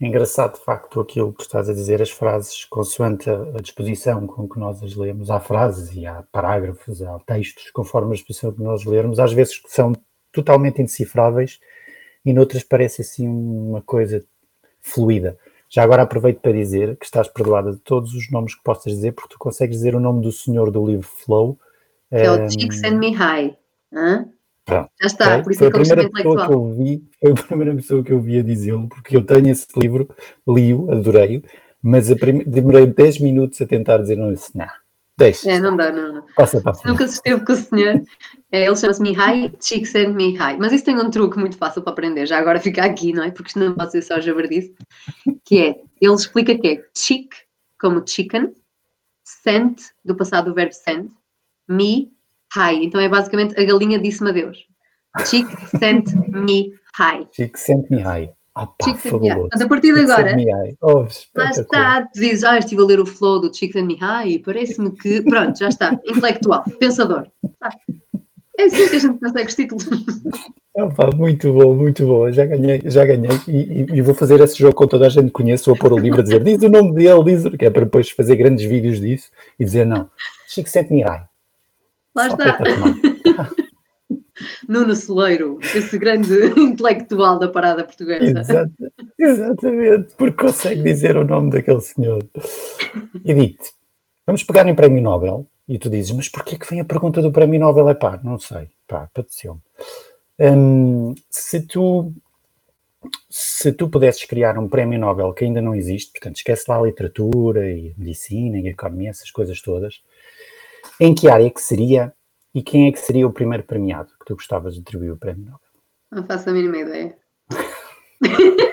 É 0.00 0.06
engraçado, 0.06 0.58
de 0.58 0.64
facto, 0.64 0.98
aquilo 0.98 1.32
que 1.32 1.42
estás 1.42 1.68
a 1.68 1.74
dizer, 1.74 2.00
as 2.00 2.10
frases, 2.10 2.64
consoante 2.64 3.28
a, 3.28 3.60
disposição 3.60 4.26
com 4.26 4.48
que 4.48 4.58
nós 4.58 4.82
as 4.82 4.94
lemos, 4.94 5.30
há 5.30 5.38
frases 5.38 5.94
e 5.94 6.06
há 6.06 6.22
parágrafos, 6.32 7.02
há 7.02 7.18
textos, 7.20 7.70
conforme 7.70 8.12
a 8.12 8.14
disposição 8.14 8.52
que 8.52 8.62
nós 8.62 8.84
lermos, 8.84 9.18
às 9.18 9.32
vezes 9.32 9.60
são 9.66 9.92
totalmente 10.32 10.80
indecifráveis 10.80 11.60
e 12.24 12.32
noutras 12.32 12.62
parece 12.62 13.02
assim 13.02 13.28
uma 13.28 13.82
coisa 13.82 14.24
fluida. 14.80 15.38
Já 15.70 15.84
agora 15.84 16.02
aproveito 16.02 16.40
para 16.40 16.52
dizer 16.52 16.96
que 16.96 17.04
estás 17.04 17.28
perdoada 17.28 17.72
de 17.72 17.78
todos 17.78 18.12
os 18.12 18.28
nomes 18.30 18.56
que 18.56 18.62
possas 18.62 18.92
dizer, 18.92 19.12
porque 19.12 19.34
tu 19.34 19.38
consegues 19.38 19.76
dizer 19.76 19.94
o 19.94 20.00
nome 20.00 20.20
do 20.20 20.32
senhor 20.32 20.70
do 20.70 20.84
livro 20.84 21.06
Flow. 21.06 21.56
Que 22.08 22.16
é 22.16 22.30
o. 22.30 22.48
Hã? 23.92 24.28
Pronto. 24.64 24.90
Já 25.00 25.06
está, 25.06 25.26
okay. 25.28 25.42
por 25.42 25.52
isso 25.52 25.58
foi 25.58 25.66
é 25.66 25.70
a 25.70 25.72
primeira 25.72 26.10
pessoa 26.10 26.46
que 26.46 26.52
eu 26.52 26.74
vi, 26.74 27.04
foi 27.20 27.30
a 27.30 27.34
primeira 27.34 27.74
pessoa 27.74 28.04
que 28.04 28.12
eu 28.12 28.20
vi 28.20 28.38
a 28.38 28.42
dizê-lo, 28.42 28.88
porque 28.88 29.16
eu 29.16 29.24
tenho 29.24 29.48
esse 29.48 29.66
livro, 29.76 30.08
li-o, 30.46 30.90
adorei-o, 30.90 31.42
mas 31.82 32.12
prime... 32.14 32.44
demorei 32.44 32.86
10 32.86 33.20
minutos 33.20 33.60
a 33.60 33.66
tentar 33.66 33.98
dizer, 33.98 34.16
não 34.16 34.32
disse, 34.32 34.56
não, 34.56 34.66
deixa. 35.16 35.50
É, 35.50 35.58
não 35.58 35.76
dá, 35.76 35.92
não, 35.92 36.14
não. 36.14 36.26
Passa, 36.36 36.60
passa. 36.60 36.88
Nunca 36.88 37.06
se 37.06 37.14
esteve 37.14 37.44
com 37.44 37.52
o 37.52 37.56
senhor, 37.56 38.02
é, 38.52 38.66
ele 38.66 38.76
chama-se 38.76 39.02
Mihai 39.02 39.52
Csikszentmihalyi 39.60 40.32
Mihai, 40.32 40.56
mas 40.58 40.72
isso 40.72 40.84
tem 40.84 40.98
um 40.98 41.10
truque 41.10 41.38
muito 41.38 41.56
fácil 41.56 41.82
para 41.82 41.92
aprender, 41.92 42.26
já 42.26 42.38
agora 42.38 42.60
fica 42.60 42.84
aqui, 42.84 43.12
não 43.12 43.24
é? 43.24 43.30
Porque 43.30 43.48
isto 43.48 43.58
não 43.58 43.74
pode 43.74 43.92
ser 43.92 44.02
só 44.02 44.20
jabardice, 44.20 44.74
que 45.44 45.60
é, 45.60 45.76
ele 46.00 46.14
explica 46.14 46.56
que 46.56 46.68
é 46.68 46.84
chick, 46.96 47.28
como 47.80 48.02
chicken, 48.06 48.52
sent, 49.24 49.80
do 50.04 50.16
passado 50.16 50.46
do 50.46 50.54
verbo 50.54 50.72
sent, 50.72 51.10
me, 51.68 52.10
Hi. 52.56 52.84
Então 52.84 53.00
é 53.00 53.08
basicamente 53.08 53.58
a 53.58 53.64
galinha 53.64 53.98
disse-me 53.98 54.30
adeus. 54.30 54.66
Chick 55.26 55.46
sent 55.78 56.12
me 56.28 56.72
hi. 56.98 57.26
Chick 57.32 57.56
sent 57.56 57.88
me 57.90 58.02
hi. 58.02 58.30
Ah, 58.54 58.66
pá, 58.66 58.86
Mihai. 58.86 58.98
fabuloso. 59.00 59.34
Portanto, 59.40 59.62
a 59.62 59.68
partir 59.68 59.94
de 59.94 60.00
agora, 60.00 60.36
Mihai. 60.36 60.74
Oh, 60.82 61.06
lá 61.36 61.50
está, 61.50 62.02
tu 62.12 62.20
dizes, 62.20 62.44
ah, 62.44 62.58
estive 62.58 62.82
a 62.82 62.84
ler 62.84 63.00
o 63.00 63.06
flow 63.06 63.40
do 63.40 63.50
and 63.76 63.84
Mihai 63.84 64.28
e 64.30 64.38
parece-me 64.38 64.90
que, 64.90 65.22
pronto, 65.22 65.58
já 65.58 65.68
está, 65.68 65.92
intelectual, 66.04 66.64
pensador. 66.78 67.26
Tá. 67.60 67.70
É 68.58 68.64
assim 68.64 68.88
que 68.88 68.96
a 68.96 68.98
gente 68.98 69.18
consegue 69.20 69.48
os 69.48 69.54
títulos. 69.54 69.88
Ah, 70.76 70.86
pá, 70.88 71.10
muito 71.16 71.52
bom, 71.52 71.74
muito 71.74 72.04
bom. 72.04 72.30
Já 72.30 72.44
ganhei, 72.44 72.82
já 72.84 73.04
ganhei. 73.06 73.30
E, 73.48 73.56
e- 73.56 73.86
e 73.94 74.02
vou 74.02 74.14
fazer 74.14 74.38
esse 74.40 74.58
jogo 74.58 74.74
com 74.74 74.86
toda 74.86 75.06
a 75.06 75.08
gente 75.08 75.26
que 75.26 75.30
conheço. 75.32 75.70
Vou 75.70 75.78
pôr 75.78 75.92
o 75.94 75.98
livro 75.98 76.20
a 76.20 76.22
dizer, 76.22 76.42
diz 76.44 76.60
o 76.62 76.68
nome 76.68 76.92
dele, 76.92 77.24
diz 77.24 77.44
que 77.56 77.64
é 77.64 77.70
para 77.70 77.84
depois 77.84 78.10
fazer 78.10 78.36
grandes 78.36 78.64
vídeos 78.68 79.00
disso 79.00 79.30
e 79.58 79.64
dizer 79.64 79.86
não. 79.86 80.10
Chico 80.46 80.68
Sente 80.68 80.92
Mirai. 80.92 81.22
Lá 82.14 82.28
Só 82.28 82.36
está. 82.36 82.58
Nuno 84.68 84.94
Celeiro, 84.94 85.58
esse 85.74 85.98
grande 85.98 86.34
intelectual 86.58 87.38
da 87.38 87.48
parada 87.48 87.84
portuguesa. 87.84 88.68
Exatamente, 89.18 90.14
porque 90.16 90.44
consegue 90.44 90.82
dizer 90.82 91.16
o 91.16 91.24
nome 91.24 91.50
daquele 91.50 91.80
senhor. 91.80 92.26
Edith, 93.24 93.72
vamos 94.26 94.44
pegar 94.44 94.66
em 94.68 94.74
Prémio 94.74 95.02
Nobel 95.02 95.46
e 95.68 95.78
tu 95.78 95.88
dizes, 95.88 96.12
mas 96.12 96.28
porquê 96.28 96.58
que 96.58 96.68
vem 96.68 96.80
a 96.80 96.84
pergunta 96.84 97.22
do 97.22 97.32
Prémio 97.32 97.60
Nobel? 97.60 97.88
É 97.88 97.94
pá, 97.94 98.20
não 98.22 98.38
sei, 98.38 98.68
pá, 98.86 99.04
apeteceu-me. 99.04 99.60
Hum, 100.38 101.14
se 101.28 101.60
tu 101.60 102.12
se 103.28 103.72
tu 103.72 103.88
pudesses 103.88 104.24
criar 104.24 104.58
um 104.58 104.68
prémio 104.68 104.98
Nobel 104.98 105.32
que 105.32 105.44
ainda 105.44 105.62
não 105.62 105.74
existe, 105.74 106.12
portanto, 106.12 106.36
esquece 106.36 106.64
lá 106.68 106.78
a 106.78 106.82
literatura 106.82 107.70
e 107.70 107.90
a 107.90 107.94
medicina 107.96 108.58
e 108.58 108.66
a 108.66 108.70
economia, 108.70 109.10
essas 109.10 109.30
coisas 109.30 109.60
todas, 109.62 110.02
em 110.98 111.14
que 111.14 111.28
área 111.28 111.50
que 111.50 111.60
seria 111.60 112.12
e 112.54 112.62
quem 112.62 112.88
é 112.88 112.92
que 112.92 112.98
seria 112.98 113.26
o 113.26 113.32
primeiro 113.32 113.64
premiado 113.64 114.08
que 114.18 114.24
tu 114.26 114.34
gostavas 114.34 114.74
de 114.74 114.80
atribuir 114.80 115.10
o 115.12 115.16
prémio 115.16 115.44
Nobel? 115.44 115.60
Não 116.12 116.24
faço 116.24 116.50
a 116.50 116.52
mínima 116.52 116.78
ideia. 116.78 117.16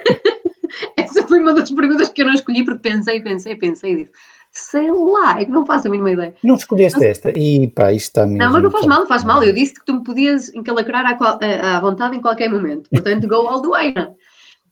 Essa 0.97 1.25
foi 1.27 1.39
uma 1.39 1.53
das 1.53 1.71
perguntas 1.71 2.09
que 2.09 2.21
eu 2.21 2.25
não 2.25 2.33
escolhi 2.33 2.63
porque 2.63 2.89
pensei, 2.89 3.21
pensei, 3.21 3.55
pensei 3.55 3.93
e 3.93 3.95
disse, 3.97 4.11
sei 4.51 4.91
lá, 4.91 5.39
é 5.39 5.45
que 5.45 5.51
não 5.51 5.65
faço 5.65 5.87
a 5.87 5.91
mínima 5.91 6.11
ideia. 6.11 6.35
Não 6.43 6.55
escolheste 6.55 7.03
esta? 7.05 7.31
E 7.37 7.67
pá, 7.69 7.93
isto 7.93 8.07
está 8.07 8.25
mesmo. 8.25 8.39
Não, 8.39 8.51
mas 8.51 8.63
não 8.63 8.71
faz 8.71 8.85
mal, 8.85 8.99
não 9.01 9.07
faz 9.07 9.23
mal. 9.23 9.43
Eu 9.43 9.53
disse 9.53 9.75
que 9.75 9.85
tu 9.85 9.93
me 9.95 10.03
podias 10.03 10.53
encalacrar 10.53 11.05
à, 11.05 11.11
à- 11.15 11.77
à 11.77 11.79
vontade 11.79 12.17
em 12.17 12.21
qualquer 12.21 12.49
momento. 12.49 12.89
Portanto, 12.89 13.27
go 13.27 13.47
all 13.47 13.61
the 13.61 13.67
way. 13.67 13.93
não? 13.93 14.15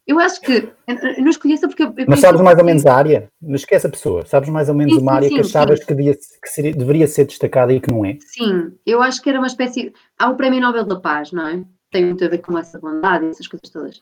Eu 0.08 0.20
acho 0.20 0.40
que. 0.42 0.70
eu 0.88 1.24
não 1.24 1.30
escolhi 1.30 1.56
essa 1.56 1.68
porque. 1.68 1.84
Mas 2.08 2.20
sabes 2.20 2.40
mais 2.42 2.58
ou 2.60 2.64
menos 2.66 2.86
a 2.86 2.94
área? 2.96 3.30
Não 3.42 3.56
esquece 3.56 3.88
a 3.88 3.90
pessoa. 3.90 4.26
Sabes 4.26 4.50
mais 4.50 4.70
ou 4.70 4.76
menos 4.76 4.94
Sim, 4.96 5.02
uma 5.02 5.14
área 5.14 5.28
sim, 5.28 5.36
que 5.36 5.42
achavas 5.42 5.80
sim. 5.80 5.86
que, 5.86 5.94
devia- 5.96 6.14
que 6.16 6.50
seria- 6.50 6.74
deveria 6.74 7.08
ser 7.08 7.26
destacada 7.26 7.74
e 7.74 7.80
que 7.80 7.92
não 7.92 8.06
é? 8.06 8.18
Sim, 8.22 8.74
eu 8.86 9.02
acho 9.02 9.22
que 9.22 9.30
era 9.30 9.40
uma 9.40 9.48
espécie. 9.48 9.92
Há 10.20 10.30
o 10.30 10.36
Prémio 10.36 10.62
Nobel 10.62 10.86
da 10.86 11.00
Paz, 11.00 11.32
não 11.32 11.48
é? 11.48 11.64
Tem 11.92 12.06
muito 12.06 12.24
a 12.24 12.28
ver 12.28 12.38
com 12.40 12.58
essa 12.58 12.78
bondade 12.80 13.26
e 13.26 13.30
essas 13.30 13.48
coisas 13.48 13.70
todas. 13.70 14.02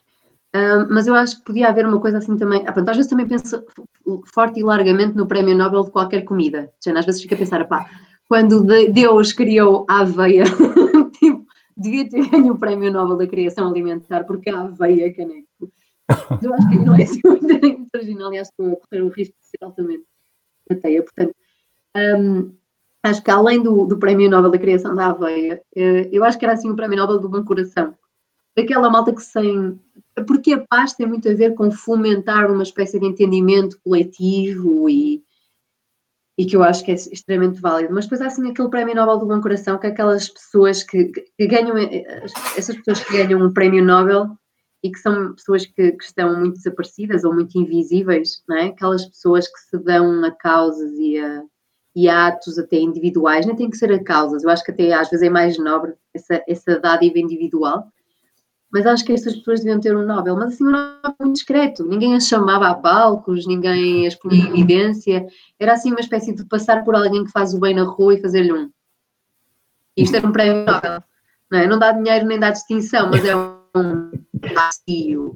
Ahm, 0.54 0.88
mas 0.92 1.08
eu 1.08 1.16
acho 1.16 1.38
que 1.39 1.46
podia 1.46 1.70
haver 1.70 1.86
uma 1.88 2.00
coisa 2.00 2.18
assim 2.18 2.36
também. 2.38 2.63
Ah, 2.68 2.72
pronto, 2.74 2.89
às 2.89 2.98
vezes 2.98 3.10
também 3.10 3.28
penso 3.28 3.63
forte 4.34 4.60
e 4.60 4.63
largamente 4.63 5.16
no 5.16 5.26
Prémio 5.26 5.56
Nobel 5.56 5.84
de 5.86 5.92
qualquer 5.92 6.24
comida. 6.24 6.70
Já, 6.84 6.92
às 7.00 7.06
vezes 7.06 7.22
fica 7.22 7.36
a 7.36 7.38
pensar, 7.38 7.66
pá, 7.68 7.89
quando 8.28 8.62
de- 8.63 8.89
Deus 8.89 9.32
criou 9.32 9.86
a 9.89 10.02
aveia, 10.02 10.44
tipo, 11.20 11.46
devia 11.78 12.08
ter 12.10 12.30
ganho 12.30 12.54
o 12.54 12.58
Prémio 12.60 12.92
Nobel 12.92 13.18
da 13.18 13.26
Criação 13.28 13.68
Alimentar, 13.70 14.26
porque 14.26 14.50
a 14.50 14.62
aveia, 14.62 15.13
caneco. 15.13 15.72
Eu 16.41 16.54
acho 16.54 16.69
que 16.69 16.80
não 16.80 16.95
é 16.95 17.04
assim 17.04 17.21
muito 17.23 17.89
original 17.95 18.34
e 18.34 18.38
que 18.38 18.41
estou 18.41 18.73
a 18.73 18.76
correr 18.76 19.02
o 19.02 19.10
risco 19.10 19.36
de 19.39 19.45
ser 19.47 19.58
altamente 19.62 20.04
na. 20.69 21.04
Portanto, 21.04 21.36
ahm, 21.95 22.52
acho 23.04 23.23
que 23.23 23.32
além 23.32 23.62
do, 23.62 23.86
do 23.86 23.97
Prémio 23.97 24.30
Nobel 24.30 24.52
da 24.52 24.58
Criação 24.58 24.95
da 24.95 25.08
Aveia, 25.08 25.62
eh, 25.76 26.10
eu 26.12 26.23
acho 26.23 26.38
que 26.39 26.45
era 26.45 26.54
assim 26.54 26.69
o 26.69 26.76
Prémio 26.76 26.97
Nobel 26.97 27.19
do 27.19 27.30
Bom 27.30 27.43
Coração. 27.43 27.95
Daquela 28.56 28.89
malta 28.89 29.13
que 29.13 29.21
sem. 29.21 29.80
Porque 30.28 30.54
a 30.54 30.65
paz 30.67 30.93
tem 30.93 31.08
muito 31.08 31.28
a 31.28 31.34
ver 31.34 31.56
com 31.56 31.71
fomentar 31.71 32.52
uma 32.52 32.63
espécie 32.63 32.99
de 32.99 33.06
entendimento 33.06 33.80
coletivo 33.84 34.88
e, 34.88 35.23
e 36.38 36.45
que 36.45 36.56
eu 36.56 36.63
acho 36.63 36.86
que 36.86 36.91
é 36.91 36.93
extremamente 36.93 37.60
válido. 37.60 37.93
Mas 37.93 38.06
depois 38.06 38.21
há 38.21 38.28
assim 38.28 38.49
aquele 38.49 38.69
Prémio 38.69 38.95
Nobel 38.95 39.17
do 39.17 39.26
Bom 39.26 39.41
Coração, 39.41 39.80
que 39.80 39.88
é 39.88 39.89
aquelas 39.89 40.30
pessoas 40.30 40.84
que, 40.84 41.06
que 41.06 41.47
ganham, 41.47 41.78
eh, 41.78 42.23
essas 42.56 42.76
pessoas 42.78 43.04
que 43.04 43.13
ganham 43.13 43.41
um 43.41 43.52
Prémio 43.52 43.84
Nobel 43.84 44.38
e 44.84 44.91
que 44.91 45.00
são 45.00 45.34
pessoas 45.34 45.65
que, 45.65 45.93
que 45.93 46.04
estão 46.04 46.38
muito 46.38 46.56
desaparecidas 46.56 47.24
ou 47.24 47.34
muito 47.34 47.58
invisíveis, 47.58 48.43
não 48.48 48.58
é? 48.58 48.65
Aquelas 48.65 49.06
pessoas 49.06 49.48
que 49.48 49.60
se 49.60 49.78
dão 49.78 50.26
a 50.26 50.32
causas 50.32 50.91
e 51.00 51.17
a, 51.17 51.43
e 51.96 52.10
a 52.10 52.28
atos 52.28 52.60
até 52.60 52.78
individuais, 52.78 53.46
nem 53.46 53.56
tem 53.56 53.69
que 53.69 53.78
ser 53.78 53.93
a 53.93 54.04
causas, 54.04 54.43
eu 54.43 54.50
acho 54.50 54.63
que 54.63 54.72
até 54.72 54.91
às 54.93 55.10
vezes 55.10 55.26
é 55.26 55.30
mais 55.30 55.58
nobre 55.58 55.93
essa, 56.13 56.43
essa 56.48 56.80
dádiva 56.80 57.17
individual, 57.17 57.88
mas 58.69 58.86
acho 58.86 59.06
que 59.06 59.13
estas 59.13 59.36
pessoas 59.36 59.62
deviam 59.62 59.80
ter 59.80 59.96
um 59.96 60.04
Nobel, 60.04 60.36
mas 60.36 60.56
assim 60.56 60.65
um 60.65 60.72
Nobel 60.72 61.15
muito 61.22 61.36
discreto, 61.36 61.86
ninguém 61.86 62.15
as 62.15 62.28
chamava 62.28 62.67
a 62.67 62.76
palcos, 62.76 63.48
ninguém 63.48 64.06
as 64.06 64.15
punha 64.15 64.36
em 64.36 64.50
evidência, 64.50 65.26
era 65.58 65.74
assim 65.74 65.91
uma 65.91 66.02
espécie 66.02 66.34
de 66.34 66.43
passar 66.46 66.84
por 66.84 66.93
alguém 66.93 67.24
que 67.24 67.32
faz 67.32 67.54
o 67.54 67.60
bem 67.60 67.74
na 67.74 67.84
rua 67.84 68.15
e 68.15 68.22
fazer-lhe 68.22 68.52
um. 68.52 68.69
Isto 69.96 70.17
é 70.17 70.19
um 70.26 70.32
prémio 70.32 70.65
Nobel, 70.65 71.04
não 71.50 71.60
é? 71.60 71.67
Não 71.67 71.80
dá 71.80 71.91
dinheiro 71.93 72.26
nem 72.26 72.39
dá 72.39 72.50
distinção, 72.50 73.10
mas 73.10 73.24
é 73.24 73.34
um 73.36 74.10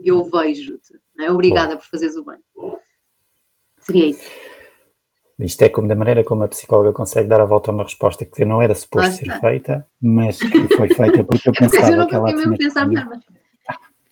eu 0.04 0.24
vejo-te, 0.26 1.00
é? 1.20 1.32
Obrigada 1.32 1.78
por 1.78 1.86
fazeres 1.86 2.16
o 2.16 2.24
bem. 2.24 2.38
Seria 3.80 4.08
isso. 4.08 4.30
Isto 5.40 5.62
é 5.62 5.70
como 5.70 5.88
da 5.88 5.96
maneira 5.96 6.24
como 6.24 6.44
a 6.44 6.48
psicóloga 6.48 6.92
consegue 6.92 7.30
dar 7.30 7.40
a 7.40 7.46
volta 7.46 7.70
a 7.70 7.74
uma 7.74 7.84
resposta 7.84 8.26
que 8.26 8.44
não 8.44 8.60
era 8.60 8.74
suposto 8.74 9.18
ser 9.18 9.40
feita, 9.40 9.88
mas 10.02 10.40
que 10.40 10.68
foi 10.76 10.90
feita 10.90 11.24
porque 11.24 11.50
eu 11.50 11.54
eu 11.62 11.70
pensava 11.70 11.96
não 11.96 12.08
que 12.08 12.16
ela 12.16 12.36
tinha 12.36 12.58
pensar 12.58 12.88
mas 12.88 13.20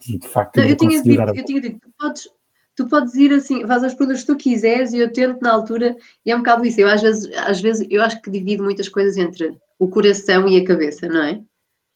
de 0.06 0.28
facto 0.28 0.58
Não, 0.58 0.64
eu 0.66 0.70
eu, 0.70 0.78
tinha 0.78 1.02
dito, 1.02 1.22
a 1.22 1.26
eu 1.36 1.46
tinha 1.46 1.62
dito, 1.62 1.80
tu 1.80 1.90
podes, 1.98 2.30
tu 2.76 2.88
podes 2.88 3.16
ir 3.16 3.34
assim, 3.34 3.66
faz 3.66 3.84
as 3.84 3.96
perguntas 3.96 4.22
que 4.22 4.28
tu 4.28 4.36
quiseres 4.36 4.94
e 4.94 5.00
eu 5.00 5.12
tento 5.12 5.42
na 5.42 5.52
altura, 5.52 5.96
e 6.24 6.32
é 6.32 6.36
um 6.36 6.40
bocado 6.40 6.64
isso. 6.64 6.80
Eu 6.80 6.88
às 6.88 7.02
vezes, 7.02 7.32
às 7.38 7.60
vezes 7.60 7.88
eu 7.90 8.04
acho 8.04 8.22
que 8.22 8.30
divido 8.30 8.64
muitas 8.64 8.88
coisas 8.88 9.18
entre 9.18 9.58
o 9.80 9.88
coração 9.88 10.48
e 10.48 10.58
a 10.58 10.64
cabeça, 10.64 11.08
não 11.08 11.24
é? 11.24 11.42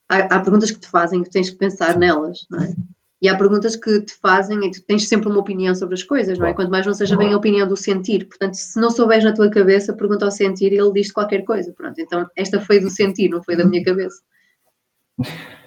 Há, 0.10 0.18
há 0.36 0.40
perguntas 0.40 0.72
que 0.72 0.80
te 0.80 0.88
fazem 0.88 1.24
que 1.24 1.30
tens 1.30 1.50
que 1.50 1.56
pensar 1.56 1.98
nelas, 1.98 2.46
não 2.50 2.60
é? 2.62 2.74
E 3.22 3.28
há 3.28 3.38
perguntas 3.38 3.76
que 3.76 4.00
te 4.02 4.14
fazem 4.16 4.66
e 4.66 4.72
tu 4.72 4.82
tens 4.84 5.08
sempre 5.08 5.28
uma 5.30 5.40
opinião 5.40 5.76
sobre 5.76 5.94
as 5.96 6.04
coisas, 6.04 6.38
não 6.40 6.46
é? 6.48 6.54
Quanto 6.54 6.72
mais 6.72 6.86
não 6.86 6.94
seja 6.94 7.18
bem 7.18 7.34
a 7.34 7.38
opinião 7.38 7.68
do 7.68 7.76
sentir. 7.76 8.26
Portanto, 8.26 8.54
se 8.54 8.80
não 8.80 8.90
souberes 8.90 9.26
na 9.26 9.34
tua 9.34 9.50
cabeça, 9.50 9.94
pergunta 9.94 10.24
ao 10.26 10.32
sentir 10.32 10.72
e 10.72 10.78
ele 10.78 10.94
diz 10.94 11.12
qualquer 11.12 11.44
coisa. 11.44 11.74
Pronto, 11.74 12.00
então 12.00 12.26
esta 12.36 12.62
foi 12.62 12.80
do 12.80 12.90
sentir, 12.90 13.30
não 13.30 13.44
foi 13.44 13.56
da 13.58 13.66
minha 13.66 13.84
cabeça. 13.84 14.22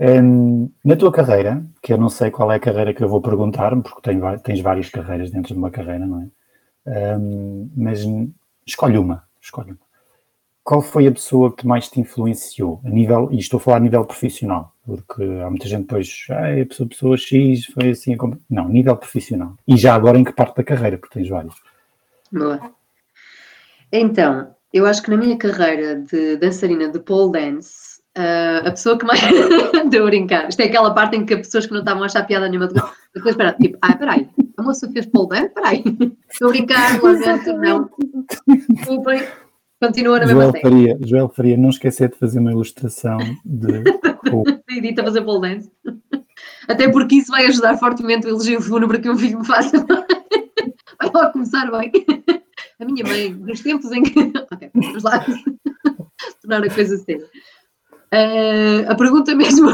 Hum, 0.00 0.70
na 0.84 0.94
tua 0.94 1.10
carreira, 1.10 1.66
que 1.82 1.92
eu 1.92 1.98
não 1.98 2.08
sei 2.08 2.30
qual 2.30 2.52
é 2.52 2.54
a 2.54 2.60
carreira 2.60 2.94
que 2.94 3.02
eu 3.02 3.08
vou 3.08 3.20
perguntar, 3.20 3.74
porque 3.82 4.12
va- 4.16 4.38
tens 4.38 4.60
várias 4.60 4.88
carreiras 4.88 5.28
dentro 5.32 5.52
de 5.52 5.58
uma 5.58 5.72
carreira, 5.72 6.06
não 6.06 6.22
é? 6.22 7.16
Hum, 7.18 7.68
mas 7.76 8.04
escolhe 8.64 8.96
uma, 8.96 9.24
escolhe 9.40 9.72
uma. 9.72 9.87
Qual 10.68 10.82
foi 10.82 11.06
a 11.06 11.12
pessoa 11.12 11.50
que 11.50 11.66
mais 11.66 11.88
te 11.88 11.98
influenciou 11.98 12.78
a 12.84 12.90
nível, 12.90 13.30
e 13.32 13.38
estou 13.38 13.56
a 13.56 13.60
falar 13.60 13.76
a 13.78 13.80
nível 13.80 14.04
profissional, 14.04 14.74
porque 14.84 15.22
há 15.22 15.48
muita 15.48 15.66
gente 15.66 15.86
depois, 15.86 16.26
ah, 16.28 16.60
a 16.60 16.66
pessoa, 16.66 16.86
pessoa 16.86 17.16
X 17.16 17.64
foi 17.72 17.88
assim, 17.88 18.14
como... 18.18 18.38
não, 18.50 18.68
nível 18.68 18.94
profissional. 18.94 19.54
E 19.66 19.78
já 19.78 19.94
agora 19.94 20.18
em 20.18 20.24
que 20.24 20.30
parte 20.34 20.56
da 20.56 20.62
carreira, 20.62 20.98
porque 20.98 21.18
tens 21.18 21.30
vários. 21.30 21.54
Boa. 22.30 22.60
Então, 23.90 24.54
eu 24.70 24.84
acho 24.84 25.02
que 25.02 25.10
na 25.10 25.16
minha 25.16 25.38
carreira 25.38 26.02
de 26.02 26.36
dançarina 26.36 26.90
de 26.90 26.98
pole 26.98 27.32
dance, 27.32 28.02
ah, 28.14 28.58
a 28.66 28.70
pessoa 28.70 28.98
que 28.98 29.06
mais. 29.06 29.22
Estou 29.72 30.02
a 30.02 30.04
brincar. 30.04 30.50
Isto 30.50 30.60
é 30.60 30.64
aquela 30.66 30.92
parte 30.92 31.16
em 31.16 31.24
que 31.24 31.32
as 31.32 31.40
pessoas 31.46 31.64
que 31.64 31.72
não 31.72 31.80
estavam 31.80 32.02
a 32.02 32.06
achar 32.06 32.26
piada 32.26 32.46
nenhuma. 32.46 32.68
Depois, 32.68 33.34
espera, 33.34 33.54
tipo, 33.54 33.78
ah, 33.80 33.96
peraí, 33.96 34.28
a 34.58 34.62
moça 34.62 34.86
fez 34.92 35.06
pole 35.06 35.28
dance? 35.30 35.48
Peraí. 35.48 35.82
Estou 36.30 36.48
a 36.48 36.50
brincar, 36.50 37.02
lamento, 37.02 37.52
não. 37.54 37.90
Desculpem, 38.68 39.22
continua 39.80 40.18
na 40.20 40.26
mesma 40.26 40.42
Joel 40.42 40.52
série. 40.52 40.62
Faria, 40.62 40.98
Joel 41.06 41.28
Faria, 41.28 41.56
não 41.56 41.70
esquecer 41.70 42.10
de 42.10 42.16
fazer 42.18 42.38
uma 42.40 42.50
ilustração 42.52 43.18
de 43.44 43.82
Edita 44.76 45.02
fazer 45.02 45.22
pole 45.22 45.40
dance. 45.54 45.70
Até 46.68 46.88
porque 46.90 47.16
isso 47.16 47.30
vai 47.32 47.46
ajudar 47.46 47.76
fortemente 47.78 48.26
o 48.26 48.30
elogio 48.30 48.60
fúnebre 48.60 49.00
que 49.00 49.10
um 49.10 49.16
filho 49.16 49.38
me 49.40 49.46
faça. 49.46 49.84
Vai 51.00 51.10
logo 51.14 51.32
começar 51.32 51.70
bem. 51.70 51.92
A 52.80 52.84
minha 52.84 53.04
mãe, 53.04 53.32
nos 53.32 53.60
tempos 53.60 53.90
em 53.92 54.02
que. 54.02 54.18
Ok, 54.52 54.68
vamos 54.74 55.02
lá. 55.04 55.24
Tornar 56.42 56.64
a 56.64 56.70
coisa 56.74 56.96
séria. 56.98 57.24
Eh, 58.10 58.84
a 58.88 58.94
pergunta 58.96 59.32
mesmo. 59.34 59.68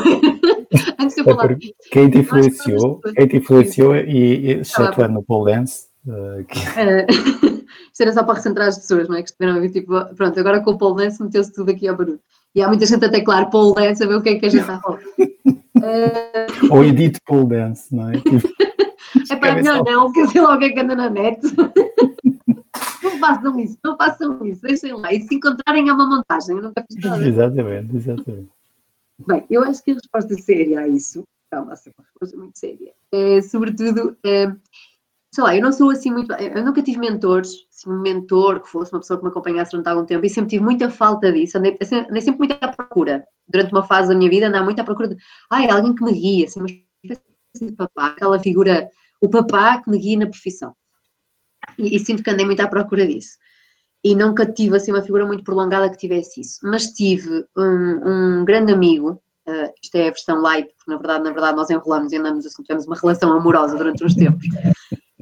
Antes 0.98 1.14
de 1.14 1.22
eu 1.22 1.30
É 1.30 1.34
falar. 1.34 1.56
quem 1.90 2.10
te 2.10 2.18
influenciou, 2.18 3.00
quem 3.16 3.26
te 3.26 3.36
influenciou 3.38 3.96
e, 3.96 4.50
e 4.50 4.52
Ah, 4.52 4.60
excetuando 4.60 5.14
no 5.14 5.22
pole 5.22 5.52
dance, 5.54 5.86
eh, 6.08 6.44
que 6.44 6.58
isto 7.92 8.00
era 8.02 8.12
só 8.12 8.24
para 8.24 8.34
recentrar 8.34 8.68
as 8.68 8.78
pessoas, 8.78 9.08
não 9.08 9.16
é? 9.16 9.22
Que 9.22 9.30
estiveram 9.30 9.56
a 9.56 9.60
ver, 9.60 9.70
tipo, 9.70 10.14
pronto, 10.14 10.38
agora 10.40 10.60
com 10.60 10.72
o 10.72 10.78
pole 10.78 11.04
dance 11.04 11.22
meteu-se 11.22 11.52
tudo 11.52 11.70
aqui 11.70 11.88
ao 11.88 11.96
barulho. 11.96 12.20
E 12.54 12.62
há 12.62 12.68
muita 12.68 12.86
gente 12.86 13.04
até, 13.04 13.20
claro, 13.20 13.50
pole 13.50 13.74
dance, 13.74 14.02
a 14.02 14.06
ver 14.06 14.16
o 14.16 14.22
que 14.22 14.30
é 14.30 14.38
que 14.38 14.46
a 14.46 14.48
gente 14.48 14.60
está 14.60 14.76
a 14.76 14.80
falar. 14.80 15.00
Eh, 15.86 16.46
ou 16.70 16.82
edit 16.84 17.20
pole 17.26 17.48
dance, 17.48 17.94
não 17.94 18.08
é? 18.08 18.12
Tipo, 18.12 18.48
É 19.30 19.36
para 19.36 19.56
melhor 19.56 19.84
não, 19.84 20.10
porque 20.10 20.28
sei 20.28 20.40
lá 20.40 20.54
o 20.54 20.58
que 20.58 20.66
é 20.66 20.70
que 20.70 20.80
anda 20.80 20.94
na 20.94 21.10
net. 21.10 21.40
Não 23.02 23.18
façam 23.18 23.60
isso, 23.60 23.76
não 23.84 23.96
façam 23.96 24.46
isso, 24.46 24.62
deixem 24.62 24.94
lá. 24.94 25.12
E 25.12 25.20
se 25.20 25.34
encontrarem 25.34 25.88
é 25.88 25.92
uma 25.92 26.06
montagem, 26.06 26.56
eu 26.56 26.62
nunca 26.62 26.82
fiz 26.90 27.04
nada. 27.04 27.28
exatamente, 27.28 27.96
exatamente. 27.96 28.48
Bem, 29.26 29.44
eu 29.50 29.62
acho 29.62 29.84
que 29.84 29.90
a 29.90 29.94
resposta 29.94 30.34
séria 30.36 30.80
a 30.80 30.88
isso 30.88 31.24
calma, 31.54 31.74
é 31.74 31.90
uma 31.98 32.06
coisa 32.18 32.36
muito 32.36 32.58
séria. 32.58 32.92
É, 33.12 33.40
sobretudo, 33.42 34.16
é, 34.24 34.52
sei 35.34 35.44
lá, 35.44 35.56
eu 35.56 35.62
não 35.62 35.72
sou 35.72 35.90
assim 35.90 36.12
muito. 36.12 36.32
Eu 36.32 36.64
nunca 36.64 36.80
tive 36.80 36.98
mentores, 36.98 37.66
assim, 37.68 37.90
um 37.90 38.00
mentor 38.00 38.60
que 38.60 38.68
fosse 38.68 38.92
uma 38.92 39.00
pessoa 39.00 39.18
que 39.18 39.24
me 39.24 39.30
acompanhasse 39.30 39.72
durante 39.72 39.88
algum 39.88 40.06
tempo 40.06 40.24
e 40.24 40.30
sempre 40.30 40.50
tive 40.50 40.62
muita 40.62 40.88
falta 40.90 41.32
disso. 41.32 41.58
Andei, 41.58 41.76
assim, 41.80 41.96
andei 41.96 42.22
sempre 42.22 42.38
muito 42.38 42.56
à 42.60 42.68
procura. 42.68 43.24
Durante 43.48 43.72
uma 43.72 43.82
fase 43.82 44.08
da 44.08 44.14
minha 44.14 44.30
vida, 44.30 44.46
andava 44.46 44.64
muito 44.64 44.80
à 44.80 44.84
procura 44.84 45.08
de. 45.08 45.16
Ai, 45.50 45.68
alguém 45.68 45.94
que 45.94 46.04
me 46.04 46.12
guia, 46.12 46.46
assim, 46.46 46.60
mas 46.60 47.72
papá, 47.76 48.08
aquela 48.08 48.38
figura, 48.38 48.88
o 49.20 49.28
papá 49.28 49.82
que 49.82 49.90
me 49.90 49.98
guia 49.98 50.18
na 50.20 50.26
profissão. 50.26 50.74
E, 51.78 51.96
e 51.96 51.98
sinto 51.98 52.22
que 52.22 52.30
andei 52.30 52.46
muito 52.46 52.60
à 52.60 52.68
procura 52.68 53.06
disso 53.06 53.36
e 54.04 54.14
nunca 54.14 54.44
tive 54.44 54.76
assim 54.76 54.92
uma 54.92 55.02
figura 55.02 55.26
muito 55.26 55.42
prolongada 55.42 55.88
que 55.90 55.96
tivesse 55.96 56.42
isso. 56.42 56.60
Mas 56.62 56.88
tive 56.88 57.46
um, 57.56 58.40
um 58.40 58.44
grande 58.44 58.70
amigo, 58.70 59.22
uh, 59.48 59.72
isto 59.82 59.94
é 59.96 60.02
a 60.02 60.10
versão 60.10 60.42
light, 60.42 60.68
porque 60.76 60.90
na 60.90 60.98
verdade, 60.98 61.24
na 61.24 61.30
verdade 61.32 61.56
nós 61.56 61.70
enrolamos 61.70 62.12
e 62.12 62.18
andamos 62.18 62.44
assim, 62.44 62.62
tivemos 62.62 62.86
uma 62.86 62.96
relação 62.96 63.32
amorosa 63.32 63.76
durante 63.78 64.04
uns 64.04 64.14
tempos. 64.14 64.46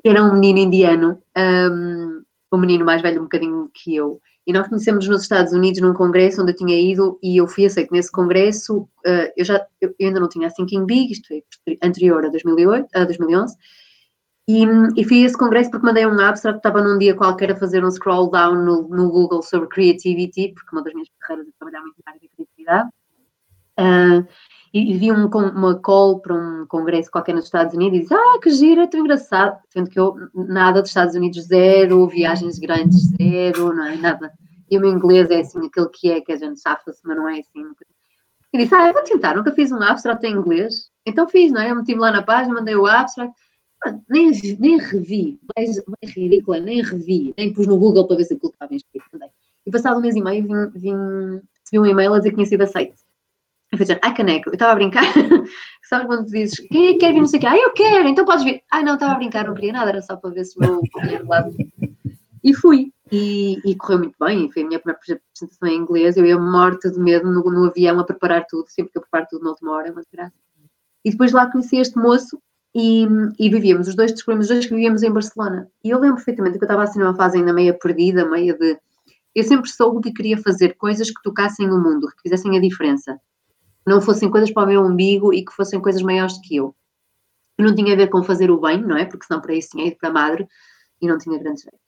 Era 0.04 0.22
um 0.22 0.34
menino 0.34 0.58
indiano, 0.58 1.22
um, 1.36 2.22
um 2.52 2.58
menino 2.58 2.84
mais 2.84 3.02
velho 3.02 3.20
um 3.20 3.24
bocadinho 3.24 3.70
que 3.72 3.94
eu, 3.94 4.20
e 4.46 4.52
nós 4.52 4.68
conhecemos 4.68 5.06
nos 5.06 5.22
Estados 5.22 5.52
Unidos 5.52 5.80
num 5.80 5.94
congresso 5.94 6.42
onde 6.42 6.52
eu 6.52 6.56
tinha 6.56 6.78
ido 6.78 7.18
e 7.22 7.36
eu 7.36 7.46
fui 7.46 7.64
aceito 7.64 7.92
nesse 7.92 8.10
congresso, 8.10 8.80
uh, 8.80 9.32
eu 9.36 9.44
já 9.44 9.64
eu, 9.80 9.94
ainda 10.00 10.18
não 10.18 10.28
tinha 10.28 10.48
a 10.48 10.50
Thinking 10.50 10.84
Big, 10.84 11.12
isto 11.12 11.28
foi 11.28 11.78
anterior 11.82 12.24
a 12.24 12.28
2008, 12.28 12.88
a 12.94 13.04
2011, 13.04 13.56
e, 14.48 14.64
e 14.96 15.04
fiz 15.04 15.26
esse 15.26 15.38
congresso 15.38 15.70
porque 15.70 15.86
mandei 15.86 16.04
um 16.04 16.18
abstract, 16.18 16.58
estava 16.58 16.82
num 16.82 16.98
dia 16.98 17.14
qualquer 17.14 17.52
a 17.52 17.56
fazer 17.56 17.84
um 17.84 17.90
scroll 17.90 18.30
down 18.30 18.56
no, 18.56 18.88
no 18.88 19.10
Google 19.10 19.42
sobre 19.42 19.68
creativity, 19.68 20.52
porque 20.52 20.74
uma 20.74 20.82
das 20.82 20.92
minhas 20.92 21.08
carreiras 21.20 21.48
é 21.48 21.52
trabalhar 21.56 21.80
muito 21.82 21.96
na 22.04 22.12
área 22.12 22.20
da 22.20 22.28
criatividade. 22.34 22.90
Uh, 23.78 24.28
e, 24.72 24.92
e, 24.92 24.96
vi 24.96 25.12
um, 25.12 25.26
uma 25.26 25.74
call 25.74 26.20
para 26.20 26.34
um 26.34 26.66
congresso 26.66 27.10
qualquer 27.10 27.34
nos 27.34 27.44
Estados 27.44 27.74
Unidos 27.74 27.98
e 27.98 28.02
disse, 28.02 28.14
ah, 28.14 28.38
que 28.42 28.50
giro, 28.50 28.80
é 28.80 28.86
tão 28.86 29.00
engraçado. 29.00 29.58
Sendo 29.68 29.90
que 29.90 29.98
eu, 29.98 30.14
nada 30.34 30.80
dos 30.80 30.90
Estados 30.90 31.14
Unidos, 31.14 31.44
zero, 31.44 32.06
viagens 32.08 32.58
grandes, 32.58 33.10
zero, 33.16 33.74
não 33.74 33.86
é 33.86 33.96
nada. 33.96 34.32
E 34.70 34.78
o 34.78 34.80
meu 34.80 34.90
inglês 34.90 35.30
é 35.30 35.40
assim, 35.40 35.66
aquele 35.66 35.88
que 35.88 36.10
é, 36.10 36.20
que 36.20 36.32
a 36.32 36.36
gente 36.36 36.60
safa-se, 36.60 37.00
mas 37.04 37.16
não 37.16 37.28
é 37.28 37.40
assim. 37.40 37.66
E 38.52 38.58
disse, 38.58 38.74
ah, 38.74 38.88
eu 38.88 38.92
vou 38.92 39.02
tentar, 39.02 39.36
nunca 39.36 39.52
fiz 39.52 39.70
um 39.72 39.82
abstract 39.82 40.26
em 40.26 40.32
inglês. 40.32 40.90
Então 41.04 41.28
fiz, 41.28 41.52
não 41.52 41.60
é? 41.60 41.70
Eu 41.70 41.76
meti-me 41.76 42.00
lá 42.00 42.10
na 42.10 42.22
página, 42.22 42.54
mandei 42.54 42.74
o 42.74 42.86
abstract 42.86 43.34
nem, 44.08 44.30
nem 44.58 44.78
revi, 44.78 45.40
mais, 45.56 45.76
mais 45.86 46.14
ridícula, 46.14 46.60
nem 46.60 46.82
revi, 46.82 47.34
nem 47.36 47.52
pus 47.52 47.66
no 47.66 47.78
Google 47.78 48.06
para 48.06 48.16
ver 48.16 48.24
se 48.24 48.34
aquilo 48.34 48.52
estava 48.52 48.74
inscrito 48.74 49.06
também. 49.10 49.30
E 49.66 49.70
passado 49.70 49.98
um 49.98 50.00
mês 50.00 50.14
e 50.14 50.22
meio 50.22 50.42
vim, 50.42 50.78
vim, 50.78 51.40
recebi 51.60 51.78
um 51.78 51.86
e-mail 51.86 52.14
a 52.14 52.18
dizer 52.18 52.30
que 52.30 52.36
tinha 52.36 52.46
sido 52.46 52.62
aceito. 52.62 53.01
Eu 53.72 53.78
falei, 53.78 53.98
ai 54.02 54.14
caneco, 54.14 54.50
eu 54.50 54.52
estava 54.52 54.72
a 54.72 54.74
brincar. 54.74 55.02
Sabe 55.88 56.06
quando 56.06 56.26
dizes, 56.26 56.58
quem 56.68 56.88
é 56.88 56.92
que 56.92 56.98
quer 56.98 57.12
vir, 57.12 57.20
não 57.20 57.26
sei 57.26 57.38
o 57.38 57.40
quê? 57.40 57.46
Ah, 57.46 57.56
eu 57.56 57.72
quero, 57.72 58.08
então 58.08 58.24
podes 58.24 58.44
vir. 58.44 58.62
Ai 58.70 58.82
não, 58.82 58.94
estava 58.94 59.12
a 59.12 59.16
brincar, 59.16 59.46
não 59.46 59.54
queria 59.54 59.72
nada, 59.72 59.90
era 59.90 60.02
só 60.02 60.16
para 60.16 60.30
ver 60.30 60.44
se 60.44 60.58
o 60.58 60.60
meu 60.60 60.82
lado. 61.26 61.54
E 62.44 62.54
fui. 62.54 62.92
E, 63.10 63.58
e, 63.64 63.74
correu 63.74 63.98
muito 63.98 64.16
bem, 64.18 64.50
foi 64.50 64.62
a 64.62 64.66
minha 64.66 64.78
primeira 64.78 64.98
apresentação 64.98 65.68
em 65.68 65.76
inglês, 65.76 66.16
eu 66.16 66.24
ia 66.24 66.38
morta 66.38 66.90
de 66.90 66.98
medo 66.98 67.30
no, 67.30 67.42
no 67.42 67.66
avião 67.66 68.00
a 68.00 68.04
preparar 68.04 68.46
tudo, 68.48 68.70
sempre 68.70 68.90
que 68.92 68.98
eu 68.98 69.02
preparo 69.02 69.26
tudo 69.28 69.44
na 69.44 69.50
última 69.50 69.72
hora, 69.72 69.92
mas 69.94 70.06
graças. 70.10 70.32
E 71.04 71.10
depois 71.10 71.32
lá 71.32 71.50
conheci 71.50 71.76
este 71.76 71.98
moço 71.98 72.40
e, 72.74 73.06
e, 73.38 73.50
vivíamos, 73.50 73.88
os 73.88 73.94
dois 73.94 74.12
descobrimos, 74.12 74.46
os 74.46 74.52
dois 74.52 74.66
que 74.66 74.74
vivíamos 74.74 75.02
em 75.02 75.12
Barcelona. 75.12 75.68
E 75.84 75.90
eu 75.90 75.98
lembro 75.98 76.16
perfeitamente 76.16 76.58
que 76.58 76.64
eu 76.64 76.66
estava 76.66 76.84
assim 76.84 77.00
numa 77.00 77.14
fase 77.14 77.36
ainda 77.36 77.52
meio 77.52 77.78
perdida, 77.78 78.24
meio 78.28 78.58
de. 78.58 78.78
Eu 79.34 79.44
sempre 79.44 79.68
soube 79.70 80.00
que 80.02 80.12
queria 80.12 80.38
fazer 80.38 80.74
coisas 80.76 81.10
que 81.10 81.22
tocassem 81.22 81.70
o 81.70 81.78
mundo, 81.78 82.08
que 82.08 82.22
fizessem 82.22 82.56
a 82.56 82.60
diferença. 82.60 83.18
Não 83.86 84.00
fossem 84.00 84.30
coisas 84.30 84.50
para 84.50 84.64
o 84.64 84.66
meu 84.66 84.82
umbigo 84.82 85.32
e 85.32 85.44
que 85.44 85.52
fossem 85.52 85.80
coisas 85.80 86.02
maiores 86.02 86.38
que 86.38 86.56
eu. 86.56 86.74
Não 87.58 87.74
tinha 87.74 87.92
a 87.92 87.96
ver 87.96 88.08
com 88.08 88.22
fazer 88.22 88.50
o 88.50 88.60
bem, 88.60 88.80
não 88.80 88.96
é? 88.96 89.04
Porque 89.04 89.26
senão 89.26 89.40
para 89.40 89.54
isso 89.54 89.70
tinha 89.70 89.86
ido 89.86 89.96
para 89.96 90.08
a 90.08 90.12
madre 90.12 90.46
e 91.00 91.06
não 91.06 91.18
tinha 91.18 91.38
grande 91.38 91.62
jeito. 91.62 91.78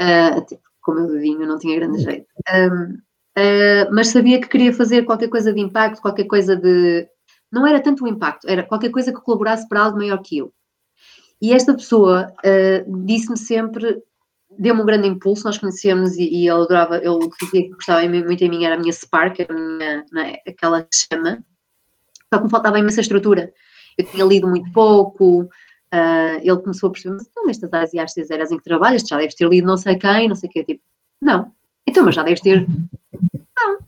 Uh, 0.00 0.38
até 0.38 0.58
como 0.80 1.00
eu 1.00 1.20
vinho, 1.20 1.46
não 1.46 1.58
tinha 1.58 1.78
grande 1.78 2.02
jeito. 2.02 2.26
Um, 2.52 2.94
uh, 3.38 3.92
mas 3.92 4.08
sabia 4.08 4.40
que 4.40 4.48
queria 4.48 4.72
fazer 4.72 5.04
qualquer 5.04 5.28
coisa 5.28 5.52
de 5.52 5.60
impacto, 5.60 6.00
qualquer 6.00 6.24
coisa 6.24 6.56
de 6.56 7.08
não 7.52 7.66
era 7.66 7.80
tanto 7.80 8.04
o 8.04 8.08
impacto, 8.08 8.48
era 8.48 8.62
qualquer 8.62 8.90
coisa 8.90 9.12
que 9.12 9.20
colaborasse 9.20 9.68
para 9.68 9.82
algo 9.82 9.98
maior 9.98 10.18
que 10.22 10.38
eu. 10.38 10.52
E 11.42 11.52
esta 11.52 11.74
pessoa 11.74 12.32
uh, 12.44 13.04
disse-me 13.04 13.36
sempre, 13.36 14.02
deu-me 14.60 14.82
um 14.82 14.84
grande 14.84 15.08
impulso, 15.08 15.44
nós 15.44 15.56
conhecemos 15.56 16.16
e, 16.16 16.22
e 16.22 16.48
ele 16.48 16.62
adorava, 16.62 16.98
ele 16.98 17.30
dizia 17.40 17.62
que 17.62 17.70
gostava 17.70 18.06
muito 18.06 18.44
em 18.44 18.48
mim, 18.50 18.64
era 18.64 18.74
a 18.74 18.78
minha 18.78 18.92
spark, 18.92 19.40
a 19.40 19.52
minha, 19.52 20.04
é, 20.18 20.50
aquela 20.50 20.86
chama, 20.92 21.42
só 22.32 22.38
que 22.38 22.44
me 22.44 22.50
faltava 22.50 22.78
imensa 22.78 23.00
estrutura. 23.00 23.52
Eu 23.96 24.04
tinha 24.04 24.24
lido 24.24 24.46
muito 24.46 24.70
pouco, 24.70 25.44
uh, 25.44 26.38
ele 26.42 26.58
começou 26.58 26.88
a 26.88 26.92
perceber, 26.92 27.16
mas 27.16 27.26
então, 27.26 27.48
estas 27.48 27.72
áreas 27.72 28.16
e 28.16 28.20
as 28.20 28.30
áreas 28.30 28.52
em 28.52 28.58
que 28.58 28.64
trabalhas, 28.64 29.02
já 29.02 29.16
deves 29.16 29.34
ter 29.34 29.48
lido 29.48 29.66
não 29.66 29.78
sei 29.78 29.96
quem, 29.96 30.28
não 30.28 30.36
sei 30.36 30.48
o 30.50 30.52
quê, 30.52 30.62
tipo, 30.62 30.82
não. 31.20 31.52
Então, 31.88 32.04
mas 32.04 32.14
já 32.14 32.22
deves 32.22 32.42
ter, 32.42 32.66
não 33.56 33.78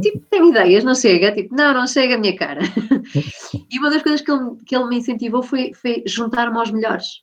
tipo, 0.00 0.18
tem 0.30 0.48
ideias, 0.48 0.84
não 0.84 0.94
chega, 0.94 1.32
tipo, 1.32 1.54
não, 1.54 1.72
não 1.72 1.86
chega 1.86 2.14
a 2.14 2.18
minha 2.18 2.36
cara. 2.36 2.60
e 3.70 3.78
uma 3.78 3.90
das 3.90 4.02
coisas 4.02 4.20
que 4.20 4.30
ele, 4.30 4.56
que 4.66 4.76
ele 4.76 4.86
me 4.86 4.98
incentivou 4.98 5.42
foi, 5.42 5.72
foi 5.72 6.02
juntar-me 6.06 6.58
aos 6.58 6.70
melhores. 6.70 7.22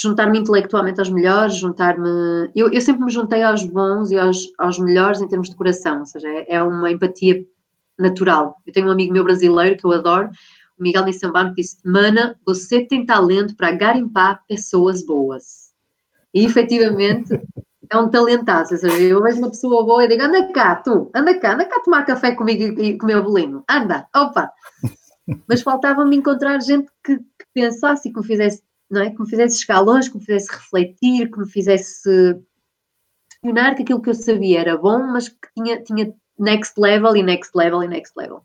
Juntar-me 0.00 0.38
intelectualmente 0.38 0.98
aos 0.98 1.10
melhores, 1.10 1.56
juntar-me. 1.56 2.50
Eu, 2.54 2.72
eu 2.72 2.80
sempre 2.80 3.04
me 3.04 3.10
juntei 3.10 3.42
aos 3.42 3.64
bons 3.64 4.10
e 4.10 4.18
aos, 4.18 4.50
aos 4.58 4.78
melhores 4.78 5.20
em 5.20 5.28
termos 5.28 5.50
de 5.50 5.56
coração, 5.56 6.00
ou 6.00 6.06
seja, 6.06 6.28
é, 6.28 6.54
é 6.54 6.62
uma 6.62 6.90
empatia 6.90 7.44
natural. 7.98 8.56
Eu 8.66 8.72
tenho 8.72 8.88
um 8.88 8.90
amigo 8.90 9.12
meu 9.12 9.24
brasileiro 9.24 9.76
que 9.76 9.84
eu 9.84 9.92
adoro, 9.92 10.30
o 10.78 10.82
Miguel 10.82 11.04
Nissambano, 11.04 11.50
que 11.54 11.60
disse: 11.60 11.76
Mana, 11.84 12.38
você 12.46 12.84
tem 12.84 13.04
talento 13.04 13.54
para 13.54 13.72
garimpar 13.72 14.42
pessoas 14.48 15.04
boas. 15.04 15.70
E 16.32 16.44
efetivamente 16.44 17.38
é 17.90 17.96
um 17.96 18.08
talentaço. 18.08 18.74
Ou 18.74 18.80
seja, 18.80 18.98
eu 18.98 19.22
vejo 19.22 19.38
uma 19.38 19.50
pessoa 19.50 19.84
boa 19.84 20.04
e 20.04 20.08
digo: 20.08 20.22
anda 20.22 20.50
cá, 20.52 20.76
tu, 20.76 21.10
anda 21.14 21.38
cá, 21.38 21.54
anda 21.54 21.64
cá 21.66 21.80
tomar 21.80 22.06
café 22.06 22.34
comigo 22.34 22.80
e, 22.80 22.96
comer 22.96 23.16
o 23.16 23.24
bolinho. 23.24 23.64
Anda, 23.68 24.06
opa. 24.14 24.50
Mas 25.48 25.62
faltava-me 25.62 26.16
encontrar 26.16 26.60
gente 26.60 26.90
que, 27.04 27.18
que, 27.18 27.46
pensasse 27.52 28.08
e 28.08 28.12
que 28.12 28.18
me 28.18 28.26
fizesse, 28.26 28.62
não 28.90 29.02
é? 29.02 29.10
Que 29.10 29.20
me 29.20 29.28
fizesse 29.28 29.56
escalões, 29.56 30.08
que 30.08 30.16
me 30.16 30.24
fizesse 30.24 30.50
refletir, 30.50 31.30
que 31.30 31.38
me 31.38 31.48
fizesse 31.48 32.40
questionar 33.28 33.74
que 33.74 33.82
aquilo 33.82 34.02
que 34.02 34.10
eu 34.10 34.14
sabia 34.14 34.60
era 34.60 34.76
bom, 34.76 34.98
mas 35.06 35.28
que 35.28 35.48
tinha, 35.56 35.82
tinha 35.82 36.14
next 36.38 36.78
level 36.78 37.16
e 37.16 37.22
next 37.22 37.56
level 37.56 37.82
e 37.82 37.88
next 37.88 38.12
level. 38.16 38.44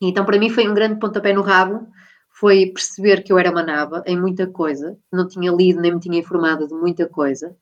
E 0.00 0.08
então, 0.08 0.24
para 0.24 0.38
mim, 0.38 0.50
foi 0.50 0.68
um 0.68 0.74
grande 0.74 0.98
pontapé 0.98 1.32
no 1.32 1.42
rabo. 1.42 1.86
Foi 2.30 2.66
perceber 2.66 3.22
que 3.22 3.32
eu 3.32 3.38
era 3.38 3.50
uma 3.50 3.62
naba 3.62 4.02
em 4.06 4.20
muita 4.20 4.46
coisa, 4.46 4.98
não 5.12 5.26
tinha 5.26 5.52
lido 5.52 5.80
nem 5.80 5.94
me 5.94 6.00
tinha 6.00 6.18
informado 6.18 6.66
de 6.66 6.74
muita 6.74 7.08
coisa, 7.08 7.56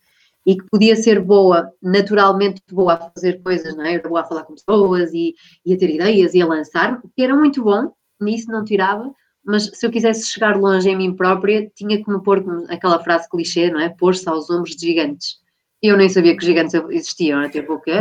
e 0.47 0.57
que 0.57 0.65
podia 0.71 0.97
ser 0.97 1.21
boa, 1.21 1.71
naturalmente 1.81 2.63
boa 2.71 2.95
a 2.95 3.11
fazer 3.11 3.43
coisas, 3.43 3.77
não 3.77 3.85
é? 3.85 3.95
Era 3.95 4.09
boa 4.09 4.23
a 4.23 4.25
falar 4.25 4.45
com 4.45 4.55
pessoas 4.55 5.13
e, 5.13 5.35
e 5.65 5.75
a 5.75 5.79
ter 5.79 5.91
ideias 5.91 6.33
e 6.33 6.41
a 6.41 6.47
lançar, 6.47 7.03
que 7.15 7.23
era 7.23 7.37
muito 7.37 7.63
bom, 7.63 7.93
nisso 8.19 8.51
não 8.51 8.65
tirava, 8.65 9.13
mas 9.45 9.65
se 9.75 9.85
eu 9.85 9.91
quisesse 9.91 10.29
chegar 10.29 10.57
longe 10.57 10.89
em 10.89 10.97
mim 10.97 11.15
própria, 11.15 11.71
tinha 11.75 12.03
que 12.03 12.11
me 12.11 12.23
pôr 12.23 12.45
aquela 12.69 13.03
frase 13.03 13.29
clichê, 13.29 13.71
não 13.71 13.81
é? 13.81 13.89
Pôr-se 13.89 14.29
aos 14.29 14.49
ombros 14.51 14.77
de 14.77 14.87
gigantes. 14.87 15.41
Eu 15.83 15.97
nem 15.97 16.09
sabia 16.09 16.37
que 16.37 16.45
gigantes 16.45 16.75
existiam, 16.91 17.41
até 17.41 17.61
o 17.61 17.81
quê? 17.81 17.93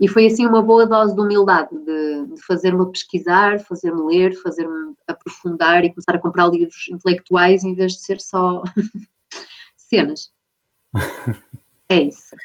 E 0.00 0.08
foi 0.08 0.26
assim 0.26 0.46
uma 0.46 0.62
boa 0.62 0.86
dose 0.86 1.14
de 1.14 1.20
humildade, 1.20 1.68
de, 1.76 2.26
de 2.34 2.42
fazer-me 2.46 2.90
pesquisar, 2.90 3.60
fazer-me 3.60 4.02
ler, 4.02 4.34
fazer-me 4.40 4.94
aprofundar 5.06 5.84
e 5.84 5.90
começar 5.90 6.14
a 6.14 6.18
comprar 6.18 6.48
livros 6.48 6.88
intelectuais 6.90 7.64
em 7.64 7.74
vez 7.74 7.92
de 7.92 8.00
ser 8.00 8.20
só 8.20 8.62
cenas. 9.76 10.30
É 11.92 12.02
isso. 12.02 12.36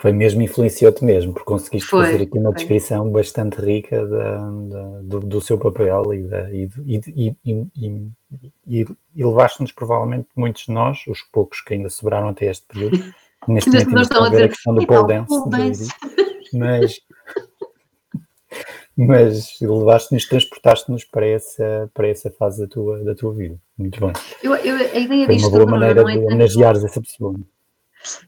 Foi 0.00 0.12
mesmo, 0.14 0.40
influenciou-te 0.40 1.04
mesmo, 1.04 1.34
porque 1.34 1.44
conseguiste 1.44 1.90
foi, 1.90 2.06
fazer 2.06 2.22
aqui 2.22 2.38
uma 2.38 2.54
descrição 2.54 3.02
foi. 3.02 3.12
bastante 3.12 3.60
rica 3.60 4.06
da, 4.06 4.38
da, 4.38 5.00
do, 5.02 5.20
do, 5.20 5.40
seu 5.42 5.58
papel 5.58 6.14
e, 6.14 6.22
da, 6.22 6.50
e, 6.50 6.70
e, 6.86 7.36
e, 8.66 8.86
e 9.14 9.24
levaste-nos 9.24 9.72
provavelmente 9.72 10.26
muitos 10.34 10.64
de 10.64 10.72
nós, 10.72 11.00
os 11.06 11.20
poucos 11.30 11.60
que 11.60 11.74
ainda 11.74 11.90
sobraram 11.90 12.30
até 12.30 12.46
este 12.46 12.66
período, 12.66 12.96
neste 13.46 13.68
momento 13.68 13.88
ainda 13.88 14.00
estão 14.00 14.24
a 14.24 14.30
ver 14.30 14.44
a 14.44 14.48
questão 14.48 14.74
do 14.74 14.86
pole 14.86 15.06
dance, 15.06 15.50
dance. 15.50 15.88
mas, 16.54 17.00
mas 18.96 19.60
levaste-nos, 19.60 20.24
transportaste-nos 20.24 21.04
para 21.04 21.26
essa, 21.26 21.90
para 21.92 22.08
essa 22.08 22.30
fase 22.30 22.62
da 22.62 22.66
tua, 22.66 23.04
da 23.04 23.14
tua 23.14 23.34
vida. 23.34 23.58
Muito 23.76 24.00
bem. 24.00 24.12
Eu, 24.42 24.56
eu, 24.56 24.76
a 24.76 24.98
ideia 24.98 25.26
Foi 25.26 25.36
uma 25.36 25.50
boa 25.50 25.66
maneira 25.66 26.00
é 26.00 26.04
de 26.04 26.18
homenageares 26.20 26.84
essa 26.84 27.02
pessoa. 27.02 27.34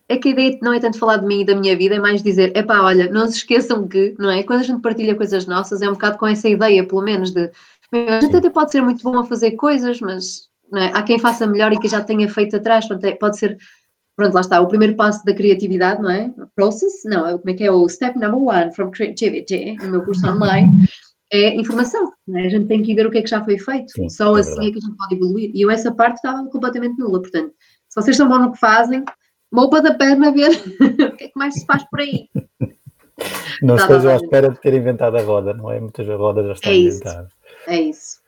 É 0.08 0.16
que 0.16 0.28
a 0.28 0.32
ideia 0.32 0.58
não 0.60 0.72
é 0.72 0.80
tanto 0.80 0.98
falar 0.98 1.16
de 1.16 1.26
mim 1.26 1.40
e 1.40 1.44
da 1.44 1.54
minha 1.54 1.76
vida, 1.76 1.94
é 1.94 1.98
mais 1.98 2.22
dizer, 2.22 2.56
epá, 2.56 2.82
olha, 2.82 3.10
não 3.10 3.26
se 3.26 3.38
esqueçam 3.38 3.88
que, 3.88 4.14
não 4.18 4.30
é? 4.30 4.42
Quando 4.42 4.60
a 4.60 4.64
gente 4.64 4.82
partilha 4.82 5.14
coisas 5.14 5.46
nossas, 5.46 5.80
é 5.80 5.88
um 5.88 5.94
bocado 5.94 6.18
com 6.18 6.26
essa 6.26 6.48
ideia, 6.48 6.86
pelo 6.86 7.02
menos, 7.02 7.30
de 7.30 7.50
a 7.92 8.20
gente 8.20 8.36
até 8.36 8.48
pode 8.48 8.72
ser 8.72 8.80
muito 8.80 9.02
bom 9.02 9.18
a 9.18 9.26
fazer 9.26 9.52
coisas, 9.52 10.00
mas 10.00 10.48
é? 10.74 10.86
há 10.94 11.02
quem 11.02 11.18
faça 11.18 11.46
melhor 11.46 11.72
e 11.72 11.78
que 11.78 11.88
já 11.88 12.02
tenha 12.02 12.28
feito 12.28 12.56
atrás, 12.56 12.86
é, 13.02 13.12
pode 13.12 13.38
ser, 13.38 13.58
pronto, 14.16 14.32
lá 14.32 14.40
está, 14.40 14.60
o 14.60 14.68
primeiro 14.68 14.96
passo 14.96 15.22
da 15.24 15.34
criatividade, 15.34 16.00
não 16.00 16.10
é? 16.10 16.32
Process, 16.54 17.02
não, 17.04 17.38
como 17.38 17.50
é 17.50 17.54
que 17.54 17.64
é 17.64 17.70
o 17.70 17.86
step 17.88 18.18
number 18.18 18.40
one 18.40 18.74
from 18.74 18.90
creativity, 18.90 19.76
no 19.82 19.90
meu 19.90 20.04
curso 20.04 20.26
online, 20.26 20.70
é 21.30 21.54
informação. 21.54 22.12
É? 22.34 22.46
A 22.46 22.48
gente 22.48 22.66
tem 22.66 22.82
que 22.82 22.94
ver 22.94 23.06
o 23.06 23.10
que 23.10 23.18
é 23.18 23.22
que 23.22 23.30
já 23.30 23.44
foi 23.44 23.58
feito. 23.58 23.90
Sim, 23.92 24.08
Só 24.08 24.36
é 24.36 24.40
assim 24.40 24.50
verdade. 24.50 24.68
é 24.68 24.72
que 24.72 24.78
a 24.78 24.80
gente 24.80 24.96
pode 24.96 25.14
evoluir. 25.14 25.50
E 25.54 25.62
eu 25.62 25.70
essa 25.70 25.92
parte 25.92 26.16
estava 26.16 26.46
completamente 26.48 26.98
nula. 26.98 27.20
Portanto, 27.20 27.52
se 27.88 28.00
vocês 28.00 28.16
são 28.16 28.28
bons 28.28 28.40
no 28.40 28.52
que 28.52 28.58
fazem, 28.58 29.02
mopa 29.52 29.82
da 29.82 29.94
perna 29.94 30.32
ver 30.32 30.50
o 31.12 31.16
que 31.16 31.24
é 31.24 31.28
que 31.28 31.36
mais 31.38 31.54
se 31.54 31.66
faz 31.66 31.84
por 31.90 32.00
aí. 32.00 32.28
Não 33.62 33.76
tá 33.76 33.82
esteja 33.82 34.12
à 34.12 34.16
espera 34.16 34.50
de 34.50 34.60
ter 34.60 34.74
inventado 34.74 35.16
a 35.16 35.22
roda, 35.22 35.52
não 35.54 35.70
é? 35.70 35.78
Muitas 35.78 36.06
rodas 36.08 36.46
já 36.46 36.52
estão 36.54 36.72
é 36.72 36.76
inventadas. 36.76 37.32
É 37.68 37.80
isso. 37.80 38.22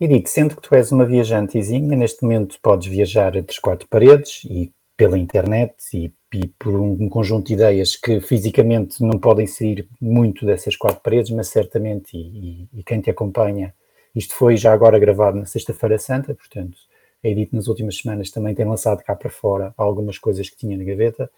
Edith, 0.00 0.28
sendo 0.28 0.56
que 0.56 0.62
tu 0.62 0.74
és 0.74 0.92
uma 0.92 1.04
viajantezinha, 1.04 1.96
neste 1.96 2.22
momento 2.22 2.58
podes 2.62 2.88
viajar 2.88 3.36
entre 3.36 3.52
as 3.52 3.58
quatro 3.58 3.86
paredes 3.88 4.42
e 4.44 4.72
pela 4.96 5.18
internet 5.18 5.74
e, 5.92 6.12
e 6.34 6.46
por 6.58 6.74
um, 6.74 7.08
conjunto 7.08 7.48
de 7.48 7.54
ideias 7.54 7.96
que 7.96 8.20
fisicamente 8.20 9.02
não 9.02 9.18
podem 9.18 9.46
sair 9.46 9.88
muito 10.00 10.46
dessas 10.46 10.76
quatro 10.76 11.00
paredes, 11.00 11.30
mas 11.30 11.48
certamente, 11.48 12.16
e, 12.16 12.68
e, 12.72 12.80
e 12.80 12.82
quem 12.84 13.00
te 13.00 13.10
acompanha, 13.10 13.74
isto 14.14 14.34
foi 14.34 14.56
já 14.56 14.72
agora 14.72 14.98
gravado 14.98 15.38
na 15.38 15.46
Sexta-feira 15.46 15.98
Santa, 15.98 16.34
portanto, 16.34 16.78
a 17.22 17.28
Edith 17.28 17.52
nas 17.52 17.68
últimas 17.68 17.98
semanas 17.98 18.30
também 18.30 18.54
tem 18.54 18.66
lançado 18.66 19.02
cá 19.02 19.14
para 19.14 19.30
fora 19.30 19.74
algumas 19.76 20.18
coisas 20.18 20.48
que 20.48 20.56
tinha 20.56 20.76
na 20.76 20.84
gaveta, 20.84 21.30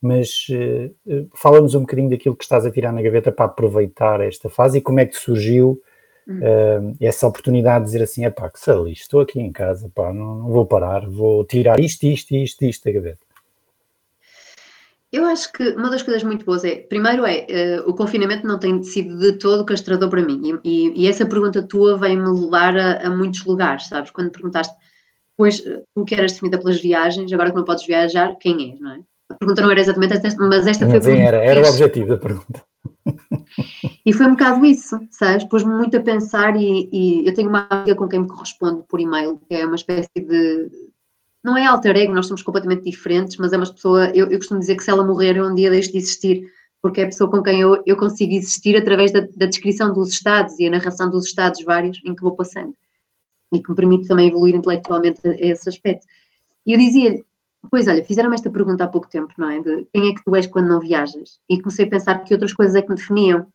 mas 0.00 0.46
uh, 0.50 1.28
fala-nos 1.34 1.74
um 1.74 1.80
bocadinho 1.80 2.10
daquilo 2.10 2.36
que 2.36 2.44
estás 2.44 2.64
a 2.64 2.70
tirar 2.70 2.92
na 2.92 3.02
gaveta 3.02 3.32
para 3.32 3.46
aproveitar 3.46 4.20
esta 4.20 4.48
fase 4.48 4.78
e 4.78 4.80
como 4.80 5.00
é 5.00 5.06
que 5.06 5.16
surgiu 5.16 5.80
uh, 6.28 6.96
essa 7.00 7.26
oportunidade 7.26 7.84
de 7.84 7.92
dizer 7.92 8.04
assim, 8.04 8.24
é 8.24 8.30
pá, 8.30 8.50
que 8.50 8.60
sali, 8.60 8.92
estou 8.92 9.20
aqui 9.20 9.40
em 9.40 9.52
casa, 9.52 9.90
pá, 9.94 10.12
não, 10.12 10.36
não, 10.36 10.48
vou 10.48 10.66
parar, 10.66 11.08
vou 11.08 11.44
tirar 11.44 11.80
isto, 11.80 12.04
isto, 12.04 12.34
isto, 12.34 12.64
isto 12.64 12.84
da 12.84 12.92
gaveta. 12.92 13.26
Eu 15.12 15.24
acho 15.24 15.52
que 15.52 15.70
uma 15.70 15.88
das 15.88 16.02
coisas 16.02 16.24
muito 16.24 16.44
boas 16.44 16.64
é, 16.64 16.76
primeiro 16.76 17.24
é, 17.24 17.46
uh, 17.80 17.88
o 17.88 17.94
confinamento 17.94 18.46
não 18.46 18.58
tem 18.58 18.82
sido 18.82 19.18
de 19.18 19.32
todo 19.38 19.64
castrador 19.64 20.10
para 20.10 20.22
mim, 20.22 20.60
e, 20.62 20.68
e, 20.68 21.04
e 21.04 21.08
essa 21.08 21.24
pergunta 21.24 21.62
tua 21.62 21.96
vem-me 21.96 22.28
levar 22.28 22.76
a, 22.76 23.06
a, 23.06 23.10
muitos 23.10 23.44
lugares, 23.44 23.86
sabes? 23.86 24.10
Quando 24.10 24.30
perguntaste, 24.30 24.74
pois, 25.36 25.60
tu 25.60 26.04
que 26.04 26.14
eras 26.14 26.32
definida 26.32 26.58
pelas 26.58 26.80
viagens, 26.80 27.32
agora 27.32 27.50
que 27.50 27.56
não 27.56 27.64
podes 27.64 27.86
viajar, 27.86 28.36
quem 28.36 28.72
és, 28.72 28.80
não 28.80 28.92
é? 28.92 29.00
A 29.28 29.34
pergunta 29.34 29.62
não 29.62 29.70
era 29.70 29.80
exatamente 29.80 30.14
esta, 30.14 30.46
mas 30.46 30.66
esta 30.66 30.86
foi 30.86 30.98
a 30.98 31.00
pergunta. 31.00 31.26
Era, 31.26 31.44
era 31.44 31.66
o 31.66 31.68
objetivo 31.68 32.08
da 32.08 32.16
pergunta. 32.16 32.64
E 34.04 34.12
foi 34.12 34.26
um 34.26 34.30
bocado 34.30 34.64
isso, 34.64 34.98
sabes? 35.10 35.44
Pôs-me 35.44 35.74
muito 35.74 35.96
a 35.96 36.00
pensar 36.00 36.56
e, 36.56 36.88
e, 36.92 37.26
eu 37.26 37.34
tenho 37.34 37.48
uma 37.48 37.66
amiga 37.68 37.94
com 37.94 38.08
quem 38.08 38.20
me 38.20 38.28
correspondo 38.28 38.84
por 38.88 39.00
e-mail, 39.00 39.40
que 39.48 39.54
é 39.54 39.66
uma 39.66 39.74
espécie 39.74 40.08
de. 40.16 40.70
Não 41.42 41.56
é 41.56 41.64
alter 41.64 41.96
ego, 41.96 42.14
nós 42.14 42.26
somos 42.26 42.42
completamente 42.42 42.84
diferentes, 42.84 43.36
mas 43.36 43.52
é 43.52 43.56
uma 43.56 43.66
pessoa. 43.66 44.10
Eu, 44.14 44.28
eu 44.28 44.38
costumo 44.38 44.60
dizer 44.60 44.76
que 44.76 44.84
se 44.84 44.90
ela 44.90 45.04
morrer, 45.04 45.36
eu 45.36 45.46
um 45.46 45.54
dia 45.54 45.70
deixo 45.70 45.92
de 45.92 45.98
existir, 45.98 46.48
porque 46.80 47.00
é 47.00 47.04
a 47.04 47.08
pessoa 47.08 47.30
com 47.30 47.42
quem 47.42 47.60
eu, 47.60 47.82
eu 47.84 47.96
consigo 47.96 48.32
existir 48.32 48.76
através 48.76 49.12
da, 49.12 49.26
da 49.36 49.46
descrição 49.46 49.92
dos 49.92 50.10
estados 50.10 50.58
e 50.58 50.66
a 50.66 50.70
narração 50.70 51.10
dos 51.10 51.26
estados 51.26 51.62
vários 51.64 52.00
em 52.04 52.14
que 52.14 52.22
vou 52.22 52.36
passando. 52.36 52.74
E 53.56 53.62
que 53.62 53.70
me 53.70 53.76
permite 53.76 54.08
também 54.08 54.28
evoluir 54.28 54.54
intelectualmente 54.54 55.26
a 55.26 55.34
esse 55.34 55.68
aspecto. 55.68 56.06
E 56.66 56.72
eu 56.72 56.78
dizia-lhe, 56.78 57.24
Pois 57.70 57.88
olha, 57.88 58.04
fizeram-me 58.04 58.34
esta 58.34 58.50
pergunta 58.50 58.84
há 58.84 58.88
pouco 58.88 59.08
tempo, 59.08 59.32
não 59.38 59.50
é? 59.50 59.60
De 59.60 59.86
quem 59.92 60.10
é 60.10 60.14
que 60.14 60.22
tu 60.24 60.34
és 60.36 60.46
quando 60.46 60.68
não 60.68 60.80
viajas? 60.80 61.40
E 61.48 61.60
comecei 61.60 61.86
a 61.86 61.90
pensar 61.90 62.22
que 62.22 62.32
outras 62.32 62.52
coisas 62.52 62.74
é 62.74 62.82
que 62.82 62.88
me 62.88 62.96
definiam. 62.96 63.46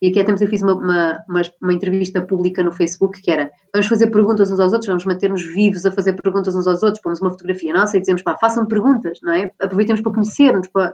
E 0.00 0.08
aqui 0.08 0.18
há 0.18 0.24
tempos 0.24 0.42
eu 0.42 0.48
fiz 0.48 0.62
uma, 0.62 0.74
uma, 0.74 1.24
uma, 1.28 1.42
uma, 1.60 1.72
entrevista 1.72 2.20
pública 2.20 2.60
no 2.64 2.72
Facebook 2.72 3.22
que 3.22 3.30
era 3.30 3.52
vamos 3.72 3.86
fazer 3.86 4.08
perguntas 4.08 4.50
uns 4.50 4.58
aos 4.58 4.72
outros, 4.72 4.88
vamos 4.88 5.04
manter-nos 5.04 5.42
vivos 5.42 5.86
a 5.86 5.92
fazer 5.92 6.14
perguntas 6.14 6.56
uns 6.56 6.66
aos 6.66 6.82
outros, 6.82 7.00
pomos 7.00 7.20
uma 7.20 7.30
fotografia 7.30 7.72
nossa 7.72 7.96
e 7.96 8.00
dizemos, 8.00 8.20
pá, 8.20 8.36
façam 8.36 8.66
perguntas, 8.66 9.20
não 9.22 9.32
é? 9.32 9.52
Aproveitemos 9.60 10.02
para 10.02 10.12
conhecermos, 10.12 10.66
para, 10.66 10.92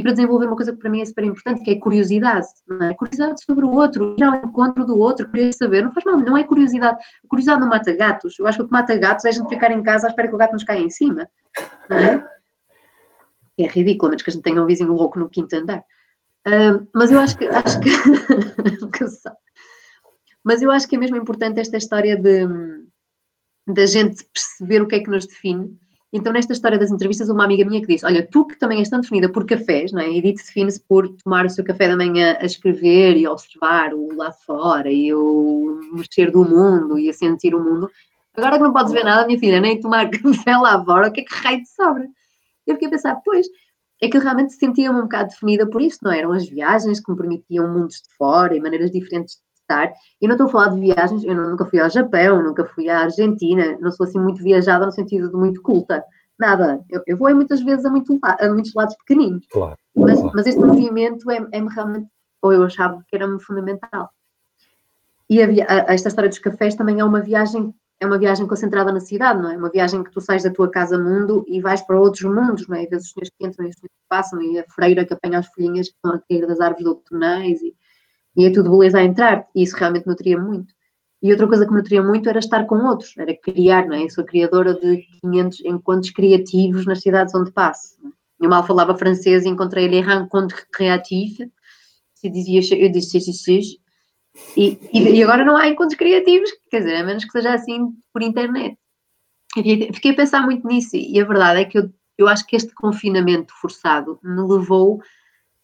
e 0.00 0.02
para 0.02 0.12
desenvolver 0.12 0.46
uma 0.46 0.56
coisa 0.56 0.72
que 0.72 0.78
para 0.78 0.88
mim 0.88 1.02
é 1.02 1.04
super 1.04 1.24
importante, 1.24 1.62
que 1.62 1.70
é 1.70 1.78
curiosidade, 1.78 2.46
é? 2.80 2.94
Curiosidade 2.94 3.44
sobre 3.44 3.66
o 3.66 3.70
outro, 3.70 4.16
ir 4.18 4.22
ao 4.22 4.36
encontro 4.36 4.86
do 4.86 4.98
outro, 4.98 5.30
querer 5.30 5.52
saber, 5.52 5.84
não 5.84 5.92
faz 5.92 6.04
mal, 6.06 6.16
não 6.16 6.38
é 6.38 6.42
curiosidade. 6.42 6.98
curiosidade 7.28 7.60
não 7.60 7.68
mata 7.68 7.94
gatos. 7.94 8.38
Eu 8.38 8.46
acho 8.46 8.56
que 8.56 8.64
o 8.64 8.66
que 8.66 8.72
mata 8.72 8.96
gatos 8.96 9.26
é 9.26 9.28
a 9.28 9.32
gente 9.32 9.48
ficar 9.48 9.70
em 9.70 9.82
casa 9.82 10.06
à 10.06 10.10
espera 10.10 10.28
que 10.28 10.34
o 10.34 10.38
gato 10.38 10.52
nos 10.52 10.64
caia 10.64 10.80
em 10.80 10.88
cima, 10.88 11.28
não 11.88 11.98
é? 11.98 12.26
É 13.58 13.66
ridículo, 13.66 14.10
menos 14.10 14.22
que 14.22 14.30
a 14.30 14.32
gente 14.32 14.42
tenha 14.42 14.62
um 14.62 14.66
vizinho 14.66 14.94
louco 14.94 15.18
no 15.18 15.28
quinto 15.28 15.54
andar. 15.54 15.84
Uh, 16.48 16.88
mas 16.94 17.12
eu 17.12 17.20
acho 17.20 17.36
que, 17.36 17.46
acho 17.46 17.78
que 17.80 17.90
mas 20.42 20.62
eu 20.62 20.70
acho 20.70 20.88
que 20.88 20.96
é 20.96 20.98
mesmo 20.98 21.18
importante 21.18 21.60
esta 21.60 21.76
história 21.76 22.16
de 22.16 22.46
da 23.66 23.84
gente 23.84 24.24
perceber 24.32 24.80
o 24.80 24.88
que 24.88 24.96
é 24.96 25.00
que 25.00 25.10
nos 25.10 25.26
define 25.26 25.78
então, 26.12 26.32
nesta 26.32 26.52
história 26.52 26.76
das 26.76 26.90
entrevistas, 26.90 27.28
uma 27.28 27.44
amiga 27.44 27.64
minha 27.64 27.80
que 27.80 27.86
disse: 27.86 28.04
Olha, 28.04 28.26
tu 28.26 28.44
que 28.44 28.58
também 28.58 28.80
és 28.80 28.88
tão 28.88 29.00
definida 29.00 29.30
por 29.30 29.46
cafés, 29.46 29.92
não 29.92 30.00
é? 30.00 30.08
Edith 30.08 30.38
define-se 30.38 30.80
por 30.80 31.08
tomar 31.22 31.46
o 31.46 31.50
seu 31.50 31.62
café 31.64 31.86
da 31.86 31.96
manhã 31.96 32.36
a 32.40 32.44
escrever 32.44 33.16
e 33.16 33.26
a 33.26 33.32
observar 33.32 33.94
o 33.94 34.16
lá 34.16 34.32
fora 34.32 34.90
e 34.90 35.14
o 35.14 35.80
mexer 35.92 36.32
do 36.32 36.44
mundo 36.44 36.98
e 36.98 37.08
a 37.08 37.12
sentir 37.12 37.54
o 37.54 37.62
mundo. 37.62 37.88
Agora 38.34 38.56
que 38.56 38.64
não 38.64 38.72
podes 38.72 38.92
ver 38.92 39.04
nada, 39.04 39.26
minha 39.26 39.38
filha, 39.38 39.60
nem 39.60 39.78
tomar 39.78 40.10
café 40.10 40.56
lá 40.56 40.84
fora, 40.84 41.08
o 41.08 41.12
que 41.12 41.20
é 41.20 41.24
que 41.24 41.34
raio 41.34 41.62
de 41.62 41.68
sobra? 41.68 42.08
Eu 42.66 42.74
fiquei 42.74 42.88
a 42.88 42.90
pensar: 42.90 43.20
Pois, 43.24 43.46
é 44.02 44.08
que 44.08 44.16
eu 44.16 44.20
realmente 44.20 44.54
sentia-me 44.54 44.98
um 44.98 45.02
bocado 45.02 45.30
definida 45.30 45.68
por 45.68 45.80
isso, 45.80 45.98
não 46.02 46.10
é? 46.10 46.18
eram 46.18 46.32
as 46.32 46.48
viagens 46.48 46.98
que 46.98 47.10
me 47.10 47.16
permitiam 47.16 47.72
mundos 47.72 47.96
de 47.96 48.16
fora 48.16 48.56
e 48.56 48.60
maneiras 48.60 48.90
diferentes 48.90 49.36
de 49.36 49.42
estar. 49.70 49.92
E 50.20 50.26
não 50.26 50.34
estou 50.34 50.48
a 50.48 50.50
falar 50.50 50.68
de 50.68 50.80
viagens, 50.80 51.24
eu 51.24 51.34
nunca 51.34 51.64
fui 51.64 51.78
ao 51.78 51.88
Japão, 51.88 52.42
nunca 52.42 52.64
fui 52.64 52.88
à 52.88 53.00
Argentina, 53.00 53.78
não 53.80 53.90
sou 53.92 54.06
assim 54.06 54.18
muito 54.18 54.42
viajada 54.42 54.84
no 54.84 54.92
sentido 54.92 55.30
de 55.30 55.36
muito 55.36 55.62
culta. 55.62 56.04
Nada. 56.38 56.80
Eu, 56.88 57.02
eu 57.06 57.16
vou 57.16 57.34
muitas 57.34 57.62
vezes 57.62 57.84
a, 57.84 57.90
muito, 57.90 58.18
a 58.22 58.48
muitos 58.48 58.72
lados 58.74 58.96
pequeninos. 58.96 59.46
Claro. 59.50 59.76
Mas, 59.94 60.18
claro. 60.18 60.32
mas 60.34 60.46
este 60.46 60.60
movimento 60.60 61.30
é-me 61.30 61.48
é 61.52 61.62
realmente, 61.74 62.08
ou 62.42 62.52
eu 62.52 62.64
achava 62.64 63.02
que 63.06 63.16
era-me 63.16 63.40
fundamental. 63.40 64.10
E 65.28 65.42
a, 65.42 65.46
a, 65.46 65.94
esta 65.94 66.08
história 66.08 66.28
dos 66.28 66.38
cafés 66.38 66.74
também 66.74 66.98
é 66.98 67.04
uma 67.04 67.20
viagem 67.20 67.72
é 68.02 68.06
uma 68.06 68.18
viagem 68.18 68.46
concentrada 68.46 68.90
na 68.90 68.98
cidade, 68.98 69.42
não 69.42 69.50
é? 69.50 69.56
Uma 69.58 69.68
viagem 69.68 70.02
que 70.02 70.10
tu 70.10 70.22
sais 70.22 70.42
da 70.42 70.50
tua 70.50 70.70
casa 70.70 70.98
mundo 70.98 71.44
e 71.46 71.60
vais 71.60 71.82
para 71.82 72.00
outros 72.00 72.22
mundos, 72.22 72.66
não 72.66 72.74
é? 72.74 72.84
E 72.84 72.86
vês 72.86 73.02
os 73.02 73.10
senhores 73.10 73.30
que 73.38 73.46
entram 73.46 73.66
e 73.66 73.68
os 73.68 73.76
senhores 73.76 73.94
que 73.94 74.08
passam 74.08 74.40
e 74.40 74.58
a 74.58 74.64
freira 74.70 75.04
que 75.04 75.12
apanha 75.12 75.38
as 75.38 75.46
folhinhas 75.48 75.88
que 75.88 75.94
estão 75.96 76.12
a 76.12 76.18
cair 76.18 76.46
das 76.46 76.60
árvores 76.60 76.86
outonais 76.86 77.60
e 77.60 77.76
e 78.40 78.46
é 78.46 78.50
tudo 78.50 78.70
beleza 78.70 78.98
a 78.98 79.04
entrar, 79.04 79.46
e 79.54 79.62
isso 79.62 79.76
realmente 79.76 80.06
nutria 80.06 80.38
muito. 80.38 80.72
E 81.22 81.30
outra 81.30 81.46
coisa 81.46 81.66
que 81.66 81.74
nutria 81.74 82.02
muito 82.02 82.26
era 82.26 82.38
estar 82.38 82.64
com 82.64 82.76
outros, 82.86 83.14
era 83.18 83.36
criar, 83.36 83.86
não 83.86 83.94
é? 83.94 84.04
Eu 84.04 84.10
sou 84.10 84.24
criadora 84.24 84.72
de 84.72 85.06
500 85.20 85.60
encontros 85.66 86.10
criativos 86.10 86.86
nas 86.86 87.02
cidades 87.02 87.34
onde 87.34 87.52
passo. 87.52 87.96
Eu 88.40 88.48
mal 88.48 88.66
falava 88.66 88.96
francês 88.96 89.44
e 89.44 89.48
encontrei 89.48 89.86
ali 89.86 90.00
rencontre 90.00 90.56
criativo, 90.72 91.50
se 92.14 92.30
dizia, 92.30 92.62
eu 92.78 92.90
disse 92.90 93.20
xixi, 93.20 93.78
e, 94.56 94.78
e 94.94 95.22
agora 95.22 95.44
não 95.44 95.58
há 95.58 95.68
encontros 95.68 95.98
criativos, 95.98 96.50
quer 96.70 96.78
dizer, 96.78 96.96
a 96.96 97.04
menos 97.04 97.26
que 97.26 97.32
seja 97.32 97.52
assim 97.52 97.92
por 98.14 98.22
internet. 98.22 98.78
Fiquei 99.92 100.12
a 100.12 100.16
pensar 100.16 100.42
muito 100.42 100.66
nisso, 100.66 100.96
e 100.96 101.20
a 101.20 101.24
verdade 101.26 101.60
é 101.60 101.64
que 101.66 101.76
eu, 101.76 101.92
eu 102.16 102.26
acho 102.26 102.46
que 102.46 102.56
este 102.56 102.72
confinamento 102.72 103.52
forçado 103.60 104.18
me 104.22 104.40
levou 104.40 105.02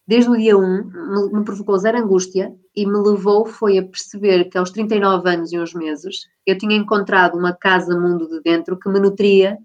desde 0.07 0.29
o 0.29 0.37
dia 0.37 0.57
1, 0.57 0.83
me, 0.85 1.33
me, 1.33 1.43
provocou 1.43 1.77
zero 1.77 1.97
angústia 1.97 2.55
e 2.73 2.85
me 2.85 2.97
levou 2.97 3.45
foi 3.45 3.77
a 3.77 3.83
perceber 3.83 4.45
que 4.45 4.57
aos 4.57 4.71
39 4.71 5.29
anos 5.29 5.51
e 5.51 5.59
uns 5.59 5.73
meses 5.73 6.27
eu 6.45 6.57
tinha 6.57 6.77
encontrado 6.77 7.37
uma 7.37 7.53
casa 7.53 7.99
mundo 7.99 8.27
de 8.29 8.41
dentro 8.41 8.79
que 8.79 8.87
me 8.89 8.99
nutria 8.99 9.57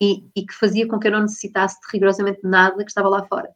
e, 0.00 0.24
e 0.36 0.46
que 0.46 0.54
fazia 0.54 0.86
com 0.86 0.98
que 0.98 1.08
eu 1.08 1.12
não 1.12 1.22
necessitasse 1.22 1.80
de 1.80 1.86
rigorosamente 1.92 2.40
nada 2.44 2.84
que 2.84 2.90
estava 2.90 3.08
lá 3.08 3.24
fora. 3.24 3.50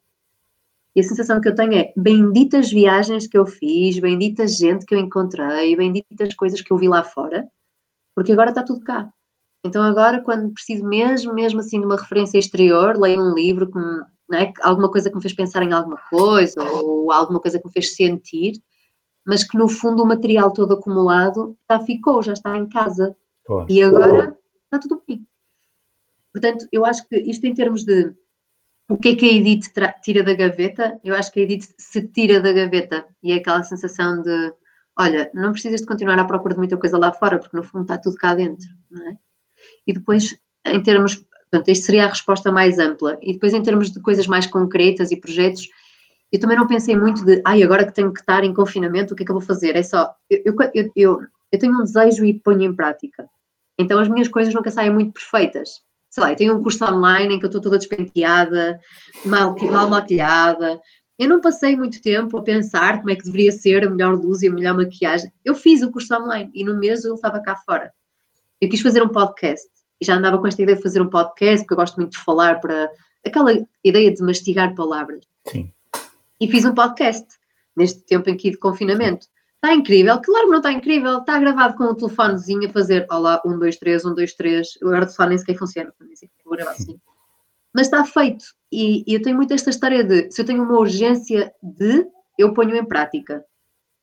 E 0.97 1.01
a 1.01 1.03
sensação 1.03 1.41
que 1.41 1.49
eu 1.49 1.55
tenho 1.55 1.75
é 1.75 1.93
benditas 1.97 2.71
viagens 2.71 3.27
que 3.27 3.37
eu 3.37 3.47
fiz, 3.47 3.99
bendita 3.99 4.49
gente 4.49 4.87
que 4.87 4.95
eu 4.95 4.99
encontrei, 4.99 5.77
benditas 5.77 6.35
coisas 6.35 6.61
que 6.61 6.73
eu 6.73 6.79
vi 6.79 6.89
lá 6.89 7.05
fora, 7.05 7.47
porque 8.15 8.33
agora 8.33 8.51
está 8.51 8.63
tudo 8.63 8.81
cá. 8.81 9.09
Então 9.65 9.83
agora, 9.83 10.23
quando 10.23 10.53
preciso 10.53 10.85
mesmo, 10.85 11.35
mesmo 11.35 11.61
assim 11.61 11.81
de 11.81 11.87
uma 11.87 11.97
referência 11.97 12.39
exterior, 12.39 12.97
leio 12.97 13.21
um 13.21 13.35
livro 13.35 13.71
que 13.71 13.79
me 13.79 14.05
é? 14.33 14.53
alguma 14.61 14.91
coisa 14.91 15.09
que 15.09 15.17
me 15.17 15.23
fez 15.23 15.35
pensar 15.35 15.63
em 15.63 15.73
alguma 15.73 15.99
coisa 16.11 16.63
ou 16.63 17.13
alguma 17.13 17.41
coisa 17.41 17.59
que 17.59 17.67
me 17.67 17.73
fez 17.73 17.95
sentir, 17.95 18.61
mas 19.25 19.45
que 19.45 19.57
no 19.57 19.69
fundo 19.69 20.03
o 20.03 20.07
material 20.07 20.53
todo 20.53 20.75
acumulado 20.75 21.57
já 21.71 21.81
ficou, 21.81 22.23
já 22.23 22.33
está 22.33 22.57
em 22.57 22.69
casa. 22.69 23.17
Claro. 23.45 23.67
E 23.69 23.83
agora 23.83 24.39
está 24.65 24.79
tudo 24.79 25.03
bem. 25.07 25.27
Portanto, 26.33 26.67
eu 26.73 26.85
acho 26.85 27.07
que 27.09 27.17
isto 27.17 27.47
em 27.47 27.55
termos 27.55 27.85
de 27.85 28.15
o 28.89 28.97
que 28.97 29.11
é 29.11 29.17
que 29.17 29.29
a 29.29 29.33
Edith 29.33 29.73
tira 30.03 30.23
da 30.23 30.35
gaveta, 30.35 31.01
eu 31.03 31.15
acho 31.15 31.33
que 31.33 31.41
a 31.41 31.43
Edith 31.43 31.75
se 31.77 32.07
tira 32.09 32.41
da 32.41 32.53
gaveta 32.53 33.07
e 33.23 33.33
é 33.33 33.37
aquela 33.37 33.63
sensação 33.63 34.23
de 34.23 34.53
olha, 34.99 35.31
não 35.35 35.53
precisas 35.53 35.81
de 35.81 35.87
continuar 35.87 36.19
à 36.19 36.25
procura 36.25 36.55
de 36.55 36.59
muita 36.59 36.77
coisa 36.77 36.99
lá 36.99 37.13
fora, 37.13 37.39
porque 37.39 37.57
no 37.57 37.63
fundo 37.63 37.83
está 37.83 37.99
tudo 37.99 38.17
cá 38.17 38.35
dentro, 38.35 38.67
não 38.91 39.09
é? 39.09 39.19
E 39.87 39.93
depois, 39.93 40.39
em 40.65 40.83
termos 40.83 41.25
Portanto, 41.51 41.69
esta 41.69 41.87
seria 41.87 42.05
a 42.05 42.09
resposta 42.09 42.51
mais 42.51 42.79
ampla. 42.79 43.19
E 43.23 43.33
depois, 43.33 43.55
em 43.55 43.63
termos 43.63 43.91
de 43.91 44.01
coisas 44.01 44.27
mais 44.27 44.47
concretas 44.47 45.11
e 45.11 45.17
projetos, 45.17 45.69
eu 46.33 46.41
também 46.41 46.57
não 46.57 46.67
pensei 46.67 46.97
muito 46.97 47.25
de, 47.25 47.41
ai, 47.45 47.63
agora 47.63 47.87
que 47.87 47.95
tenho 47.95 48.13
que 48.13 48.21
estar 48.21 48.45
em 48.45 48.53
confinamento, 48.53 49.15
o 49.15 49.17
que 49.17 49.23
é 49.23 49.27
que 49.27 49.31
eu 49.31 49.37
vou 49.37 49.47
fazer? 49.47 49.77
É 49.77 49.83
só, 49.83 50.13
eu, 50.29 50.55
eu, 50.75 50.93
eu, 50.97 51.21
eu 51.53 51.59
tenho 51.59 51.75
um 51.75 51.85
desejo 51.85 52.25
e 52.25 52.35
ponho 52.35 52.63
em 52.63 52.75
prática. 52.75 53.29
Então, 53.79 53.99
as 53.99 54.09
minhas 54.09 54.29
coisas 54.29 54.53
nunca 54.53 54.71
saem 54.71 54.93
muito 54.93 55.13
perfeitas. 55.13 55.83
Sei 56.11 56.23
lá, 56.23 56.33
eu 56.33 56.37
tenho 56.37 56.57
um 56.57 56.63
curso 56.63 56.85
online 56.85 57.35
em 57.35 57.39
que 57.39 57.45
eu 57.45 57.49
estou 57.49 57.61
toda 57.61 57.79
despenteada, 57.79 58.81
mal, 59.25 59.55
mal 59.71 59.89
maquilhada, 59.89 60.81
Eu 61.19 61.29
não 61.29 61.41
passei 61.41 61.77
muito 61.77 62.01
tempo 62.03 62.37
a 62.37 62.43
pensar 62.43 62.99
como 62.99 63.11
é 63.11 63.17
que 63.17 63.25
deveria 63.25 63.53
ser 63.53 63.87
a 63.87 63.91
melhor 63.91 64.15
luz 64.15 64.43
e 64.43 64.49
a 64.49 64.53
melhor 64.53 64.77
maquiagem. 64.77 65.33
Eu 65.45 65.55
fiz 65.55 65.83
o 65.83 65.91
curso 65.91 66.15
online 66.15 66.51
e 66.55 66.65
no 66.65 66.79
mês 66.79 67.05
eu 67.05 67.15
estava 67.15 67.41
cá 67.41 67.57
fora. 67.57 67.93
Eu 68.61 68.69
quis 68.69 68.81
fazer 68.81 69.03
um 69.03 69.09
podcast 69.09 69.67
já 70.01 70.17
andava 70.17 70.39
com 70.39 70.47
esta 70.47 70.63
ideia 70.63 70.77
de 70.77 70.83
fazer 70.83 71.01
um 71.01 71.09
podcast, 71.09 71.65
porque 71.65 71.75
eu 71.75 71.79
gosto 71.79 71.97
muito 71.97 72.13
de 72.13 72.19
falar 72.19 72.61
para 72.61 72.91
aquela 73.25 73.53
ideia 73.83 74.13
de 74.13 74.23
mastigar 74.23 74.75
palavras. 74.75 75.25
Sim. 75.47 75.73
E 76.41 76.49
fiz 76.49 76.65
um 76.65 76.75
podcast 76.75 77.27
neste 77.77 78.01
tempo 78.01 78.31
aqui 78.31 78.51
de 78.51 78.59
confinamento. 78.59 79.27
Está 79.55 79.75
incrível, 79.75 80.21
claro 80.21 80.45
que 80.45 80.51
não 80.51 80.59
está 80.59 80.73
incrível, 80.73 81.19
está 81.19 81.39
gravado 81.39 81.77
com 81.77 81.85
um 81.85 81.95
telefonezinho 81.95 82.69
a 82.69 82.73
fazer 82.73 83.07
olá, 83.11 83.41
um, 83.45 83.59
dois, 83.59 83.77
três, 83.77 84.05
um, 84.05 84.15
dois, 84.15 84.35
três. 84.35 84.79
Agora 84.83 85.03
o 85.03 85.07
telefone 85.07 85.31
nem 85.31 85.39
sequer 85.39 85.59
funciona, 85.59 85.93
vou 86.45 86.57
gravar 86.57 86.73
assim. 86.73 87.01
Mas 87.75 87.87
está 87.87 88.05
feito. 88.05 88.45
E, 88.71 89.03
e 89.07 89.15
eu 89.15 89.23
tenho 89.23 89.37
muito 89.37 89.53
esta 89.53 89.71
história 89.71 90.05
de 90.05 90.31
se 90.31 90.41
eu 90.41 90.47
tenho 90.47 90.63
uma 90.63 90.79
urgência 90.79 91.53
de, 91.63 92.07
eu 92.39 92.53
ponho 92.53 92.77
em 92.77 92.85
prática. 92.85 93.45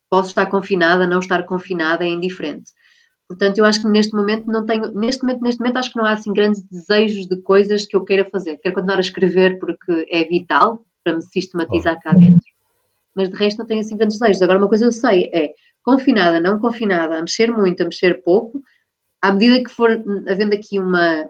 Posso 0.10 0.30
estar 0.30 0.46
confinada, 0.48 1.08
não 1.08 1.20
estar 1.20 1.44
confinada, 1.44 2.04
é 2.04 2.08
indiferente. 2.08 2.72
Portanto, 3.34 3.58
eu 3.58 3.66
acho 3.66 3.82
que 3.82 3.88
neste 3.88 4.14
momento 4.14 4.46
não 4.46 4.64
tenho, 4.64 4.92
neste 4.92 5.24
momento, 5.24 5.42
neste 5.42 5.60
momento 5.60 5.78
acho 5.78 5.92
que 5.92 5.98
não 5.98 6.06
há 6.06 6.12
assim 6.12 6.32
grandes 6.32 6.62
desejos 6.64 7.28
de 7.28 7.42
coisas 7.42 7.86
que 7.86 7.96
eu 7.96 8.06
queira 8.06 8.30
fazer. 8.30 8.58
Quero 8.58 8.76
continuar 8.76 8.98
a 8.98 9.02
escrever 9.02 9.58
porque 9.60 10.08
é 10.10 10.24
vital 10.24 10.86
para 11.04 11.16
me 11.16 11.22
sistematizar 11.22 12.00
cá 12.00 12.14
dentro. 12.14 12.44
Mas 13.16 13.30
de 13.30 13.36
resto 13.36 13.58
não 13.58 13.66
tenho 13.66 13.82
assim 13.82 13.98
grandes 13.98 14.20
desejos. 14.20 14.42
Agora, 14.42 14.60
uma 14.60 14.68
coisa 14.68 14.86
eu 14.86 14.92
sei 14.92 15.32
é 15.34 15.54
confinada, 15.84 16.40
não 16.40 16.60
confinada, 16.60 17.18
a 17.18 17.22
mexer 17.22 17.52
muito, 17.52 17.82
a 17.82 17.86
mexer 17.86 18.22
pouco, 18.24 18.64
à 19.22 19.32
medida 19.32 19.64
que 19.64 19.70
for 19.70 19.92
havendo 20.28 20.54
aqui 20.54 20.80
uma, 20.80 21.28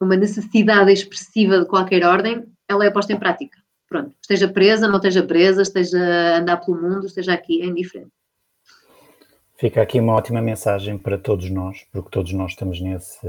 uma 0.00 0.16
necessidade 0.16 0.92
expressiva 0.92 1.60
de 1.60 1.66
qualquer 1.66 2.04
ordem, 2.04 2.44
ela 2.68 2.84
é 2.84 2.90
posta 2.90 3.12
em 3.12 3.18
prática. 3.18 3.58
Pronto, 3.88 4.14
esteja 4.20 4.48
presa, 4.48 4.86
não 4.86 4.96
esteja 4.96 5.22
presa, 5.22 5.62
esteja 5.62 5.98
a 5.98 6.38
andar 6.38 6.58
pelo 6.58 6.80
mundo, 6.80 7.06
esteja 7.06 7.32
aqui, 7.32 7.62
é 7.62 7.64
indiferente. 7.64 8.12
Fica 9.58 9.82
aqui 9.82 9.98
uma 9.98 10.14
ótima 10.14 10.40
mensagem 10.40 10.96
para 10.96 11.18
todos 11.18 11.50
nós, 11.50 11.84
porque 11.90 12.10
todos 12.10 12.32
nós 12.32 12.52
estamos 12.52 12.80
nesse, 12.80 13.26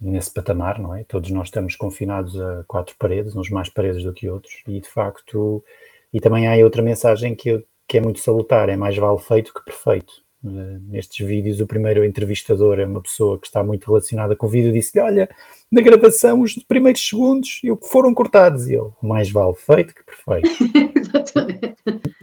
nesse 0.00 0.32
patamar, 0.32 0.78
não 0.78 0.94
é? 0.94 1.04
Todos 1.04 1.30
nós 1.30 1.48
estamos 1.48 1.76
confinados 1.76 2.40
a 2.40 2.64
quatro 2.66 2.96
paredes, 2.98 3.36
uns 3.36 3.50
mais 3.50 3.68
paredes 3.68 4.02
do 4.02 4.10
que 4.10 4.26
outros, 4.26 4.62
e 4.66 4.80
de 4.80 4.88
facto, 4.88 5.62
e 6.10 6.18
também 6.18 6.48
há 6.48 6.64
outra 6.64 6.80
mensagem 6.80 7.34
que, 7.34 7.62
que 7.86 7.98
é 7.98 8.00
muito 8.00 8.20
salutar, 8.20 8.70
é 8.70 8.76
mais 8.76 8.96
vale 8.96 9.18
feito 9.18 9.52
que 9.52 9.62
perfeito. 9.66 10.24
Eh, 10.46 10.78
nestes 10.88 11.26
vídeos, 11.26 11.60
o 11.60 11.66
primeiro 11.66 12.04
entrevistador 12.04 12.78
é 12.78 12.86
uma 12.86 13.02
pessoa 13.02 13.38
que 13.38 13.46
está 13.46 13.62
muito 13.64 13.86
relacionada 13.86 14.36
com 14.36 14.46
o 14.46 14.50
vídeo, 14.50 14.72
disse 14.72 14.98
olha, 15.00 15.28
na 15.70 15.80
gravação 15.80 16.40
os 16.40 16.54
primeiros 16.54 17.06
segundos 17.06 17.60
foram 17.82 18.14
cortados, 18.14 18.68
e 18.68 18.74
ele, 18.74 18.90
mais 19.02 19.30
vale 19.30 19.54
feito 19.54 19.94
que 19.94 20.04
perfeito. 20.04 20.48
Exatamente 20.96 21.76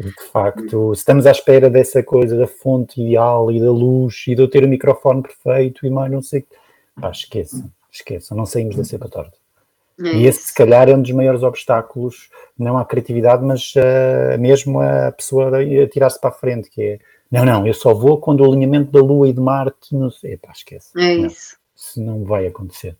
de 0.03 0.23
facto, 0.31 0.91
estamos 0.93 1.25
à 1.25 1.31
espera 1.31 1.69
dessa 1.69 2.03
coisa 2.03 2.37
da 2.37 2.47
fonte 2.47 3.01
ideal 3.01 3.51
e 3.51 3.59
da 3.59 3.71
luz 3.71 4.25
e 4.27 4.35
de 4.35 4.41
eu 4.41 4.47
ter 4.47 4.63
o 4.63 4.67
microfone 4.67 5.21
perfeito 5.21 5.85
e 5.85 5.89
mais 5.89 6.11
não 6.11 6.21
sei. 6.21 6.45
Pá, 6.99 7.09
esqueçam, 7.09 7.71
esqueçam, 7.91 8.37
não 8.37 8.45
saímos 8.45 8.75
da 8.75 8.83
cepa 8.83 9.07
torta. 9.07 9.37
É 9.99 10.15
e 10.15 10.25
esse, 10.25 10.47
se 10.47 10.53
calhar, 10.53 10.89
é 10.89 10.95
um 10.95 11.01
dos 11.01 11.11
maiores 11.11 11.43
obstáculos, 11.43 12.29
não 12.57 12.77
à 12.77 12.85
criatividade, 12.85 13.43
mas 13.45 13.73
uh, 13.75 14.39
mesmo 14.39 14.79
a 14.79 15.11
pessoa 15.11 15.51
a 15.59 15.87
tirar-se 15.87 16.19
para 16.19 16.31
a 16.31 16.33
frente, 16.33 16.69
que 16.69 16.81
é 16.81 16.99
não, 17.33 17.43
não, 17.43 17.65
eu 17.65 17.73
só 17.73 17.95
vou 17.95 18.19
quando 18.19 18.41
o 18.41 18.45
alinhamento 18.45 18.91
da 18.91 18.99
Lua 18.99 19.27
e 19.27 19.33
de 19.33 19.41
Marte, 19.41 19.95
não 19.95 20.11
sei, 20.11 20.37
pá, 20.37 20.51
esquece. 20.51 20.91
É 20.95 21.15
isso. 21.15 21.57
Isso 21.75 21.99
não 21.99 22.23
vai 22.23 22.45
acontecer. 22.45 22.95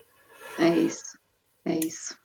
É 0.57 0.69
isso, 0.69 1.17
é 1.63 1.75
isso. 1.77 2.15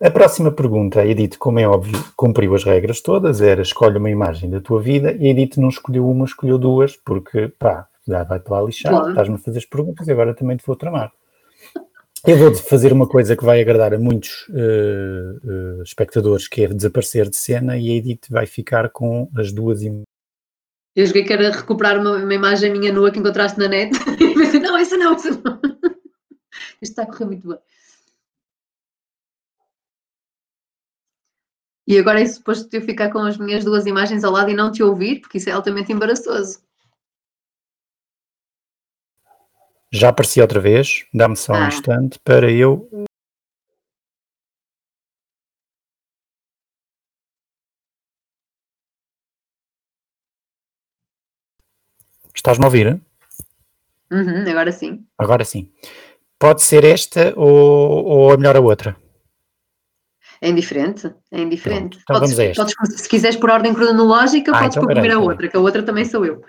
A 0.00 0.10
próxima 0.10 0.50
pergunta, 0.50 1.00
a 1.00 1.06
Edith, 1.06 1.38
como 1.38 1.60
é 1.60 1.68
óbvio, 1.68 2.04
cumpriu 2.16 2.52
as 2.56 2.64
regras 2.64 3.00
todas, 3.00 3.40
era 3.40 3.62
escolhe 3.62 3.96
uma 3.96 4.10
imagem 4.10 4.50
da 4.50 4.60
tua 4.60 4.82
vida, 4.82 5.12
e 5.12 5.28
a 5.28 5.30
Edith 5.30 5.56
não 5.58 5.68
escolheu 5.68 6.08
uma, 6.10 6.24
escolheu 6.24 6.58
duas, 6.58 6.96
porque 6.96 7.46
pá, 7.56 7.86
já 8.08 8.24
vai-te 8.24 8.50
lá 8.50 8.60
lixar, 8.60 8.92
claro. 8.92 9.10
estás-me 9.10 9.36
a 9.36 9.38
fazer 9.38 9.58
as 9.58 9.64
perguntas 9.64 10.08
e 10.08 10.10
agora 10.10 10.34
também 10.34 10.56
te 10.56 10.66
vou 10.66 10.74
tramar. 10.74 11.12
Eu 12.26 12.36
vou 12.36 12.54
fazer 12.54 12.92
uma 12.92 13.06
coisa 13.06 13.36
que 13.36 13.44
vai 13.44 13.60
agradar 13.60 13.94
a 13.94 13.98
muitos 13.98 14.48
uh, 14.48 15.78
uh, 15.78 15.82
espectadores, 15.82 16.46
que 16.48 16.64
é 16.64 16.68
desaparecer 16.68 17.28
de 17.28 17.36
cena, 17.36 17.76
e 17.76 17.88
a 17.88 17.94
Edith 17.94 18.26
vai 18.28 18.46
ficar 18.46 18.90
com 18.90 19.28
as 19.36 19.52
duas 19.52 19.82
imagens. 19.82 20.11
Eu 20.94 21.06
joguei 21.06 21.24
que 21.24 21.32
era 21.32 21.50
recuperar 21.50 21.98
uma, 21.98 22.16
uma, 22.16 22.34
imagem 22.34 22.70
minha 22.72 22.92
nua 22.92 23.10
que 23.10 23.18
encontraste 23.18 23.58
na 23.58 23.68
net. 23.68 23.92
não, 24.60 24.78
isso 24.78 24.96
não, 24.96 25.16
isso 25.16 25.42
não. 25.42 25.60
Isto 26.82 27.00
está 27.00 27.02
a 27.04 27.06
correr 27.06 27.24
muito 27.26 27.48
bem. 27.48 27.58
E 31.86 31.98
agora 31.98 32.20
é 32.20 32.26
suposto 32.26 32.68
eu 32.74 32.82
ficar 32.82 33.10
com 33.10 33.18
as 33.18 33.36
minhas 33.36 33.64
duas 33.64 33.86
imagens 33.86 34.22
ao 34.22 34.32
lado 34.32 34.50
e 34.50 34.54
não 34.54 34.70
te 34.70 34.82
ouvir, 34.82 35.20
porque 35.20 35.38
isso 35.38 35.48
é 35.48 35.52
altamente 35.52 35.92
embaraçoso. 35.92 36.62
Já 39.92 40.08
apareci 40.08 40.40
outra 40.40 40.60
vez, 40.60 41.04
dá-me 41.12 41.36
só 41.36 41.54
ah. 41.54 41.64
um 41.64 41.68
instante 41.68 42.18
para 42.20 42.50
eu. 42.50 42.88
Estás-me 52.34 52.64
a 52.64 52.66
ouvir? 52.66 53.00
Uhum, 54.10 54.44
agora 54.48 54.72
sim. 54.72 55.04
Agora 55.18 55.44
sim. 55.44 55.70
Pode 56.38 56.62
ser 56.62 56.84
esta 56.84 57.32
ou, 57.36 58.04
ou 58.04 58.34
é 58.34 58.36
melhor 58.36 58.56
a 58.56 58.60
outra? 58.60 58.96
É 60.40 60.48
indiferente, 60.48 61.12
é 61.30 61.40
indiferente. 61.40 61.98
Pronto, 61.98 62.02
então 62.02 62.20
podes, 62.20 62.36
vamos 62.36 62.58
a 62.58 62.62
podes, 62.82 63.00
se 63.00 63.08
quiseres 63.08 63.36
por 63.36 63.48
ordem 63.48 63.72
cronológica, 63.72 64.50
ah, 64.50 64.58
podes 64.58 64.76
então, 64.76 64.82
pôr 64.82 64.92
primeiro 64.92 65.18
a 65.18 65.22
outra, 65.22 65.48
que 65.48 65.56
a 65.56 65.60
outra 65.60 65.82
também 65.84 66.04
sou 66.04 66.26
eu. 66.26 66.42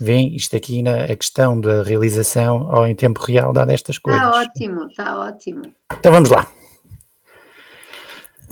Vem 0.00 0.34
isto 0.36 0.56
aqui 0.56 0.82
na 0.82 1.04
a 1.04 1.16
questão 1.16 1.60
da 1.60 1.82
realização 1.82 2.72
ao 2.72 2.86
em 2.86 2.94
tempo 2.94 3.20
real 3.20 3.52
dá 3.52 3.64
destas 3.64 3.98
coisas. 3.98 4.22
Está 4.22 4.40
ótimo, 4.40 4.86
está 4.86 5.18
ótimo. 5.18 5.62
Então 5.98 6.12
vamos 6.12 6.30
lá. 6.30 6.46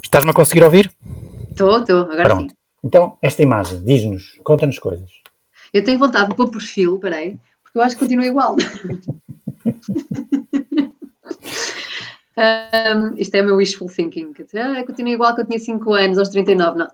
Estás-me 0.02 0.30
a 0.30 0.34
conseguir 0.34 0.64
ouvir? 0.64 0.92
Estou, 1.50 1.78
estou, 1.78 2.00
agora 2.02 2.24
Pronto. 2.24 2.50
sim. 2.50 2.56
Então, 2.82 3.16
esta 3.22 3.42
imagem, 3.42 3.82
diz-nos, 3.84 4.38
conta-nos 4.44 4.78
coisas. 4.78 5.10
Eu 5.72 5.84
tenho 5.84 5.98
vontade 5.98 6.30
de 6.30 6.34
pôr 6.34 6.50
perfil, 6.50 6.98
peraí, 6.98 7.38
porque 7.62 7.78
eu 7.78 7.82
acho 7.82 7.96
que 7.96 8.00
continua 8.00 8.26
igual. 8.26 8.56
Um, 12.38 13.16
isto 13.16 13.34
é 13.34 13.42
o 13.42 13.46
meu 13.46 13.56
wishful 13.56 13.88
thinking. 13.88 14.32
Ah, 14.54 14.84
continua 14.84 15.12
igual 15.12 15.34
que 15.34 15.40
eu 15.40 15.46
tinha 15.46 15.58
5 15.58 15.92
anos, 15.92 16.18
aos 16.18 16.28
39, 16.28 16.78
não. 16.78 16.88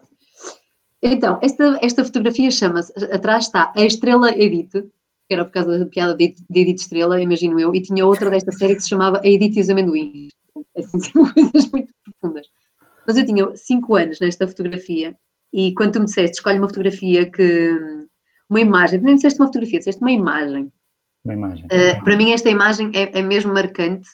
Então, 1.02 1.38
esta, 1.42 1.78
esta 1.82 2.02
fotografia 2.02 2.50
chama-se, 2.50 2.92
atrás 3.12 3.44
está 3.44 3.70
a 3.76 3.84
Estrela 3.84 4.30
Edith, 4.30 4.70
que 4.72 5.34
era 5.34 5.44
por 5.44 5.52
causa 5.52 5.78
da 5.78 5.86
piada 5.86 6.14
de, 6.14 6.34
de 6.48 6.60
Edith 6.60 6.80
Estrela, 6.80 7.20
imagino 7.20 7.60
eu, 7.60 7.74
e 7.74 7.82
tinha 7.82 8.06
outra 8.06 8.30
desta 8.30 8.52
série 8.52 8.74
que 8.74 8.82
se 8.82 8.88
chamava 8.88 9.20
A 9.22 9.26
Edith 9.26 9.58
e 9.58 9.60
os 9.60 9.68
Amendoins. 9.68 10.32
Assim, 10.74 10.98
são 11.12 11.30
coisas 11.30 11.70
muito 11.70 11.92
profundas. 12.04 12.46
Mas 13.06 13.18
eu 13.18 13.26
tinha 13.26 13.54
5 13.54 13.96
anos 13.96 14.20
nesta 14.20 14.48
fotografia, 14.48 15.14
e 15.52 15.74
quando 15.74 15.92
tu 15.92 16.00
me 16.00 16.06
disseste, 16.06 16.38
escolhe 16.38 16.58
uma 16.58 16.68
fotografia 16.68 17.30
que. 17.30 18.03
Uma 18.55 18.61
imagem, 18.61 19.00
nem 19.00 19.16
disseste 19.16 19.40
uma 19.40 19.46
fotografia, 19.46 19.78
disseste 19.78 20.00
uma 20.00 20.12
imagem. 20.12 20.72
Uma 21.24 21.34
imagem. 21.34 21.64
Uh, 21.64 22.05
para 22.05 22.16
mim, 22.16 22.32
esta 22.32 22.48
imagem 22.48 22.92
é, 22.94 23.18
é 23.18 23.22
mesmo 23.22 23.52
marcante 23.52 24.09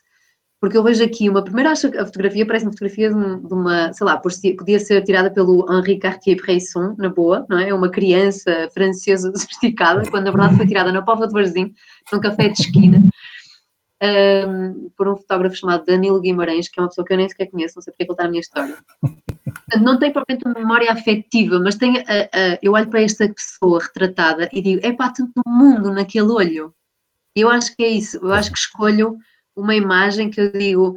porque 0.61 0.76
eu 0.76 0.82
vejo 0.82 1.03
aqui 1.03 1.28
uma 1.28 1.43
primeira, 1.43 1.70
acho 1.70 1.91
que 1.91 1.97
a 1.97 2.05
fotografia 2.05 2.45
parece 2.45 2.66
uma 2.66 2.72
fotografia 2.72 3.09
de, 3.09 3.14
uma, 3.14 3.93
sei 3.95 4.07
lá, 4.07 4.18
podia 4.18 4.78
ser 4.78 5.03
tirada 5.03 5.30
pelo 5.30 5.66
Henri 5.72 5.99
Cartier-Bresson, 5.99 6.97
na 6.99 7.09
boa, 7.09 7.47
não 7.49 7.59
é? 7.59 7.72
Uma 7.72 7.88
criança 7.88 8.68
francesa 8.74 9.32
sofisticada, 9.34 10.03
quando 10.11 10.26
na 10.26 10.30
verdade 10.30 10.57
foi 10.57 10.66
tirada 10.66 10.93
na 10.93 11.01
Pova 11.01 11.26
de 11.26 11.32
Varzim, 11.32 11.72
num 12.12 12.20
café 12.20 12.49
de 12.49 12.61
esquina, 12.61 13.03
um, 14.03 14.91
por 14.95 15.09
um 15.09 15.16
fotógrafo 15.16 15.57
chamado 15.57 15.86
Danilo 15.86 16.20
Guimarães, 16.20 16.68
que 16.68 16.78
é 16.78 16.82
uma 16.82 16.88
pessoa 16.91 17.07
que 17.07 17.14
eu 17.14 17.16
nem 17.16 17.28
sequer 17.28 17.47
conheço, 17.47 17.76
não 17.76 17.82
sei 17.82 17.95
porque 17.95 18.03
é 18.03 18.07
ele 18.07 18.12
está 18.12 18.24
na 18.24 18.30
minha 18.30 18.41
história. 18.41 18.76
Não 19.80 19.98
tem 19.98 20.12
propriamente 20.12 20.46
uma 20.46 20.59
memória 20.59 20.92
afetiva, 20.92 21.59
mas 21.61 21.76
tem, 21.76 21.98
uh, 21.98 22.01
uh, 22.01 22.59
eu 22.62 22.72
olho 22.72 22.88
para 22.88 23.03
esta 23.03 23.28
pessoa 23.28 23.82
retratada 23.82 24.48
e 24.53 24.61
digo, 24.61 24.80
é 24.84 24.92
pá, 24.92 25.11
tanto 25.11 25.32
mundo 25.46 25.92
naquele 25.92 26.28
olho. 26.28 26.74
Eu 27.34 27.48
acho 27.48 27.74
que 27.76 27.82
é 27.82 27.88
isso, 27.88 28.18
eu 28.18 28.32
acho 28.32 28.51
que 28.51 28.59
escolho 28.59 29.18
uma 29.55 29.74
imagem 29.74 30.30
que 30.30 30.40
eu 30.40 30.53
digo, 30.53 30.96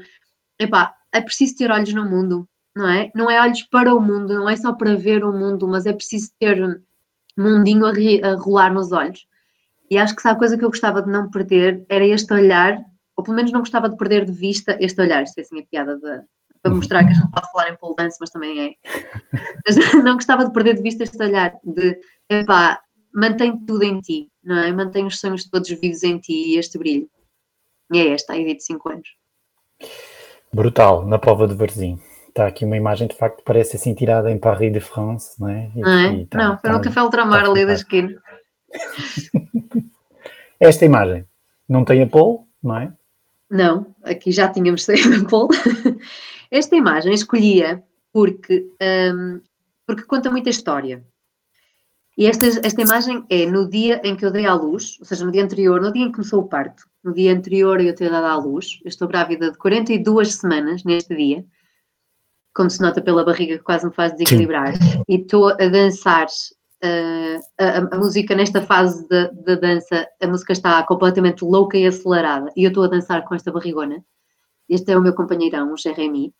epá, 0.59 0.95
é 1.13 1.21
preciso 1.21 1.57
ter 1.57 1.71
olhos 1.71 1.93
no 1.93 2.09
mundo, 2.09 2.47
não 2.75 2.89
é? 2.89 3.11
Não 3.13 3.29
é 3.29 3.39
olhos 3.41 3.61
para 3.63 3.93
o 3.93 4.01
mundo, 4.01 4.33
não 4.33 4.49
é 4.49 4.55
só 4.55 4.73
para 4.73 4.95
ver 4.95 5.23
o 5.23 5.31
mundo, 5.31 5.67
mas 5.67 5.85
é 5.85 5.93
preciso 5.93 6.31
ter 6.39 6.81
mundinho 7.37 7.85
a, 7.85 7.91
a 8.27 8.35
rolar 8.35 8.73
nos 8.73 8.91
olhos. 8.91 9.27
E 9.89 9.97
acho 9.97 10.15
que 10.15 10.21
se 10.21 10.27
há 10.27 10.35
coisa 10.35 10.57
que 10.57 10.65
eu 10.65 10.69
gostava 10.69 11.01
de 11.01 11.11
não 11.11 11.29
perder 11.29 11.85
era 11.87 12.05
este 12.05 12.33
olhar, 12.33 12.83
ou 13.15 13.23
pelo 13.23 13.35
menos 13.35 13.51
não 13.51 13.59
gostava 13.59 13.89
de 13.89 13.97
perder 13.97 14.25
de 14.25 14.31
vista 14.31 14.75
este 14.79 14.99
olhar, 15.01 15.23
isto 15.23 15.37
é 15.37 15.41
assim 15.41 15.59
a 15.59 15.65
piada 15.65 15.97
de, 15.97 16.23
para 16.63 16.73
mostrar 16.73 17.03
que 17.03 17.11
a 17.11 17.13
gente 17.13 17.29
pode 17.29 17.51
falar 17.51 17.69
em 17.69 17.75
pole 17.75 17.95
dance, 17.95 18.17
mas 18.19 18.29
também 18.29 18.67
é. 18.67 18.73
Mas 19.67 19.75
não 20.03 20.15
gostava 20.15 20.45
de 20.45 20.53
perder 20.53 20.75
de 20.75 20.81
vista 20.81 21.03
este 21.03 21.21
olhar 21.21 21.53
de, 21.63 21.99
epá, 22.29 22.81
mantém 23.13 23.57
tudo 23.65 23.83
em 23.83 23.99
ti, 23.99 24.29
não 24.43 24.57
é? 24.57 24.71
Mantém 24.71 25.05
os 25.05 25.19
sonhos 25.19 25.47
todos 25.49 25.69
vivos 25.69 26.03
em 26.03 26.17
ti 26.17 26.53
e 26.53 26.57
este 26.57 26.77
brilho. 26.77 27.07
E 27.91 27.99
é 27.99 28.09
esta, 28.09 28.33
a 28.33 28.37
Edith 28.37 28.57
de 28.57 28.63
5 28.63 28.89
anos. 28.89 29.09
Brutal, 30.51 31.05
na 31.05 31.19
prova 31.19 31.47
de 31.47 31.53
Varzim. 31.53 31.99
Está 32.29 32.47
aqui 32.47 32.65
uma 32.65 32.77
imagem, 32.77 33.07
de 33.07 33.15
facto, 33.15 33.43
parece 33.43 33.75
assim 33.75 33.93
tirada 33.93 34.31
em 34.31 34.39
Paris 34.39 34.73
de 34.73 34.79
France, 34.79 35.39
não 35.39 35.49
é? 35.49 35.71
E, 35.75 35.79
não, 35.79 35.99
é? 35.99 36.25
Tá, 36.25 36.37
não, 36.37 36.57
foi 36.57 36.69
tá, 36.69 36.77
no 36.77 36.81
Café 36.81 37.01
Ultramar 37.03 37.43
tá, 37.43 37.51
ali 37.51 37.65
da 37.65 37.73
esquina. 37.73 38.15
Esta 40.59 40.85
imagem 40.85 41.25
não 41.67 41.85
tem 41.85 42.01
a 42.01 42.07
pole, 42.07 42.39
não 42.63 42.77
é? 42.77 42.93
Não, 43.49 43.95
aqui 44.03 44.31
já 44.31 44.47
tínhamos 44.47 44.83
saído 44.83 45.23
a 45.23 45.29
pole. 45.29 45.55
Esta 46.53 46.75
imagem 46.75 47.15
escolhia 47.15 47.83
porque, 48.11 48.69
um, 49.11 49.41
porque 49.87 50.03
conta 50.03 50.29
muita 50.29 50.51
história. 50.51 51.03
E 52.15 52.27
esta, 52.27 52.45
esta 52.45 52.79
imagem 52.79 53.25
é 53.27 53.47
no 53.47 53.67
dia 53.67 53.99
em 54.03 54.15
que 54.15 54.23
eu 54.23 54.29
dei 54.29 54.45
à 54.45 54.53
luz, 54.53 54.97
ou 54.99 55.05
seja, 55.05 55.25
no 55.25 55.31
dia 55.31 55.43
anterior, 55.43 55.81
no 55.81 55.91
dia 55.91 56.03
em 56.03 56.09
que 56.09 56.13
começou 56.13 56.41
o 56.41 56.47
parto, 56.47 56.83
no 57.03 57.11
dia 57.11 57.33
anterior 57.33 57.81
eu 57.81 57.95
ter 57.95 58.11
dado 58.11 58.27
à 58.27 58.35
luz, 58.35 58.79
eu 58.85 58.89
estou 58.89 59.07
grávida 59.07 59.49
de 59.49 59.57
42 59.57 60.35
semanas 60.35 60.83
neste 60.83 61.15
dia, 61.15 61.43
como 62.53 62.69
se 62.69 62.79
nota 62.79 63.01
pela 63.01 63.25
barriga 63.25 63.57
que 63.57 63.63
quase 63.63 63.87
me 63.87 63.93
faz 63.95 64.11
desequilibrar, 64.11 64.75
Sim. 64.75 65.01
e 65.09 65.15
estou 65.15 65.47
a 65.47 65.55
dançar 65.55 66.27
uh, 66.27 67.39
a, 67.59 67.95
a, 67.95 67.97
música 67.97 68.35
nesta 68.35 68.61
fase 68.61 69.07
da 69.09 69.55
dança, 69.55 70.07
a 70.21 70.27
música 70.27 70.53
está 70.53 70.83
completamente 70.83 71.43
louca 71.43 71.79
e 71.79 71.87
acelerada, 71.87 72.51
e 72.55 72.63
eu 72.63 72.67
estou 72.67 72.83
a 72.83 72.89
dançar 72.89 73.25
com 73.25 73.33
esta 73.33 73.51
barrigona. 73.51 74.05
Este 74.69 74.91
é 74.91 74.97
o 74.97 75.01
meu 75.01 75.15
companheirão, 75.15 75.73
o 75.73 75.77
Jeremy, 75.77 76.31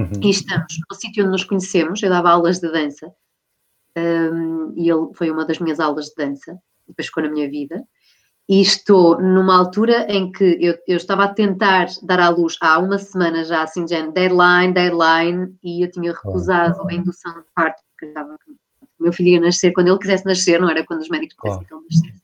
uhum. 0.00 0.20
e 0.22 0.30
estamos 0.30 0.78
no 0.88 0.96
sítio 0.96 1.22
onde 1.24 1.32
nos 1.32 1.44
conhecemos, 1.44 2.02
eu 2.02 2.10
dava 2.10 2.30
aulas 2.30 2.58
de 2.58 2.70
dança, 2.70 3.12
um, 3.96 4.72
e 4.76 4.88
ele 4.88 5.12
foi 5.14 5.30
uma 5.30 5.44
das 5.44 5.58
minhas 5.58 5.80
aulas 5.80 6.06
de 6.06 6.14
dança, 6.16 6.58
depois 6.86 7.06
ficou 7.06 7.22
na 7.22 7.30
minha 7.30 7.48
vida. 7.48 7.82
E 8.48 8.60
estou 8.60 9.20
numa 9.20 9.56
altura 9.56 10.12
em 10.12 10.32
que 10.32 10.58
eu, 10.60 10.76
eu 10.88 10.96
estava 10.96 11.24
a 11.24 11.32
tentar 11.32 11.86
dar 12.02 12.18
à 12.18 12.28
luz 12.28 12.56
há 12.60 12.80
uma 12.80 12.98
semana 12.98 13.44
já, 13.44 13.62
assim, 13.62 13.86
já 13.86 14.04
deadline, 14.08 14.74
deadline, 14.74 15.54
e 15.62 15.84
eu 15.84 15.90
tinha 15.90 16.12
recusado 16.12 16.82
a 16.88 16.92
indução 16.92 17.32
de 17.32 17.46
parto, 17.54 17.80
porque 17.92 18.06
estava, 18.06 18.36
o 18.98 19.02
meu 19.04 19.12
filho 19.12 19.28
ia 19.28 19.40
nascer 19.40 19.72
quando 19.72 19.86
ele 19.86 19.98
quisesse 19.98 20.26
nascer, 20.26 20.60
não 20.60 20.68
era 20.68 20.84
quando 20.84 21.00
os 21.00 21.08
médicos 21.08 21.36
quisessem 21.40 21.64
que 21.64 21.74
ele 21.74 21.84
nascesse. 21.88 22.22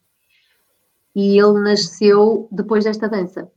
E 1.15 1.39
ele 1.39 1.59
nasceu 1.61 2.49
depois 2.51 2.83
desta 2.83 3.07
dança. 3.07 3.49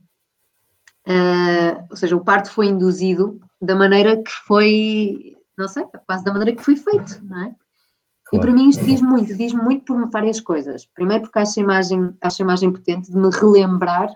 Uh, 1.05 1.87
ou 1.89 1.97
seja, 1.97 2.15
o 2.15 2.23
parto 2.23 2.51
foi 2.51 2.67
induzido 2.67 3.41
da 3.61 3.75
maneira 3.75 4.21
que 4.21 4.31
foi, 4.45 5.37
não 5.57 5.67
sei, 5.67 5.85
quase 6.07 6.23
da 6.23 6.31
maneira 6.31 6.55
que 6.55 6.63
foi 6.63 6.75
feito, 6.75 7.23
não 7.23 7.43
é? 7.43 7.55
E 8.33 8.39
para 8.39 8.51
mim 8.51 8.69
isto 8.69 8.83
diz 8.85 9.01
muito, 9.01 9.35
diz 9.35 9.53
muito 9.53 9.85
por 9.85 10.09
várias 10.09 10.39
coisas. 10.39 10.85
Primeiro 10.95 11.23
porque 11.23 11.39
acho 11.39 11.59
a 11.59 11.63
imagem, 11.63 12.15
acho 12.21 12.41
a 12.41 12.45
imagem 12.45 12.71
potente 12.71 13.11
de 13.11 13.17
me 13.17 13.29
relembrar 13.29 14.09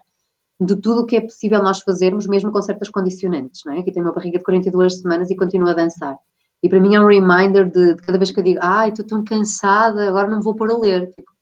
de 0.60 0.76
tudo 0.78 1.02
o 1.02 1.06
que 1.06 1.18
é 1.18 1.22
possível 1.22 1.62
nós 1.62 1.82
fazermos, 1.82 2.26
mesmo 2.26 2.50
com 2.50 2.62
certas 2.62 2.90
condicionantes, 2.90 3.62
não 3.66 3.74
é? 3.74 3.80
Aqui 3.80 3.92
tenho 3.92 4.06
uma 4.06 4.14
barriga 4.14 4.38
de 4.38 4.44
42 4.46 5.02
semanas 5.02 5.30
e 5.30 5.36
continuo 5.36 5.68
a 5.68 5.74
dançar. 5.74 6.18
E 6.64 6.70
para 6.70 6.80
mim 6.80 6.96
é 6.96 7.02
um 7.02 7.08
reminder 7.08 7.70
de, 7.70 7.96
de 7.96 8.02
cada 8.02 8.18
vez 8.18 8.32
que 8.32 8.40
eu 8.40 8.44
digo, 8.44 8.60
ai, 8.62 8.90
estou 8.90 9.06
tão 9.06 9.24
cansada, 9.24 10.08
agora 10.08 10.30
não 10.30 10.42
vou 10.42 10.56
pôr 10.56 10.72
a 10.72 10.78
ler. 10.78 11.14
Tipo, 11.14 11.35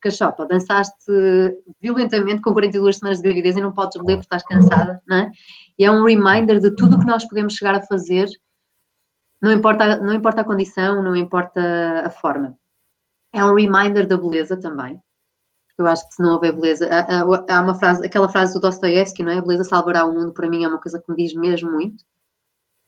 cachopa, 0.00 0.46
dançaste 0.46 0.94
violentamente 1.80 2.42
com 2.42 2.52
42 2.52 2.96
semanas 2.96 3.18
de 3.18 3.24
gravidez 3.24 3.56
e 3.56 3.60
não 3.60 3.72
podes 3.72 3.96
ler 3.96 4.16
porque 4.16 4.20
estás 4.20 4.42
cansada, 4.44 5.02
não 5.06 5.16
é? 5.16 5.30
E 5.78 5.84
é 5.84 5.90
um 5.90 6.04
reminder 6.04 6.60
de 6.60 6.74
tudo 6.74 6.96
o 6.96 7.00
que 7.00 7.06
nós 7.06 7.24
podemos 7.24 7.54
chegar 7.54 7.74
a 7.74 7.82
fazer 7.82 8.28
não 9.40 9.52
importa, 9.52 9.96
não 9.96 10.12
importa 10.12 10.42
a 10.42 10.44
condição, 10.44 11.02
não 11.02 11.16
importa 11.16 11.60
a 12.04 12.10
forma. 12.10 12.58
É 13.32 13.44
um 13.44 13.54
reminder 13.54 14.06
da 14.06 14.16
beleza 14.16 14.58
também. 14.58 15.00
Eu 15.78 15.86
acho 15.86 16.06
que 16.08 16.14
se 16.14 16.22
não 16.22 16.34
houver 16.34 16.52
beleza, 16.52 16.86
há, 16.92 17.60
uma 17.62 17.74
frase, 17.74 18.04
aquela 18.04 18.28
frase 18.28 18.52
do 18.52 18.60
Dostoevsky, 18.60 19.22
não 19.22 19.32
é? 19.32 19.38
A 19.38 19.40
beleza 19.40 19.64
salvará 19.64 20.04
o 20.04 20.12
mundo, 20.12 20.32
para 20.34 20.48
mim 20.48 20.64
é 20.64 20.68
uma 20.68 20.80
coisa 20.80 21.00
que 21.00 21.10
me 21.10 21.16
diz 21.16 21.32
mesmo 21.34 21.70
muito. 21.70 22.04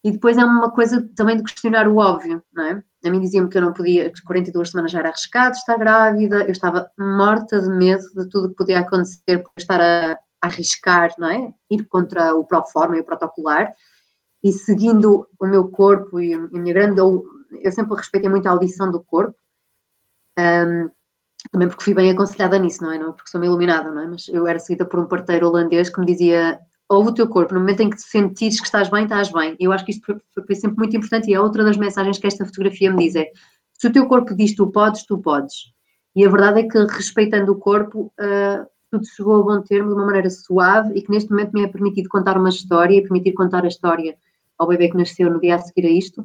E 0.05 0.11
depois 0.11 0.37
é 0.37 0.45
uma 0.45 0.71
coisa 0.71 1.09
também 1.17 1.37
de 1.39 1.43
questionar 1.43 1.89
o 1.89 1.97
óbvio, 1.97 2.43
não 2.53 2.65
é? 2.65 2.85
A 3.05 3.11
mim 3.11 3.21
diziam-me 3.21 3.51
que 3.51 3.59
eu 3.59 3.63
não 3.63 3.73
podia, 3.73 4.11
que 4.11 4.23
42 4.23 4.71
semanas 4.71 4.93
já 4.93 5.01
era 5.01 5.09
arriscado 5.09 5.57
estar 5.57 5.77
grávida, 5.77 6.45
eu 6.45 6.53
estava 6.53 6.91
morta 6.99 7.61
de 7.61 7.69
medo 7.69 8.05
de 8.15 8.29
tudo 8.29 8.51
que 8.51 8.57
podia 8.57 8.81
acontecer 8.81 9.39
por 9.39 9.53
estar 9.57 9.81
a, 9.81 10.13
a 10.13 10.19
arriscar, 10.43 11.13
não 11.19 11.29
é? 11.29 11.53
Ir 11.71 11.85
contra 11.87 12.35
o 12.35 12.45
proforma 12.45 12.97
e 12.97 13.01
o 13.01 13.05
protocolar 13.05 13.75
e 14.43 14.53
seguindo 14.53 15.29
o 15.39 15.47
meu 15.47 15.69
corpo 15.69 16.21
e 16.21 16.35
a 16.35 16.39
minha 16.39 16.75
grande. 16.75 17.01
Eu 17.01 17.73
sempre 17.73 17.97
respeitei 17.97 18.29
muito 18.29 18.47
a 18.47 18.51
audição 18.51 18.91
do 18.91 19.03
corpo, 19.03 19.37
um, 20.39 20.91
também 21.51 21.69
porque 21.69 21.85
fui 21.85 21.95
bem 21.95 22.11
aconselhada 22.11 22.59
nisso, 22.59 22.83
não 22.83 22.93
é? 22.93 22.99
Não 22.99 23.13
porque 23.13 23.31
sou 23.31 23.41
meio 23.41 23.51
iluminada, 23.51 23.91
não 23.91 24.03
é? 24.03 24.07
Mas 24.07 24.29
eu 24.29 24.47
era 24.47 24.59
seguida 24.59 24.85
por 24.85 25.01
um 25.01 25.07
parteiro 25.07 25.49
holandês 25.49 25.91
que 25.91 26.01
me 26.01 26.07
dizia: 26.07 26.59
ouve 26.89 27.11
o 27.11 27.15
teu 27.15 27.29
corpo, 27.29 27.55
no 27.55 27.61
momento 27.61 27.81
em 27.81 27.91
que 27.91 28.01
sentires 28.01 28.61
que 28.61 28.67
estás 28.67 28.89
bem, 28.91 29.05
estás 29.05 29.31
bem. 29.33 29.57
Eu 29.59 29.73
acho 29.73 29.85
que 29.85 29.93
isto 29.93 30.21
foi, 30.47 30.55
sempre 30.55 30.79
muito 30.79 30.97
importante 30.97 31.31
e 31.31 31.35
é 31.35 31.41
outra 31.41 31.65
das 31.65 31.77
mensagens 31.77 32.19
que 32.19 32.27
esta 32.27 32.45
fotografia 32.45 32.93
me 32.93 33.05
diz: 33.05 33.15
é 33.17 33.31
se 33.73 33.89
o 33.89 33.93
teu 33.93 34.07
corpo 34.07 34.35
diz 34.35 34.55
tu 34.55 34.71
podes, 34.71 35.05
tu 35.05 35.19
podes. 35.19 35.73
E 36.15 36.25
a 36.25 36.31
verdade 36.31 36.61
é 36.61 36.69
que 36.69 36.79
respeitando 36.79 37.53
o 37.53 37.57
corpo, 37.57 38.13
uh, 38.21 38.67
tudo 38.91 39.07
chegou 39.07 39.41
a 39.41 39.43
bom 39.43 39.63
termo 39.63 39.89
de 39.89 39.95
uma 39.95 40.05
maneira 40.07 40.29
suave 40.29 40.93
e 40.95 41.03
que 41.03 41.11
neste 41.11 41.31
momento 41.31 41.53
me 41.53 41.65
é 41.65 41.69
permitido 41.69 42.09
contar 42.09 42.37
uma 42.37 42.51
história 42.51 42.95
e 42.95 43.03
permitir 43.03 43.33
contar 43.33 43.65
a 43.65 43.69
história 43.69 44.17
ao 44.59 44.69
bebê 44.69 44.91
que 44.91 44.97
nasceu 44.97 45.31
no 45.31 45.41
dia 45.41 45.57
a 45.57 45.59
seguir 45.59 45.87
a 45.87 45.91
isto, 45.91 46.23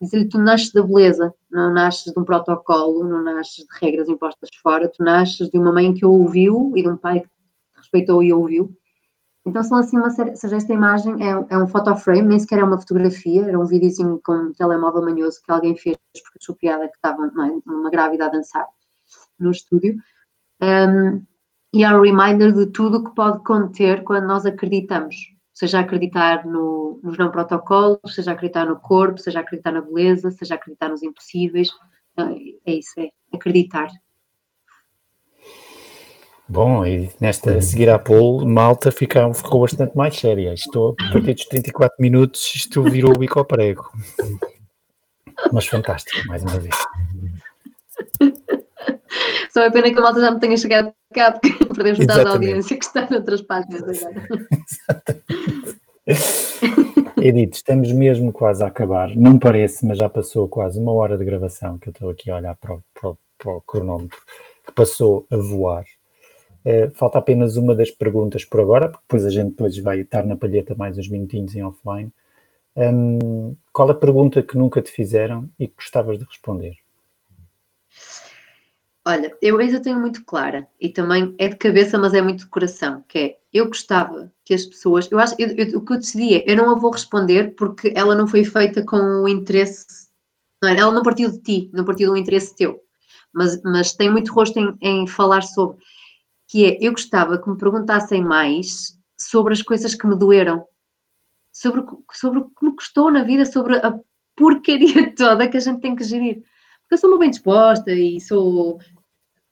dizer-lhe: 0.00 0.28
tu 0.28 0.38
nasces 0.38 0.72
da 0.72 0.82
beleza, 0.82 1.34
não 1.50 1.72
nasces 1.72 2.12
de 2.12 2.18
um 2.18 2.24
protocolo, 2.24 3.04
não 3.04 3.22
nasces 3.22 3.64
de 3.64 3.78
regras 3.80 4.08
impostas 4.08 4.50
fora, 4.62 4.88
tu 4.88 5.02
nasces 5.02 5.50
de 5.50 5.58
uma 5.58 5.72
mãe 5.72 5.92
que 5.92 6.06
ouviu 6.06 6.72
e 6.76 6.82
de 6.82 6.88
um 6.88 6.96
pai 6.96 7.20
que 7.20 7.28
respeitou 7.76 8.22
e 8.22 8.32
ouviu. 8.32 8.74
Então 9.46 9.62
são 9.62 9.78
assim 9.78 9.98
uma 9.98 10.10
série, 10.10 10.34
seja, 10.36 10.56
esta 10.56 10.72
imagem 10.72 11.14
é, 11.22 11.46
é 11.50 11.58
um 11.58 11.68
photoframe, 11.68 12.22
nem 12.22 12.38
sequer 12.38 12.60
é 12.60 12.64
uma 12.64 12.78
fotografia, 12.78 13.44
era 13.44 13.58
um 13.58 13.66
videozinho 13.66 14.18
com 14.24 14.32
um 14.32 14.52
telemóvel 14.52 15.02
manhoso 15.02 15.40
que 15.44 15.52
alguém 15.52 15.76
fez 15.76 15.96
porque 16.12 16.38
achou 16.40 16.56
piada 16.56 16.88
que 16.88 16.96
estava 16.96 17.26
é, 17.26 17.70
uma 17.70 17.90
grávida 17.90 18.26
a 18.26 18.28
dançar 18.28 18.66
no 19.38 19.50
estúdio. 19.50 19.96
Um, 20.62 21.22
e 21.74 21.84
é 21.84 21.94
um 21.94 22.00
reminder 22.00 22.52
de 22.52 22.66
tudo 22.66 23.04
que 23.04 23.14
pode 23.14 23.42
conter 23.44 24.02
quando 24.04 24.26
nós 24.26 24.46
acreditamos 24.46 25.34
seja 25.54 25.80
acreditar 25.80 26.44
no, 26.44 27.00
nos 27.02 27.16
não 27.16 27.30
protocolos, 27.30 28.14
seja 28.14 28.32
acreditar 28.32 28.66
no 28.66 28.78
corpo, 28.80 29.20
seja 29.20 29.40
acreditar 29.40 29.72
na 29.72 29.80
beleza, 29.80 30.30
seja 30.32 30.56
acreditar 30.56 30.88
nos 30.88 31.02
impossíveis. 31.02 31.68
É 32.66 32.72
isso, 32.72 32.92
é 32.98 33.08
acreditar. 33.32 33.88
Bom, 36.46 36.84
e 36.84 37.10
nesta 37.20 37.60
seguir 37.62 37.88
à 37.88 37.98
pole, 37.98 38.46
malta 38.46 38.92
ficou, 38.92 39.32
ficou 39.32 39.62
bastante 39.62 39.96
mais 39.96 40.14
séria. 40.14 40.52
Estou 40.52 40.94
a 41.00 41.12
partir 41.12 41.34
dos 41.34 41.46
34 41.46 41.96
minutos, 41.98 42.54
isto 42.54 42.82
virou 42.82 43.12
o 43.12 43.18
bico 43.18 43.38
ao 43.38 43.44
prego. 43.44 43.90
Mas 45.52 45.66
fantástico, 45.66 46.26
mais 46.28 46.42
uma 46.42 46.58
vez. 46.58 46.76
Só 49.52 49.62
é 49.62 49.70
pena 49.70 49.90
que 49.90 49.98
a 49.98 50.02
malta 50.02 50.20
já 50.20 50.30
me 50.32 50.40
tenha 50.40 50.56
chegado 50.56 50.92
cá, 51.14 51.32
porque 51.32 51.64
perdemos 51.74 52.00
metade 52.00 52.24
da 52.24 52.30
audiência 52.30 52.76
que 52.76 52.84
está 52.84 53.08
noutras 53.08 53.40
páginas 53.40 54.02
agora. 54.04 54.28
Edith, 57.16 57.54
estamos 57.54 57.90
mesmo 57.92 58.32
quase 58.32 58.62
a 58.62 58.66
acabar. 58.66 59.14
Não 59.16 59.38
parece, 59.38 59.86
mas 59.86 59.96
já 59.96 60.08
passou 60.08 60.48
quase 60.48 60.78
uma 60.78 60.92
hora 60.92 61.16
de 61.16 61.24
gravação 61.24 61.78
que 61.78 61.88
eu 61.88 61.92
estou 61.92 62.10
aqui 62.10 62.30
a 62.30 62.36
olhar 62.36 62.56
para 62.56 62.74
o, 62.74 62.82
para 62.92 63.10
o, 63.10 63.18
para 63.38 63.52
o 63.52 63.60
cronómetro, 63.62 64.18
que 64.66 64.72
passou 64.72 65.26
a 65.30 65.36
voar. 65.36 65.84
Uh, 66.64 66.90
falta 66.94 67.18
apenas 67.18 67.56
uma 67.56 67.74
das 67.74 67.90
perguntas 67.90 68.44
por 68.44 68.60
agora, 68.60 68.88
porque 68.88 69.02
depois 69.02 69.26
a 69.26 69.30
gente 69.30 69.50
depois 69.50 69.76
vai 69.78 70.00
estar 70.00 70.24
na 70.24 70.36
palheta 70.36 70.74
mais 70.74 70.96
uns 70.96 71.08
minutinhos 71.08 71.54
em 71.54 71.62
offline. 71.62 72.10
Um, 72.76 73.54
qual 73.72 73.90
a 73.90 73.94
pergunta 73.94 74.42
que 74.42 74.56
nunca 74.56 74.82
te 74.82 74.90
fizeram 74.90 75.48
e 75.58 75.68
que 75.68 75.74
gostavas 75.76 76.18
de 76.18 76.24
responder? 76.24 76.76
Olha, 79.06 79.36
eu 79.42 79.58
ainda 79.58 79.80
tenho 79.80 80.00
muito 80.00 80.24
clara 80.24 80.66
e 80.80 80.88
também 80.88 81.34
é 81.38 81.48
de 81.48 81.56
cabeça, 81.56 81.98
mas 81.98 82.14
é 82.14 82.22
muito 82.22 82.40
de 82.40 82.46
coração, 82.46 83.04
que 83.06 83.18
é, 83.18 83.36
eu 83.52 83.66
gostava 83.66 84.32
que 84.42 84.54
as 84.54 84.64
pessoas, 84.64 85.10
eu 85.12 85.18
acho, 85.18 85.34
eu, 85.38 85.48
eu, 85.48 85.78
o 85.78 85.84
que 85.84 85.92
eu 85.92 85.98
decidi 85.98 86.36
é, 86.36 86.50
eu 86.50 86.56
não 86.56 86.70
a 86.70 86.74
vou 86.74 86.90
responder 86.90 87.54
porque 87.54 87.92
ela 87.94 88.14
não 88.14 88.26
foi 88.26 88.44
feita 88.44 88.82
com 88.82 88.96
o 88.96 89.28
interesse, 89.28 90.08
não 90.62 90.70
é? 90.70 90.78
ela 90.78 90.90
não 90.90 91.02
partiu 91.02 91.30
de 91.30 91.38
ti, 91.38 91.70
não 91.74 91.84
partiu 91.84 92.10
do 92.10 92.16
interesse 92.16 92.56
teu, 92.56 92.80
mas, 93.30 93.62
mas 93.62 93.92
tem 93.92 94.10
muito 94.10 94.32
rosto 94.32 94.58
em, 94.58 94.74
em 94.80 95.06
falar 95.06 95.42
sobre, 95.42 95.76
que 96.46 96.66
é, 96.66 96.78
eu 96.80 96.92
gostava 96.92 97.38
que 97.38 97.48
me 97.48 97.56
perguntassem 97.58 98.22
mais 98.22 98.98
sobre 99.18 99.52
as 99.52 99.62
coisas 99.62 99.94
que 99.94 100.06
me 100.06 100.16
doeram, 100.16 100.66
sobre, 101.52 101.84
sobre 102.12 102.40
o 102.40 102.50
que 102.50 102.64
me 102.64 102.74
custou 102.74 103.10
na 103.10 103.22
vida, 103.22 103.46
sobre 103.46 103.76
a 103.76 103.98
porcaria 104.36 105.12
toda 105.16 105.48
que 105.48 105.56
a 105.56 105.60
gente 105.60 105.80
tem 105.80 105.96
que 105.96 106.04
gerir. 106.04 106.42
Porque 106.82 106.94
eu 106.94 106.98
sou 106.98 107.10
uma 107.10 107.18
bem 107.18 107.30
disposta 107.30 107.90
e 107.92 108.20
sou 108.20 108.78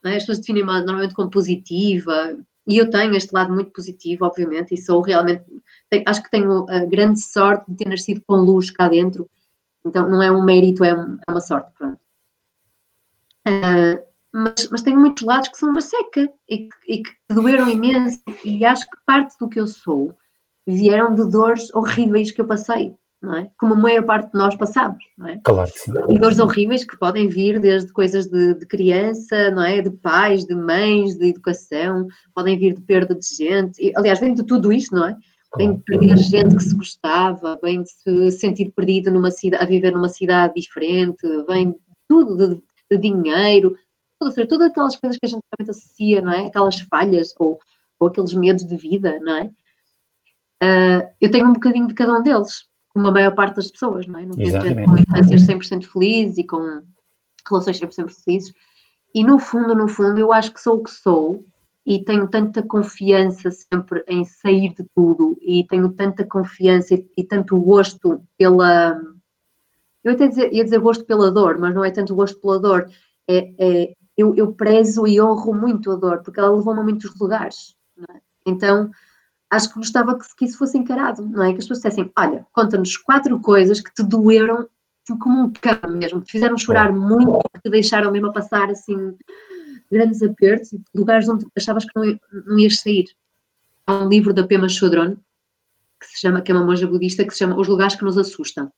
é? 0.05 0.16
As 0.16 0.22
pessoas 0.22 0.38
definem 0.38 0.64
normalmente 0.64 1.14
como 1.14 1.30
positiva, 1.30 2.36
e 2.66 2.76
eu 2.78 2.90
tenho 2.90 3.14
este 3.14 3.32
lado 3.32 3.53
muito 3.53 3.70
positivo, 3.70 4.24
obviamente, 4.24 4.74
e 4.74 4.76
sou 4.76 5.01
realmente. 5.01 5.45
Tenho, 5.88 6.05
acho 6.07 6.22
que 6.22 6.30
tenho 6.30 6.68
a 6.68 6.84
grande 6.84 7.20
sorte 7.20 7.70
de 7.70 7.76
ter 7.78 7.88
nascido 7.88 8.22
com 8.26 8.36
luz 8.36 8.70
cá 8.70 8.88
dentro, 8.88 9.28
então 9.84 10.09
não 10.09 10.22
é 10.22 10.30
um 10.30 10.43
mérito, 10.43 10.84
é, 10.84 10.90
é 10.90 11.30
uma 11.30 11.40
sorte, 11.40 11.70
pronto. 11.76 12.01
Uh, 13.47 14.12
mas, 14.33 14.68
mas, 14.70 14.83
tenho 14.83 14.99
muitos 14.99 15.24
lados 15.24 15.49
que 15.49 15.59
são 15.59 15.70
uma 15.70 15.80
seca 15.80 16.33
e, 16.49 16.68
e, 16.89 17.03
que 17.03 17.11
doeram 17.30 17.68
imenso, 17.68 18.20
e 18.45 18.64
acho 18.64 18.89
que 18.89 18.97
parte 19.07 19.37
do 19.39 19.49
que 19.49 19.61
eu 19.61 19.66
sou 19.66 20.16
vieram 20.66 21.14
de 21.14 21.28
dores 21.30 21.72
horríveis 21.74 22.30
que 22.30 22.41
eu 22.41 22.47
passei. 22.47 22.95
não 23.20 23.37
é? 23.37 23.51
Como 23.59 23.74
a 23.74 23.76
maior 23.76 24.05
parte 24.05 24.33
de 24.33 24.39
nós 24.39 24.57
passamos, 24.57 25.05
não 25.18 25.28
é? 25.28 25.41
Claro 25.45 25.70
que 25.70 25.78
sim. 25.78 25.93
E 26.09 26.18
dores 26.18 26.39
horríveis 26.39 26.85
que 26.85 26.99
podem 26.99 27.28
vir 27.28 27.61
desde 27.61 27.93
coisas 27.93 28.26
de, 28.26 28.55
de, 28.55 28.66
criança, 28.66 29.51
não 29.51 29.62
é? 29.62 29.80
De 29.80 29.91
pais, 29.91 30.45
de 30.45 30.55
mães, 30.55 31.16
de 31.16 31.28
educação, 31.28 32.07
podem 32.35 32.59
vir 32.59 32.74
de 32.74 32.80
perda 32.80 33.14
de 33.14 33.26
gente. 33.26 33.83
E, 33.83 33.93
aliás, 33.97 34.18
vem 34.18 34.35
de 34.35 34.45
tudo 34.45 34.72
isto, 34.72 34.95
não 34.95 35.09
é? 35.09 35.16
Vem 35.57 35.74
de 35.74 35.83
perder 35.83 36.16
gente 36.16 36.57
que 36.57 36.62
se 36.62 36.74
gostava, 36.74 37.59
vem 37.62 37.83
de 37.83 37.91
se 37.91 38.30
sentir 38.33 38.72
perdido 38.74 39.11
numa 39.11 39.30
cidade, 39.30 39.62
a 39.62 39.66
viver 39.66 39.93
numa 39.93 40.09
cidade 40.09 40.55
diferente, 40.55 41.20
vem 41.47 41.72
de 41.72 41.78
tudo, 42.09 42.57
de, 42.57 42.62
de 42.91 42.99
dinheiro, 42.99 43.76
ou 44.27 44.33
seja, 44.33 44.49
todas 44.49 44.70
aquelas 44.70 44.97
coisas 44.97 45.18
que 45.18 45.27
a 45.27 45.29
gente 45.29 45.43
realmente 45.43 45.77
associa, 45.77 46.20
não 46.20 46.33
é? 46.33 46.47
Aquelas 46.47 46.81
falhas 46.81 47.35
ou, 47.39 47.59
ou 47.99 48.09
aqueles 48.09 48.35
medos 48.35 48.64
de 48.64 48.77
vida, 48.77 49.18
não 49.20 49.37
é? 49.37 49.51
Uh, 50.62 51.11
eu 51.20 51.31
tenho 51.31 51.49
um 51.49 51.53
bocadinho 51.53 51.89
de 51.89 51.95
cada 51.95 52.12
um 52.12 52.23
deles, 52.23 52.66
como 52.91 53.09
a 53.09 53.11
maior 53.11 53.35
parte 53.35 53.57
das 53.57 53.70
pessoas, 53.70 54.07
não 54.07 54.20
é? 54.20 54.27
Não 54.27 54.35
gente 54.35 54.85
com 54.85 54.97
infâncias 54.97 55.43
100% 55.43 55.85
felizes 55.87 56.39
e 56.39 56.45
com 56.45 56.83
relações 57.49 57.81
100% 57.81 58.11
felizes. 58.25 58.55
E 59.14 59.25
no 59.25 59.39
fundo, 59.39 59.75
no 59.75 59.89
fundo, 59.89 60.18
eu 60.18 60.33
acho 60.33 60.53
que 60.53 60.61
sou 60.61 60.77
o 60.79 60.83
que 60.83 60.91
sou 60.91 61.45
e 61.85 62.03
tenho 62.05 62.29
tanta 62.29 62.62
confiança 62.62 63.51
sempre 63.51 64.05
em 64.07 64.25
sair 64.25 64.73
de 64.73 64.85
tudo 64.95 65.37
e 65.41 65.66
tenho 65.66 65.91
tanta 65.91 66.25
confiança 66.25 66.95
e, 66.95 67.07
e 67.16 67.25
tanto 67.25 67.59
gosto 67.61 68.23
pela. 68.39 69.01
Eu 70.05 70.12
até 70.12 70.29
dizer, 70.29 70.53
ia 70.53 70.64
dizer 70.64 70.79
gosto 70.79 71.05
pela 71.05 71.31
dor, 71.31 71.59
mas 71.59 71.75
não 71.75 71.85
é 71.85 71.91
tanto 71.91 72.14
gosto 72.14 72.41
pela 72.41 72.59
dor. 72.59 72.91
É, 73.29 73.53
é 73.59 73.95
eu, 74.17 74.35
eu, 74.35 74.53
prezo 74.53 75.07
e 75.07 75.21
honro 75.21 75.55
muito 75.55 75.91
a 75.91 75.97
dor, 75.97 76.23
porque 76.23 76.39
ela 76.39 76.55
levou-me 76.55 76.81
a 76.81 76.83
muitos 76.83 77.19
lugares. 77.19 77.75
É? 78.11 78.21
Então, 78.47 78.91
acho 79.51 79.69
que 79.69 79.77
gostava 79.77 80.19
que, 80.19 80.25
que, 80.37 80.45
isso 80.45 80.59
fosse 80.59 80.77
encarado, 80.77 81.27
não 81.27 81.43
é? 81.43 81.53
Que 81.53 81.59
as 81.59 81.65
pessoas 81.65 81.79
dissessem: 81.79 82.13
olha, 82.17 82.47
conta-nos 82.53 82.97
quatro 82.97 83.39
coisas 83.41 83.81
que 83.81 83.93
te 83.93 84.03
doeram 84.03 84.69
como 85.19 85.43
um 85.43 85.53
cão 85.53 85.91
mesmo, 85.91 86.21
que 86.21 86.27
te 86.27 86.33
fizeram 86.33 86.57
chorar 86.57 86.93
muito, 86.93 87.41
que 87.55 87.63
te 87.63 87.71
deixaram 87.71 88.11
mesmo 88.13 88.29
a 88.29 88.33
passar 88.33 88.71
assim 88.71 89.17
grandes 89.91 90.23
apertos 90.23 90.71
lugares 90.95 91.29
onde 91.29 91.47
achavas 91.57 91.85
que 91.85 91.93
não, 91.95 92.19
não 92.47 92.59
ias 92.59 92.81
sair. 92.81 93.07
Há 93.87 94.05
um 94.05 94.09
livro 94.09 94.33
da 94.33 94.47
Pema 94.47 94.69
Chodron, 94.69 95.17
que 96.01 96.07
se 96.07 96.21
chama, 96.21 96.41
que 96.41 96.51
é 96.51 96.55
uma 96.55 96.65
monja 96.65 96.87
budista, 96.87 97.25
que 97.25 97.33
se 97.33 97.41
chama 97.41 97.59
Os 97.59 97.69
Lugares 97.69 97.97
que 97.97 98.05
Nos 98.05 98.17
Assustam. 98.17 98.73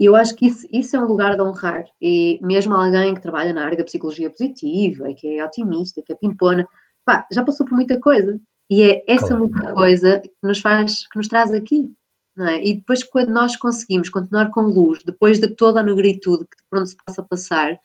E 0.00 0.06
eu 0.06 0.16
acho 0.16 0.34
que 0.34 0.46
isso, 0.46 0.66
isso 0.72 0.96
é 0.96 0.98
um 0.98 1.04
lugar 1.04 1.36
de 1.36 1.42
honrar. 1.42 1.84
E 2.00 2.40
mesmo 2.42 2.74
alguém 2.74 3.14
que 3.14 3.20
trabalha 3.20 3.52
na 3.52 3.66
área 3.66 3.76
da 3.76 3.84
psicologia 3.84 4.30
positiva, 4.30 5.12
que 5.12 5.38
é 5.38 5.44
otimista, 5.44 6.00
que 6.00 6.10
é 6.10 6.16
pimpona, 6.16 6.66
pá, 7.04 7.26
já 7.30 7.44
passou 7.44 7.66
por 7.66 7.74
muita 7.74 8.00
coisa. 8.00 8.40
E 8.70 8.82
é 8.82 9.04
essa 9.06 9.36
muita 9.36 9.74
coisa 9.74 10.20
que 10.20 10.32
nos 10.42 10.58
faz, 10.58 11.06
que 11.06 11.18
nos 11.18 11.28
traz 11.28 11.52
aqui. 11.52 11.92
É? 12.38 12.66
E 12.66 12.74
depois, 12.76 13.04
quando 13.04 13.28
nós 13.28 13.56
conseguimos 13.56 14.08
continuar 14.08 14.50
com 14.50 14.62
luz, 14.62 15.02
depois 15.04 15.38
de 15.38 15.48
toda 15.48 15.80
a 15.80 15.82
negritude 15.82 16.44
que 16.44 16.56
por 16.70 16.78
onde 16.78 16.88
se 16.88 16.96
possa 17.04 17.22
passar, 17.22 17.78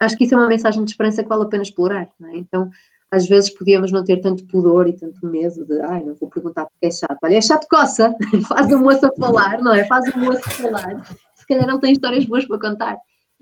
acho 0.00 0.16
que 0.16 0.24
isso 0.24 0.34
é 0.34 0.38
uma 0.38 0.48
mensagem 0.48 0.84
de 0.84 0.90
esperança 0.90 1.22
que 1.22 1.28
vale 1.28 1.44
a 1.44 1.46
pena 1.46 1.62
explorar. 1.62 2.08
É? 2.24 2.36
Então, 2.36 2.68
às 3.08 3.28
vezes 3.28 3.50
podíamos 3.50 3.92
não 3.92 4.02
ter 4.02 4.16
tanto 4.16 4.44
pudor 4.46 4.88
e 4.88 4.94
tanto 4.94 5.24
medo 5.24 5.64
de, 5.64 5.80
ai, 5.82 6.02
não 6.02 6.16
vou 6.16 6.28
perguntar 6.28 6.66
porque 6.66 6.86
é 6.86 6.90
chato. 6.90 7.18
Olha, 7.22 7.36
é 7.36 7.40
chato 7.40 7.68
coça, 7.70 8.12
faz 8.48 8.72
a 8.72 8.76
moça 8.76 9.12
falar, 9.16 9.62
não 9.62 9.72
é? 9.72 9.84
Faz 9.84 10.12
a 10.12 10.18
moça 10.18 10.50
falar. 10.50 11.04
Se 11.46 11.54
calhar 11.54 11.66
não 11.66 11.78
tem 11.78 11.92
histórias 11.92 12.24
boas 12.24 12.44
para 12.44 12.58
contar. 12.58 12.96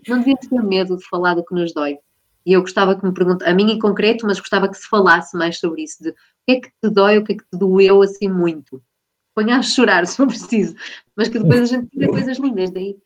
Não 0.07 0.19
devíamos 0.19 0.47
ter 0.47 0.63
medo 0.63 0.97
de 0.99 1.09
falar 1.09 1.35
do 1.35 1.45
que 1.45 1.55
nos 1.55 1.73
dói. 1.73 1.99
E 2.45 2.53
eu 2.53 2.61
gostava 2.61 2.95
que 2.95 3.05
me 3.05 3.15
perguntasse, 3.15 3.51
a 3.51 3.55
mim 3.55 3.73
em 3.73 3.79
concreto, 3.79 4.27
mas 4.27 4.39
gostava 4.39 4.69
que 4.69 4.77
se 4.77 4.87
falasse 4.87 5.37
mais 5.37 5.59
sobre 5.59 5.83
isso, 5.83 6.03
de 6.03 6.11
o 6.11 6.15
que 6.47 6.53
é 6.53 6.61
que 6.61 6.69
te 6.69 6.91
dói, 6.91 7.17
o 7.17 7.25
que 7.25 7.33
é 7.33 7.37
que 7.37 7.45
te 7.45 7.59
doeu 7.59 8.03
assim 8.03 8.29
muito. 8.29 8.83
Ponha 9.35 9.57
a 9.57 9.63
chorar 9.63 10.07
se 10.07 10.17
for 10.17 10.27
preciso, 10.27 10.75
mas 11.17 11.29
que 11.29 11.39
depois 11.39 11.63
a 11.63 11.65
gente 11.65 11.89
diga 11.91 12.09
coisas 12.09 12.39
lindas 12.39 12.71
daí. 12.71 12.97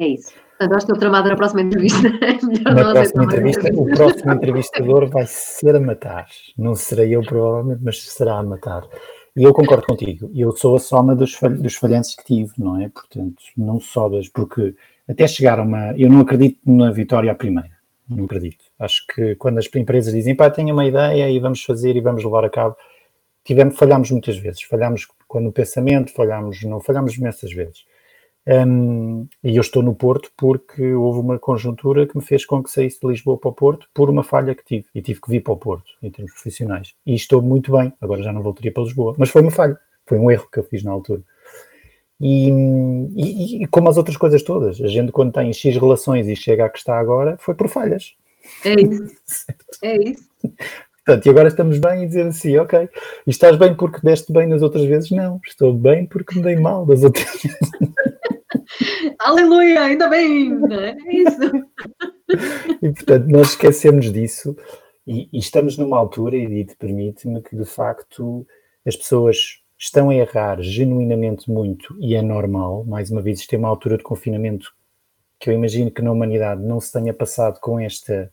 É 0.00 0.08
isso. 0.08 0.32
Portanto, 0.58 0.76
acho 0.76 0.86
que 0.86 0.92
estou 0.92 0.98
tramada 0.98 1.28
na 1.28 1.36
próxima 1.36 1.62
entrevista. 1.62 2.02
na 2.64 2.92
próxima 2.92 3.24
entrevista, 3.24 3.70
o 3.72 3.86
próximo 3.86 4.32
entrevistador 4.32 5.08
vai 5.08 5.24
ser 5.26 5.76
a 5.76 5.80
matar. 5.80 6.26
Não 6.58 6.74
serei 6.74 7.14
eu, 7.14 7.22
provavelmente, 7.22 7.80
mas 7.82 8.02
será 8.02 8.38
a 8.38 8.42
matar. 8.42 8.82
E 9.36 9.42
eu 9.42 9.52
concordo 9.52 9.84
contigo. 9.84 10.30
Eu 10.34 10.52
sou 10.56 10.76
a 10.76 10.78
soma 10.78 11.16
dos, 11.16 11.36
dos 11.60 11.74
falhanços 11.74 12.14
que 12.14 12.24
tive, 12.24 12.52
não 12.56 12.80
é? 12.80 12.88
Portanto, 12.88 13.42
não 13.56 13.80
só 13.80 14.08
das. 14.08 14.28
Porque 14.28 14.74
até 15.08 15.26
chegar 15.26 15.58
a 15.58 15.62
uma. 15.62 15.92
Eu 15.96 16.08
não 16.08 16.20
acredito 16.20 16.58
na 16.64 16.90
vitória 16.92 17.32
à 17.32 17.34
primeira. 17.34 17.70
Não 18.08 18.26
acredito. 18.26 18.64
Acho 18.78 19.04
que 19.08 19.34
quando 19.36 19.58
as 19.58 19.68
empresas 19.74 20.12
dizem, 20.12 20.36
pá, 20.36 20.50
tenho 20.50 20.72
uma 20.72 20.86
ideia 20.86 21.28
e 21.30 21.38
vamos 21.40 21.64
fazer 21.64 21.96
e 21.96 22.00
vamos 22.00 22.22
levar 22.22 22.44
a 22.44 22.50
cabo, 22.50 22.76
tivemos, 23.42 23.76
falhamos 23.76 24.10
muitas 24.10 24.36
vezes. 24.36 24.62
Falhamos 24.62 25.08
quando 25.26 25.48
o 25.48 25.52
pensamento, 25.52 26.12
falhamos, 26.12 26.62
não 26.62 26.80
falhamos 26.80 27.16
imensas 27.16 27.52
vezes. 27.52 27.84
Um, 28.46 29.26
e 29.42 29.56
eu 29.56 29.60
estou 29.62 29.82
no 29.82 29.94
Porto 29.94 30.30
porque 30.36 30.92
houve 30.92 31.20
uma 31.20 31.38
conjuntura 31.38 32.06
que 32.06 32.16
me 32.16 32.22
fez 32.22 32.44
com 32.44 32.62
que 32.62 32.70
saísse 32.70 33.00
de 33.00 33.06
Lisboa 33.06 33.38
para 33.38 33.50
o 33.50 33.54
Porto 33.54 33.88
por 33.94 34.10
uma 34.10 34.22
falha 34.22 34.54
que 34.54 34.64
tive. 34.64 34.86
E 34.94 35.00
tive 35.00 35.20
que 35.20 35.30
vir 35.30 35.40
para 35.40 35.54
o 35.54 35.56
Porto, 35.56 35.90
em 36.02 36.10
termos 36.10 36.32
profissionais. 36.32 36.94
E 37.06 37.14
estou 37.14 37.40
muito 37.40 37.72
bem. 37.72 37.92
Agora 38.00 38.22
já 38.22 38.32
não 38.32 38.42
voltaria 38.42 38.72
para 38.72 38.82
Lisboa. 38.82 39.14
Mas 39.18 39.30
foi 39.30 39.42
uma 39.42 39.50
falha. 39.50 39.78
Foi 40.06 40.18
um 40.18 40.30
erro 40.30 40.48
que 40.52 40.58
eu 40.58 40.64
fiz 40.64 40.82
na 40.82 40.92
altura. 40.92 41.22
E, 42.20 42.48
e, 42.48 43.62
e, 43.62 43.66
como 43.66 43.88
as 43.88 43.96
outras 43.96 44.16
coisas 44.16 44.42
todas, 44.42 44.80
a 44.80 44.86
gente 44.86 45.10
quando 45.10 45.32
tem 45.32 45.52
X 45.52 45.74
relações 45.76 46.28
e 46.28 46.36
chega 46.36 46.64
a 46.64 46.68
que 46.68 46.78
está 46.78 46.98
agora, 46.98 47.36
foi 47.38 47.54
por 47.54 47.68
falhas. 47.68 48.14
É 48.64 48.74
isso. 48.74 49.46
É 49.82 49.96
isso. 49.96 50.30
Portanto, 51.04 51.26
e 51.26 51.30
agora 51.30 51.48
estamos 51.48 51.78
bem 51.78 52.02
e 52.02 52.06
dizer 52.06 52.26
assim, 52.26 52.56
ok, 52.56 52.88
e 53.26 53.30
estás 53.30 53.56
bem 53.56 53.74
porque 53.74 54.00
deste 54.02 54.32
bem 54.32 54.46
nas 54.46 54.62
outras 54.62 54.84
vezes? 54.84 55.10
Não, 55.10 55.38
estou 55.46 55.74
bem 55.74 56.06
porque 56.06 56.36
me 56.36 56.42
dei 56.42 56.56
mal 56.56 56.86
das 56.86 57.04
outras 57.04 57.30
vezes. 57.30 57.70
Aleluia, 59.18 59.82
ainda 59.82 60.08
bem, 60.08 60.50
é 60.72 60.96
isso. 61.12 61.40
E 62.82 62.90
portanto, 62.90 63.26
nós 63.28 63.50
esquecemos 63.50 64.10
disso 64.10 64.56
e, 65.06 65.28
e 65.32 65.38
estamos 65.38 65.76
numa 65.76 65.98
altura, 65.98 66.36
e 66.36 66.66
permite-me, 66.78 67.42
que 67.42 67.54
de 67.54 67.66
facto 67.66 68.46
as 68.86 68.96
pessoas 68.96 69.62
estão 69.78 70.08
a 70.08 70.14
errar 70.14 70.62
genuinamente 70.62 71.50
muito 71.50 71.94
e 72.00 72.14
é 72.14 72.22
normal. 72.22 72.84
Mais 72.84 73.10
uma 73.10 73.20
vez, 73.20 73.40
isto 73.40 73.54
é 73.54 73.58
uma 73.58 73.68
altura 73.68 73.98
de 73.98 74.02
confinamento 74.02 74.72
que 75.38 75.50
eu 75.50 75.54
imagino 75.54 75.90
que 75.90 76.00
na 76.00 76.12
humanidade 76.12 76.62
não 76.62 76.80
se 76.80 76.90
tenha 76.90 77.12
passado 77.12 77.60
com 77.60 77.78
esta 77.78 78.32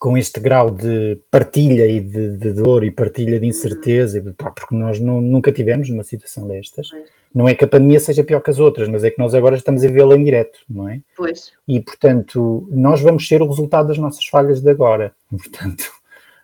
com 0.00 0.16
este 0.16 0.40
grau 0.40 0.70
de 0.70 1.20
partilha 1.30 1.86
e 1.86 2.00
de, 2.00 2.38
de 2.38 2.54
dor 2.54 2.82
e 2.84 2.90
partilha 2.90 3.38
de 3.38 3.46
incerteza, 3.46 4.34
pá, 4.36 4.50
porque 4.50 4.74
nós 4.74 4.98
não, 4.98 5.20
nunca 5.20 5.52
tivemos 5.52 5.90
uma 5.90 6.02
situação 6.02 6.48
destas. 6.48 6.88
Não 7.34 7.46
é 7.46 7.54
que 7.54 7.64
a 7.64 7.68
pandemia 7.68 8.00
seja 8.00 8.24
pior 8.24 8.40
que 8.40 8.48
as 8.48 8.58
outras, 8.58 8.88
mas 8.88 9.04
é 9.04 9.10
que 9.10 9.18
nós 9.18 9.34
agora 9.34 9.56
estamos 9.56 9.84
a 9.84 9.88
vê-la 9.88 10.16
em 10.16 10.24
direto, 10.24 10.58
não 10.68 10.88
é? 10.88 11.02
Pois. 11.14 11.52
E, 11.68 11.78
portanto, 11.80 12.66
nós 12.70 13.02
vamos 13.02 13.28
ser 13.28 13.42
o 13.42 13.46
resultado 13.46 13.88
das 13.88 13.98
nossas 13.98 14.24
falhas 14.24 14.62
de 14.62 14.70
agora. 14.70 15.12
Portanto, 15.28 15.92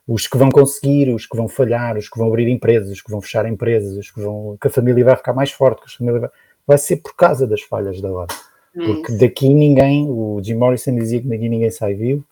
os 0.07 0.27
que 0.29 0.37
vão 0.37 0.51
conseguir, 0.51 1.13
os 1.13 1.27
que 1.27 1.37
vão 1.37 1.49
falhar, 1.49 1.97
os 1.97 2.11
que 2.11 2.19
vão 2.19 2.29
abrir 2.29 2.49
empresas, 2.49 2.91
os 2.91 3.01
que 3.01 3.11
vão 3.11 3.23
fechar 3.23 3.49
empresas, 3.49 3.97
os 3.97 4.11
que 4.11 4.21
vão, 4.21 4.59
que 4.61 4.69
a 4.69 4.71
família 4.71 5.03
vai 5.03 5.17
ficar 5.17 5.33
mais 5.33 5.51
forte, 5.51 5.81
que 5.81 5.89
a 5.89 5.97
família 5.97 6.21
vai, 6.21 6.31
vai 6.67 6.79
ser 6.79 6.99
por 6.99 7.17
causa 7.17 7.47
das 7.47 7.63
falhas 7.63 8.03
de 8.03 8.07
agora. 8.07 8.33
É 8.77 8.85
porque 8.85 9.13
daqui 9.13 9.49
ninguém, 9.49 10.07
o 10.11 10.41
Jim 10.45 10.57
Morrison 10.57 10.95
dizia 10.95 11.23
que 11.23 11.27
daqui 11.27 11.49
ninguém 11.49 11.71
sai 11.71 11.95
vivo, 11.95 12.23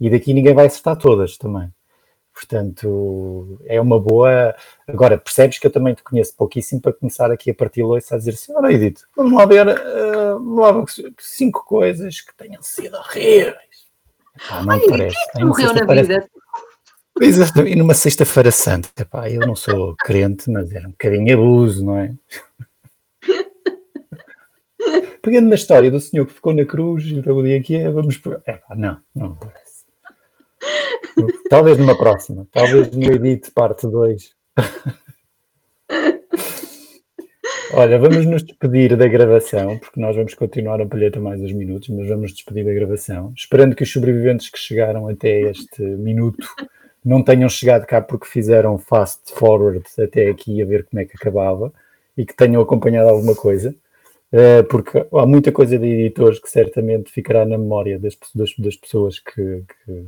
e 0.00 0.10
daqui 0.10 0.32
ninguém 0.32 0.54
vai 0.54 0.66
acertar 0.66 0.96
todas 0.96 1.36
também. 1.36 1.70
Portanto, 2.32 3.60
é 3.66 3.80
uma 3.80 4.00
boa. 4.00 4.54
Agora, 4.86 5.18
percebes 5.18 5.58
que 5.58 5.66
eu 5.66 5.70
também 5.70 5.94
te 5.94 6.02
conheço 6.02 6.34
pouquíssimo 6.36 6.80
para 6.80 6.92
começar 6.92 7.30
aqui 7.30 7.50
a 7.50 7.54
partir 7.54 7.82
loiça 7.82 8.14
a 8.14 8.18
dizer 8.18 8.30
assim: 8.30 8.52
olha, 8.54 8.72
Edito, 8.72 9.02
vamos 9.14 9.32
lá 9.32 9.44
ver, 9.44 9.68
uh, 9.68 10.38
vamos 10.38 10.98
lá 10.98 11.10
cinco 11.18 11.64
coisas 11.66 12.20
que 12.20 12.34
tenham 12.36 12.62
sido 12.62 12.96
horríveis. 12.96 13.58
Ah, 14.48 14.64
não 14.64 14.74
Olha, 14.74 14.88
parece. 14.88 15.32
Que 15.32 15.42
é 15.42 15.44
morreu 15.44 15.74
na 15.74 15.86
parece... 15.86 16.08
vida? 16.08 16.30
Exatamente, 17.20 17.74
e 17.74 17.76
numa 17.76 17.92
sexta-feira 17.92 18.50
santa, 18.50 18.88
epá, 18.98 19.28
eu 19.28 19.40
não 19.40 19.54
sou 19.54 19.94
crente, 19.96 20.50
mas 20.50 20.72
era 20.72 20.88
um 20.88 20.92
bocadinho 20.92 21.34
abuso, 21.34 21.84
não 21.84 21.98
é? 21.98 22.14
Pegando 25.20 25.50
na 25.50 25.56
história 25.56 25.90
do 25.90 26.00
senhor 26.00 26.24
que 26.24 26.32
ficou 26.32 26.54
na 26.54 26.64
cruz 26.64 27.04
e 27.04 27.18
o 27.18 27.42
dia 27.42 27.62
que 27.62 27.76
é, 27.76 27.90
vamos. 27.90 28.18
Epá, 28.46 28.74
não, 28.74 28.98
não 29.14 29.34
parece. 29.34 29.69
Talvez 31.48 31.78
numa 31.78 31.96
próxima. 31.96 32.46
Talvez 32.52 32.90
no 32.90 33.04
Edit 33.04 33.50
parte 33.52 33.86
2. 33.86 34.34
Olha, 37.72 38.00
vamos 38.00 38.26
nos 38.26 38.42
despedir 38.42 38.96
da 38.96 39.06
gravação, 39.06 39.78
porque 39.78 40.00
nós 40.00 40.16
vamos 40.16 40.34
continuar 40.34 40.80
a 40.80 40.86
palheta 40.86 41.20
mais 41.20 41.40
uns 41.40 41.52
minutos, 41.52 41.88
mas 41.90 42.08
vamos 42.08 42.32
despedir 42.32 42.64
da 42.64 42.72
gravação, 42.72 43.32
esperando 43.36 43.76
que 43.76 43.84
os 43.84 43.92
sobreviventes 43.92 44.50
que 44.50 44.58
chegaram 44.58 45.06
até 45.06 45.42
este 45.42 45.80
minuto 45.80 46.44
não 47.04 47.22
tenham 47.22 47.48
chegado 47.48 47.86
cá 47.86 48.00
porque 48.02 48.26
fizeram 48.26 48.76
fast 48.76 49.32
forward 49.34 49.84
até 49.98 50.28
aqui 50.28 50.60
a 50.60 50.66
ver 50.66 50.84
como 50.84 51.00
é 51.00 51.04
que 51.04 51.16
acabava 51.16 51.72
e 52.16 52.26
que 52.26 52.34
tenham 52.34 52.60
acompanhado 52.60 53.08
alguma 53.08 53.36
coisa, 53.36 53.72
eh, 54.32 54.64
porque 54.64 55.06
há 55.12 55.24
muita 55.24 55.52
coisa 55.52 55.78
de 55.78 55.86
editores 55.86 56.40
que 56.40 56.50
certamente 56.50 57.10
ficará 57.12 57.46
na 57.46 57.56
memória 57.56 58.00
das, 58.00 58.16
das, 58.34 58.50
das 58.58 58.76
pessoas 58.76 59.20
que, 59.20 59.62
que 59.84 60.06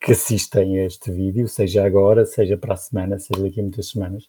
que 0.00 0.12
assistem 0.12 0.78
a 0.78 0.86
este 0.86 1.10
vídeo, 1.10 1.48
seja 1.48 1.84
agora, 1.84 2.24
seja 2.24 2.56
para 2.56 2.74
a 2.74 2.76
semana, 2.76 3.18
seja 3.18 3.42
daqui 3.42 3.60
a 3.60 3.62
muitas 3.62 3.88
semanas, 3.88 4.26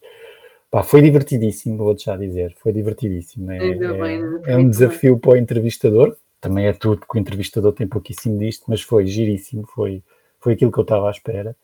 Pá, 0.70 0.84
foi 0.84 1.02
divertidíssimo, 1.02 1.78
vou-te 1.78 2.04
já 2.04 2.16
dizer, 2.16 2.54
foi 2.60 2.72
divertidíssimo. 2.72 3.50
É, 3.50 3.58
bem, 3.58 4.22
é, 4.44 4.52
é 4.52 4.56
um 4.56 4.70
desafio 4.70 5.18
para 5.18 5.32
o 5.32 5.36
entrevistador, 5.36 6.16
também 6.40 6.66
é 6.66 6.72
tudo, 6.72 6.98
porque 6.98 7.18
o 7.18 7.20
entrevistador 7.20 7.72
tem 7.72 7.88
pouquíssimo 7.88 8.38
disto, 8.38 8.66
mas 8.68 8.80
foi 8.80 9.04
giríssimo, 9.04 9.66
foi, 9.74 10.00
foi 10.38 10.52
aquilo 10.52 10.70
que 10.70 10.78
eu 10.78 10.82
estava 10.82 11.08
à 11.08 11.10
espera. 11.10 11.56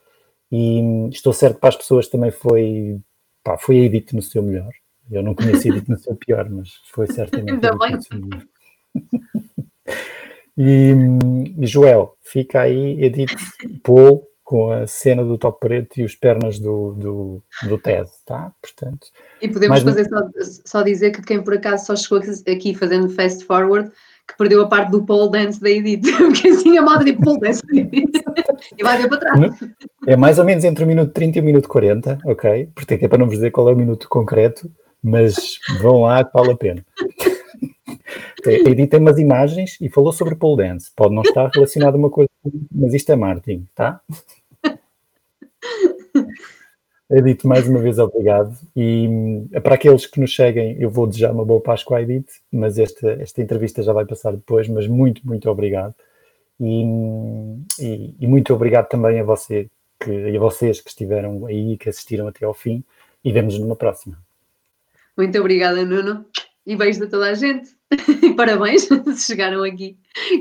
E 0.50 0.80
hum, 0.80 1.08
estou 1.08 1.32
certo 1.32 1.60
para 1.60 1.68
as 1.68 1.76
pessoas 1.76 2.08
também 2.08 2.32
foi, 2.32 2.98
pá, 3.44 3.56
foi 3.56 3.78
a 3.78 3.84
Edith 3.84 4.12
no 4.12 4.22
seu 4.22 4.42
melhor. 4.42 4.72
Eu 5.08 5.22
não 5.22 5.36
conheci 5.36 5.70
a 5.70 5.76
Edith 5.76 5.88
no 5.88 5.98
seu 5.98 6.16
pior, 6.16 6.50
mas 6.50 6.72
foi 6.92 7.06
certamente 7.06 7.52
Ainda 7.52 7.70
a 7.70 7.76
Edith 10.56 10.94
melhor. 10.94 10.94
e, 10.94 10.94
hum, 10.94 11.54
Joel, 11.60 12.14
fica 12.22 12.62
aí, 12.62 13.02
Edith, 13.02 13.36
Paul, 13.82 14.26
com 14.46 14.70
a 14.70 14.86
cena 14.86 15.24
do 15.24 15.36
top 15.36 15.58
preto 15.58 15.98
e 15.98 16.04
os 16.04 16.14
pernas 16.14 16.60
do, 16.60 16.92
do, 16.92 17.42
do 17.68 17.78
TED, 17.78 18.08
tá? 18.24 18.52
Portanto, 18.62 19.08
e 19.42 19.48
podemos 19.48 19.82
fazer 19.82 20.08
só, 20.08 20.22
só, 20.64 20.82
dizer 20.82 21.10
que 21.10 21.20
quem 21.20 21.42
por 21.42 21.54
acaso 21.54 21.86
só 21.86 21.96
chegou 21.96 22.20
aqui 22.46 22.72
fazendo 22.72 23.10
fast 23.10 23.44
forward 23.44 23.90
que 24.26 24.36
perdeu 24.36 24.62
a 24.62 24.68
parte 24.68 24.90
do 24.90 25.04
pole 25.04 25.30
dance 25.30 25.60
da 25.60 25.70
Edith, 25.70 26.02
porque 26.18 26.48
assim 26.48 26.78
a 26.78 26.82
moda 26.82 27.04
de 27.04 27.12
pole 27.14 27.40
dance 27.40 27.60
e 27.72 28.82
vai 28.82 28.98
ver 28.98 29.08
para 29.08 29.18
trás. 29.18 29.40
É 30.06 30.16
mais 30.16 30.38
ou 30.38 30.44
menos 30.44 30.64
entre 30.64 30.84
o 30.84 30.86
minuto 30.86 31.12
30 31.12 31.38
e 31.38 31.40
o 31.40 31.44
minuto 31.44 31.68
40, 31.68 32.18
ok? 32.24 32.68
Porque 32.74 32.94
é 32.94 33.08
para 33.08 33.18
não 33.18 33.26
vos 33.26 33.34
dizer 33.34 33.50
qual 33.50 33.68
é 33.68 33.72
o 33.72 33.76
minuto 33.76 34.08
concreto, 34.08 34.70
mas 35.02 35.58
vão 35.80 36.02
lá 36.02 36.24
que 36.24 36.32
vale 36.32 36.52
a 36.52 36.56
pena. 36.56 36.84
A 38.46 38.70
Edith 38.70 38.88
tem 38.88 39.00
umas 39.00 39.18
imagens 39.18 39.78
e 39.80 39.88
falou 39.88 40.12
sobre 40.12 40.34
pole 40.34 40.68
dance. 40.68 40.90
Pode 40.94 41.14
não 41.14 41.22
estar 41.22 41.50
relacionado 41.52 41.94
a 41.94 41.98
uma 41.98 42.10
coisa, 42.10 42.30
mas 42.70 42.94
isto 42.94 43.10
é 43.12 43.16
marketing, 43.16 43.66
tá? 43.74 44.00
Edith, 47.08 47.44
mais 47.44 47.68
uma 47.68 47.78
vez 47.78 47.98
obrigado. 47.98 48.56
E 48.74 49.08
eh, 49.52 49.60
para 49.60 49.76
aqueles 49.76 50.06
que 50.06 50.20
nos 50.20 50.34
seguem, 50.34 50.76
eu 50.80 50.90
vou 50.90 51.06
desejar 51.06 51.32
uma 51.32 51.44
boa 51.44 51.60
Páscoa 51.60 51.98
à 51.98 52.02
Edith, 52.02 52.26
mas 52.50 52.78
esta, 52.78 53.12
esta 53.12 53.40
entrevista 53.40 53.82
já 53.82 53.92
vai 53.92 54.04
passar 54.04 54.32
depois. 54.32 54.68
Mas 54.68 54.88
muito, 54.88 55.24
muito 55.24 55.48
obrigado. 55.48 55.94
E, 56.60 56.82
e, 57.78 58.14
e 58.18 58.26
muito 58.26 58.52
obrigado 58.52 58.88
também 58.88 59.20
a 59.20 59.24
você 59.24 59.68
que, 60.00 60.10
e 60.10 60.36
a 60.36 60.40
vocês 60.40 60.80
que 60.80 60.88
estiveram 60.88 61.46
aí, 61.46 61.76
que 61.76 61.88
assistiram 61.88 62.26
até 62.26 62.44
ao 62.44 62.54
fim. 62.54 62.82
E 63.24 63.32
vemos 63.32 63.58
numa 63.58 63.76
próxima. 63.76 64.18
Muito 65.16 65.38
obrigada, 65.38 65.84
Nuno. 65.84 66.24
E 66.66 66.74
beijos 66.74 67.02
a 67.02 67.06
toda 67.06 67.30
a 67.30 67.34
gente. 67.34 67.75
E 67.92 68.34
parabéns 68.34 68.82
se 68.82 69.26
chegaram 69.26 69.62
aqui. 69.62 69.96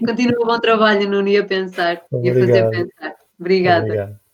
Continua 0.06 0.42
o 0.42 0.46
bom 0.46 0.60
trabalho, 0.60 1.10
Nuno, 1.10 1.28
e 1.28 1.38
a 1.38 1.46
pensar 1.46 2.02
obrigado. 2.12 2.26
e 2.26 2.30
a 2.30 2.48
fazer 2.48 2.70
pensar. 2.70 3.16
Obrigada. 3.40 3.86
Obrigado. 3.86 4.25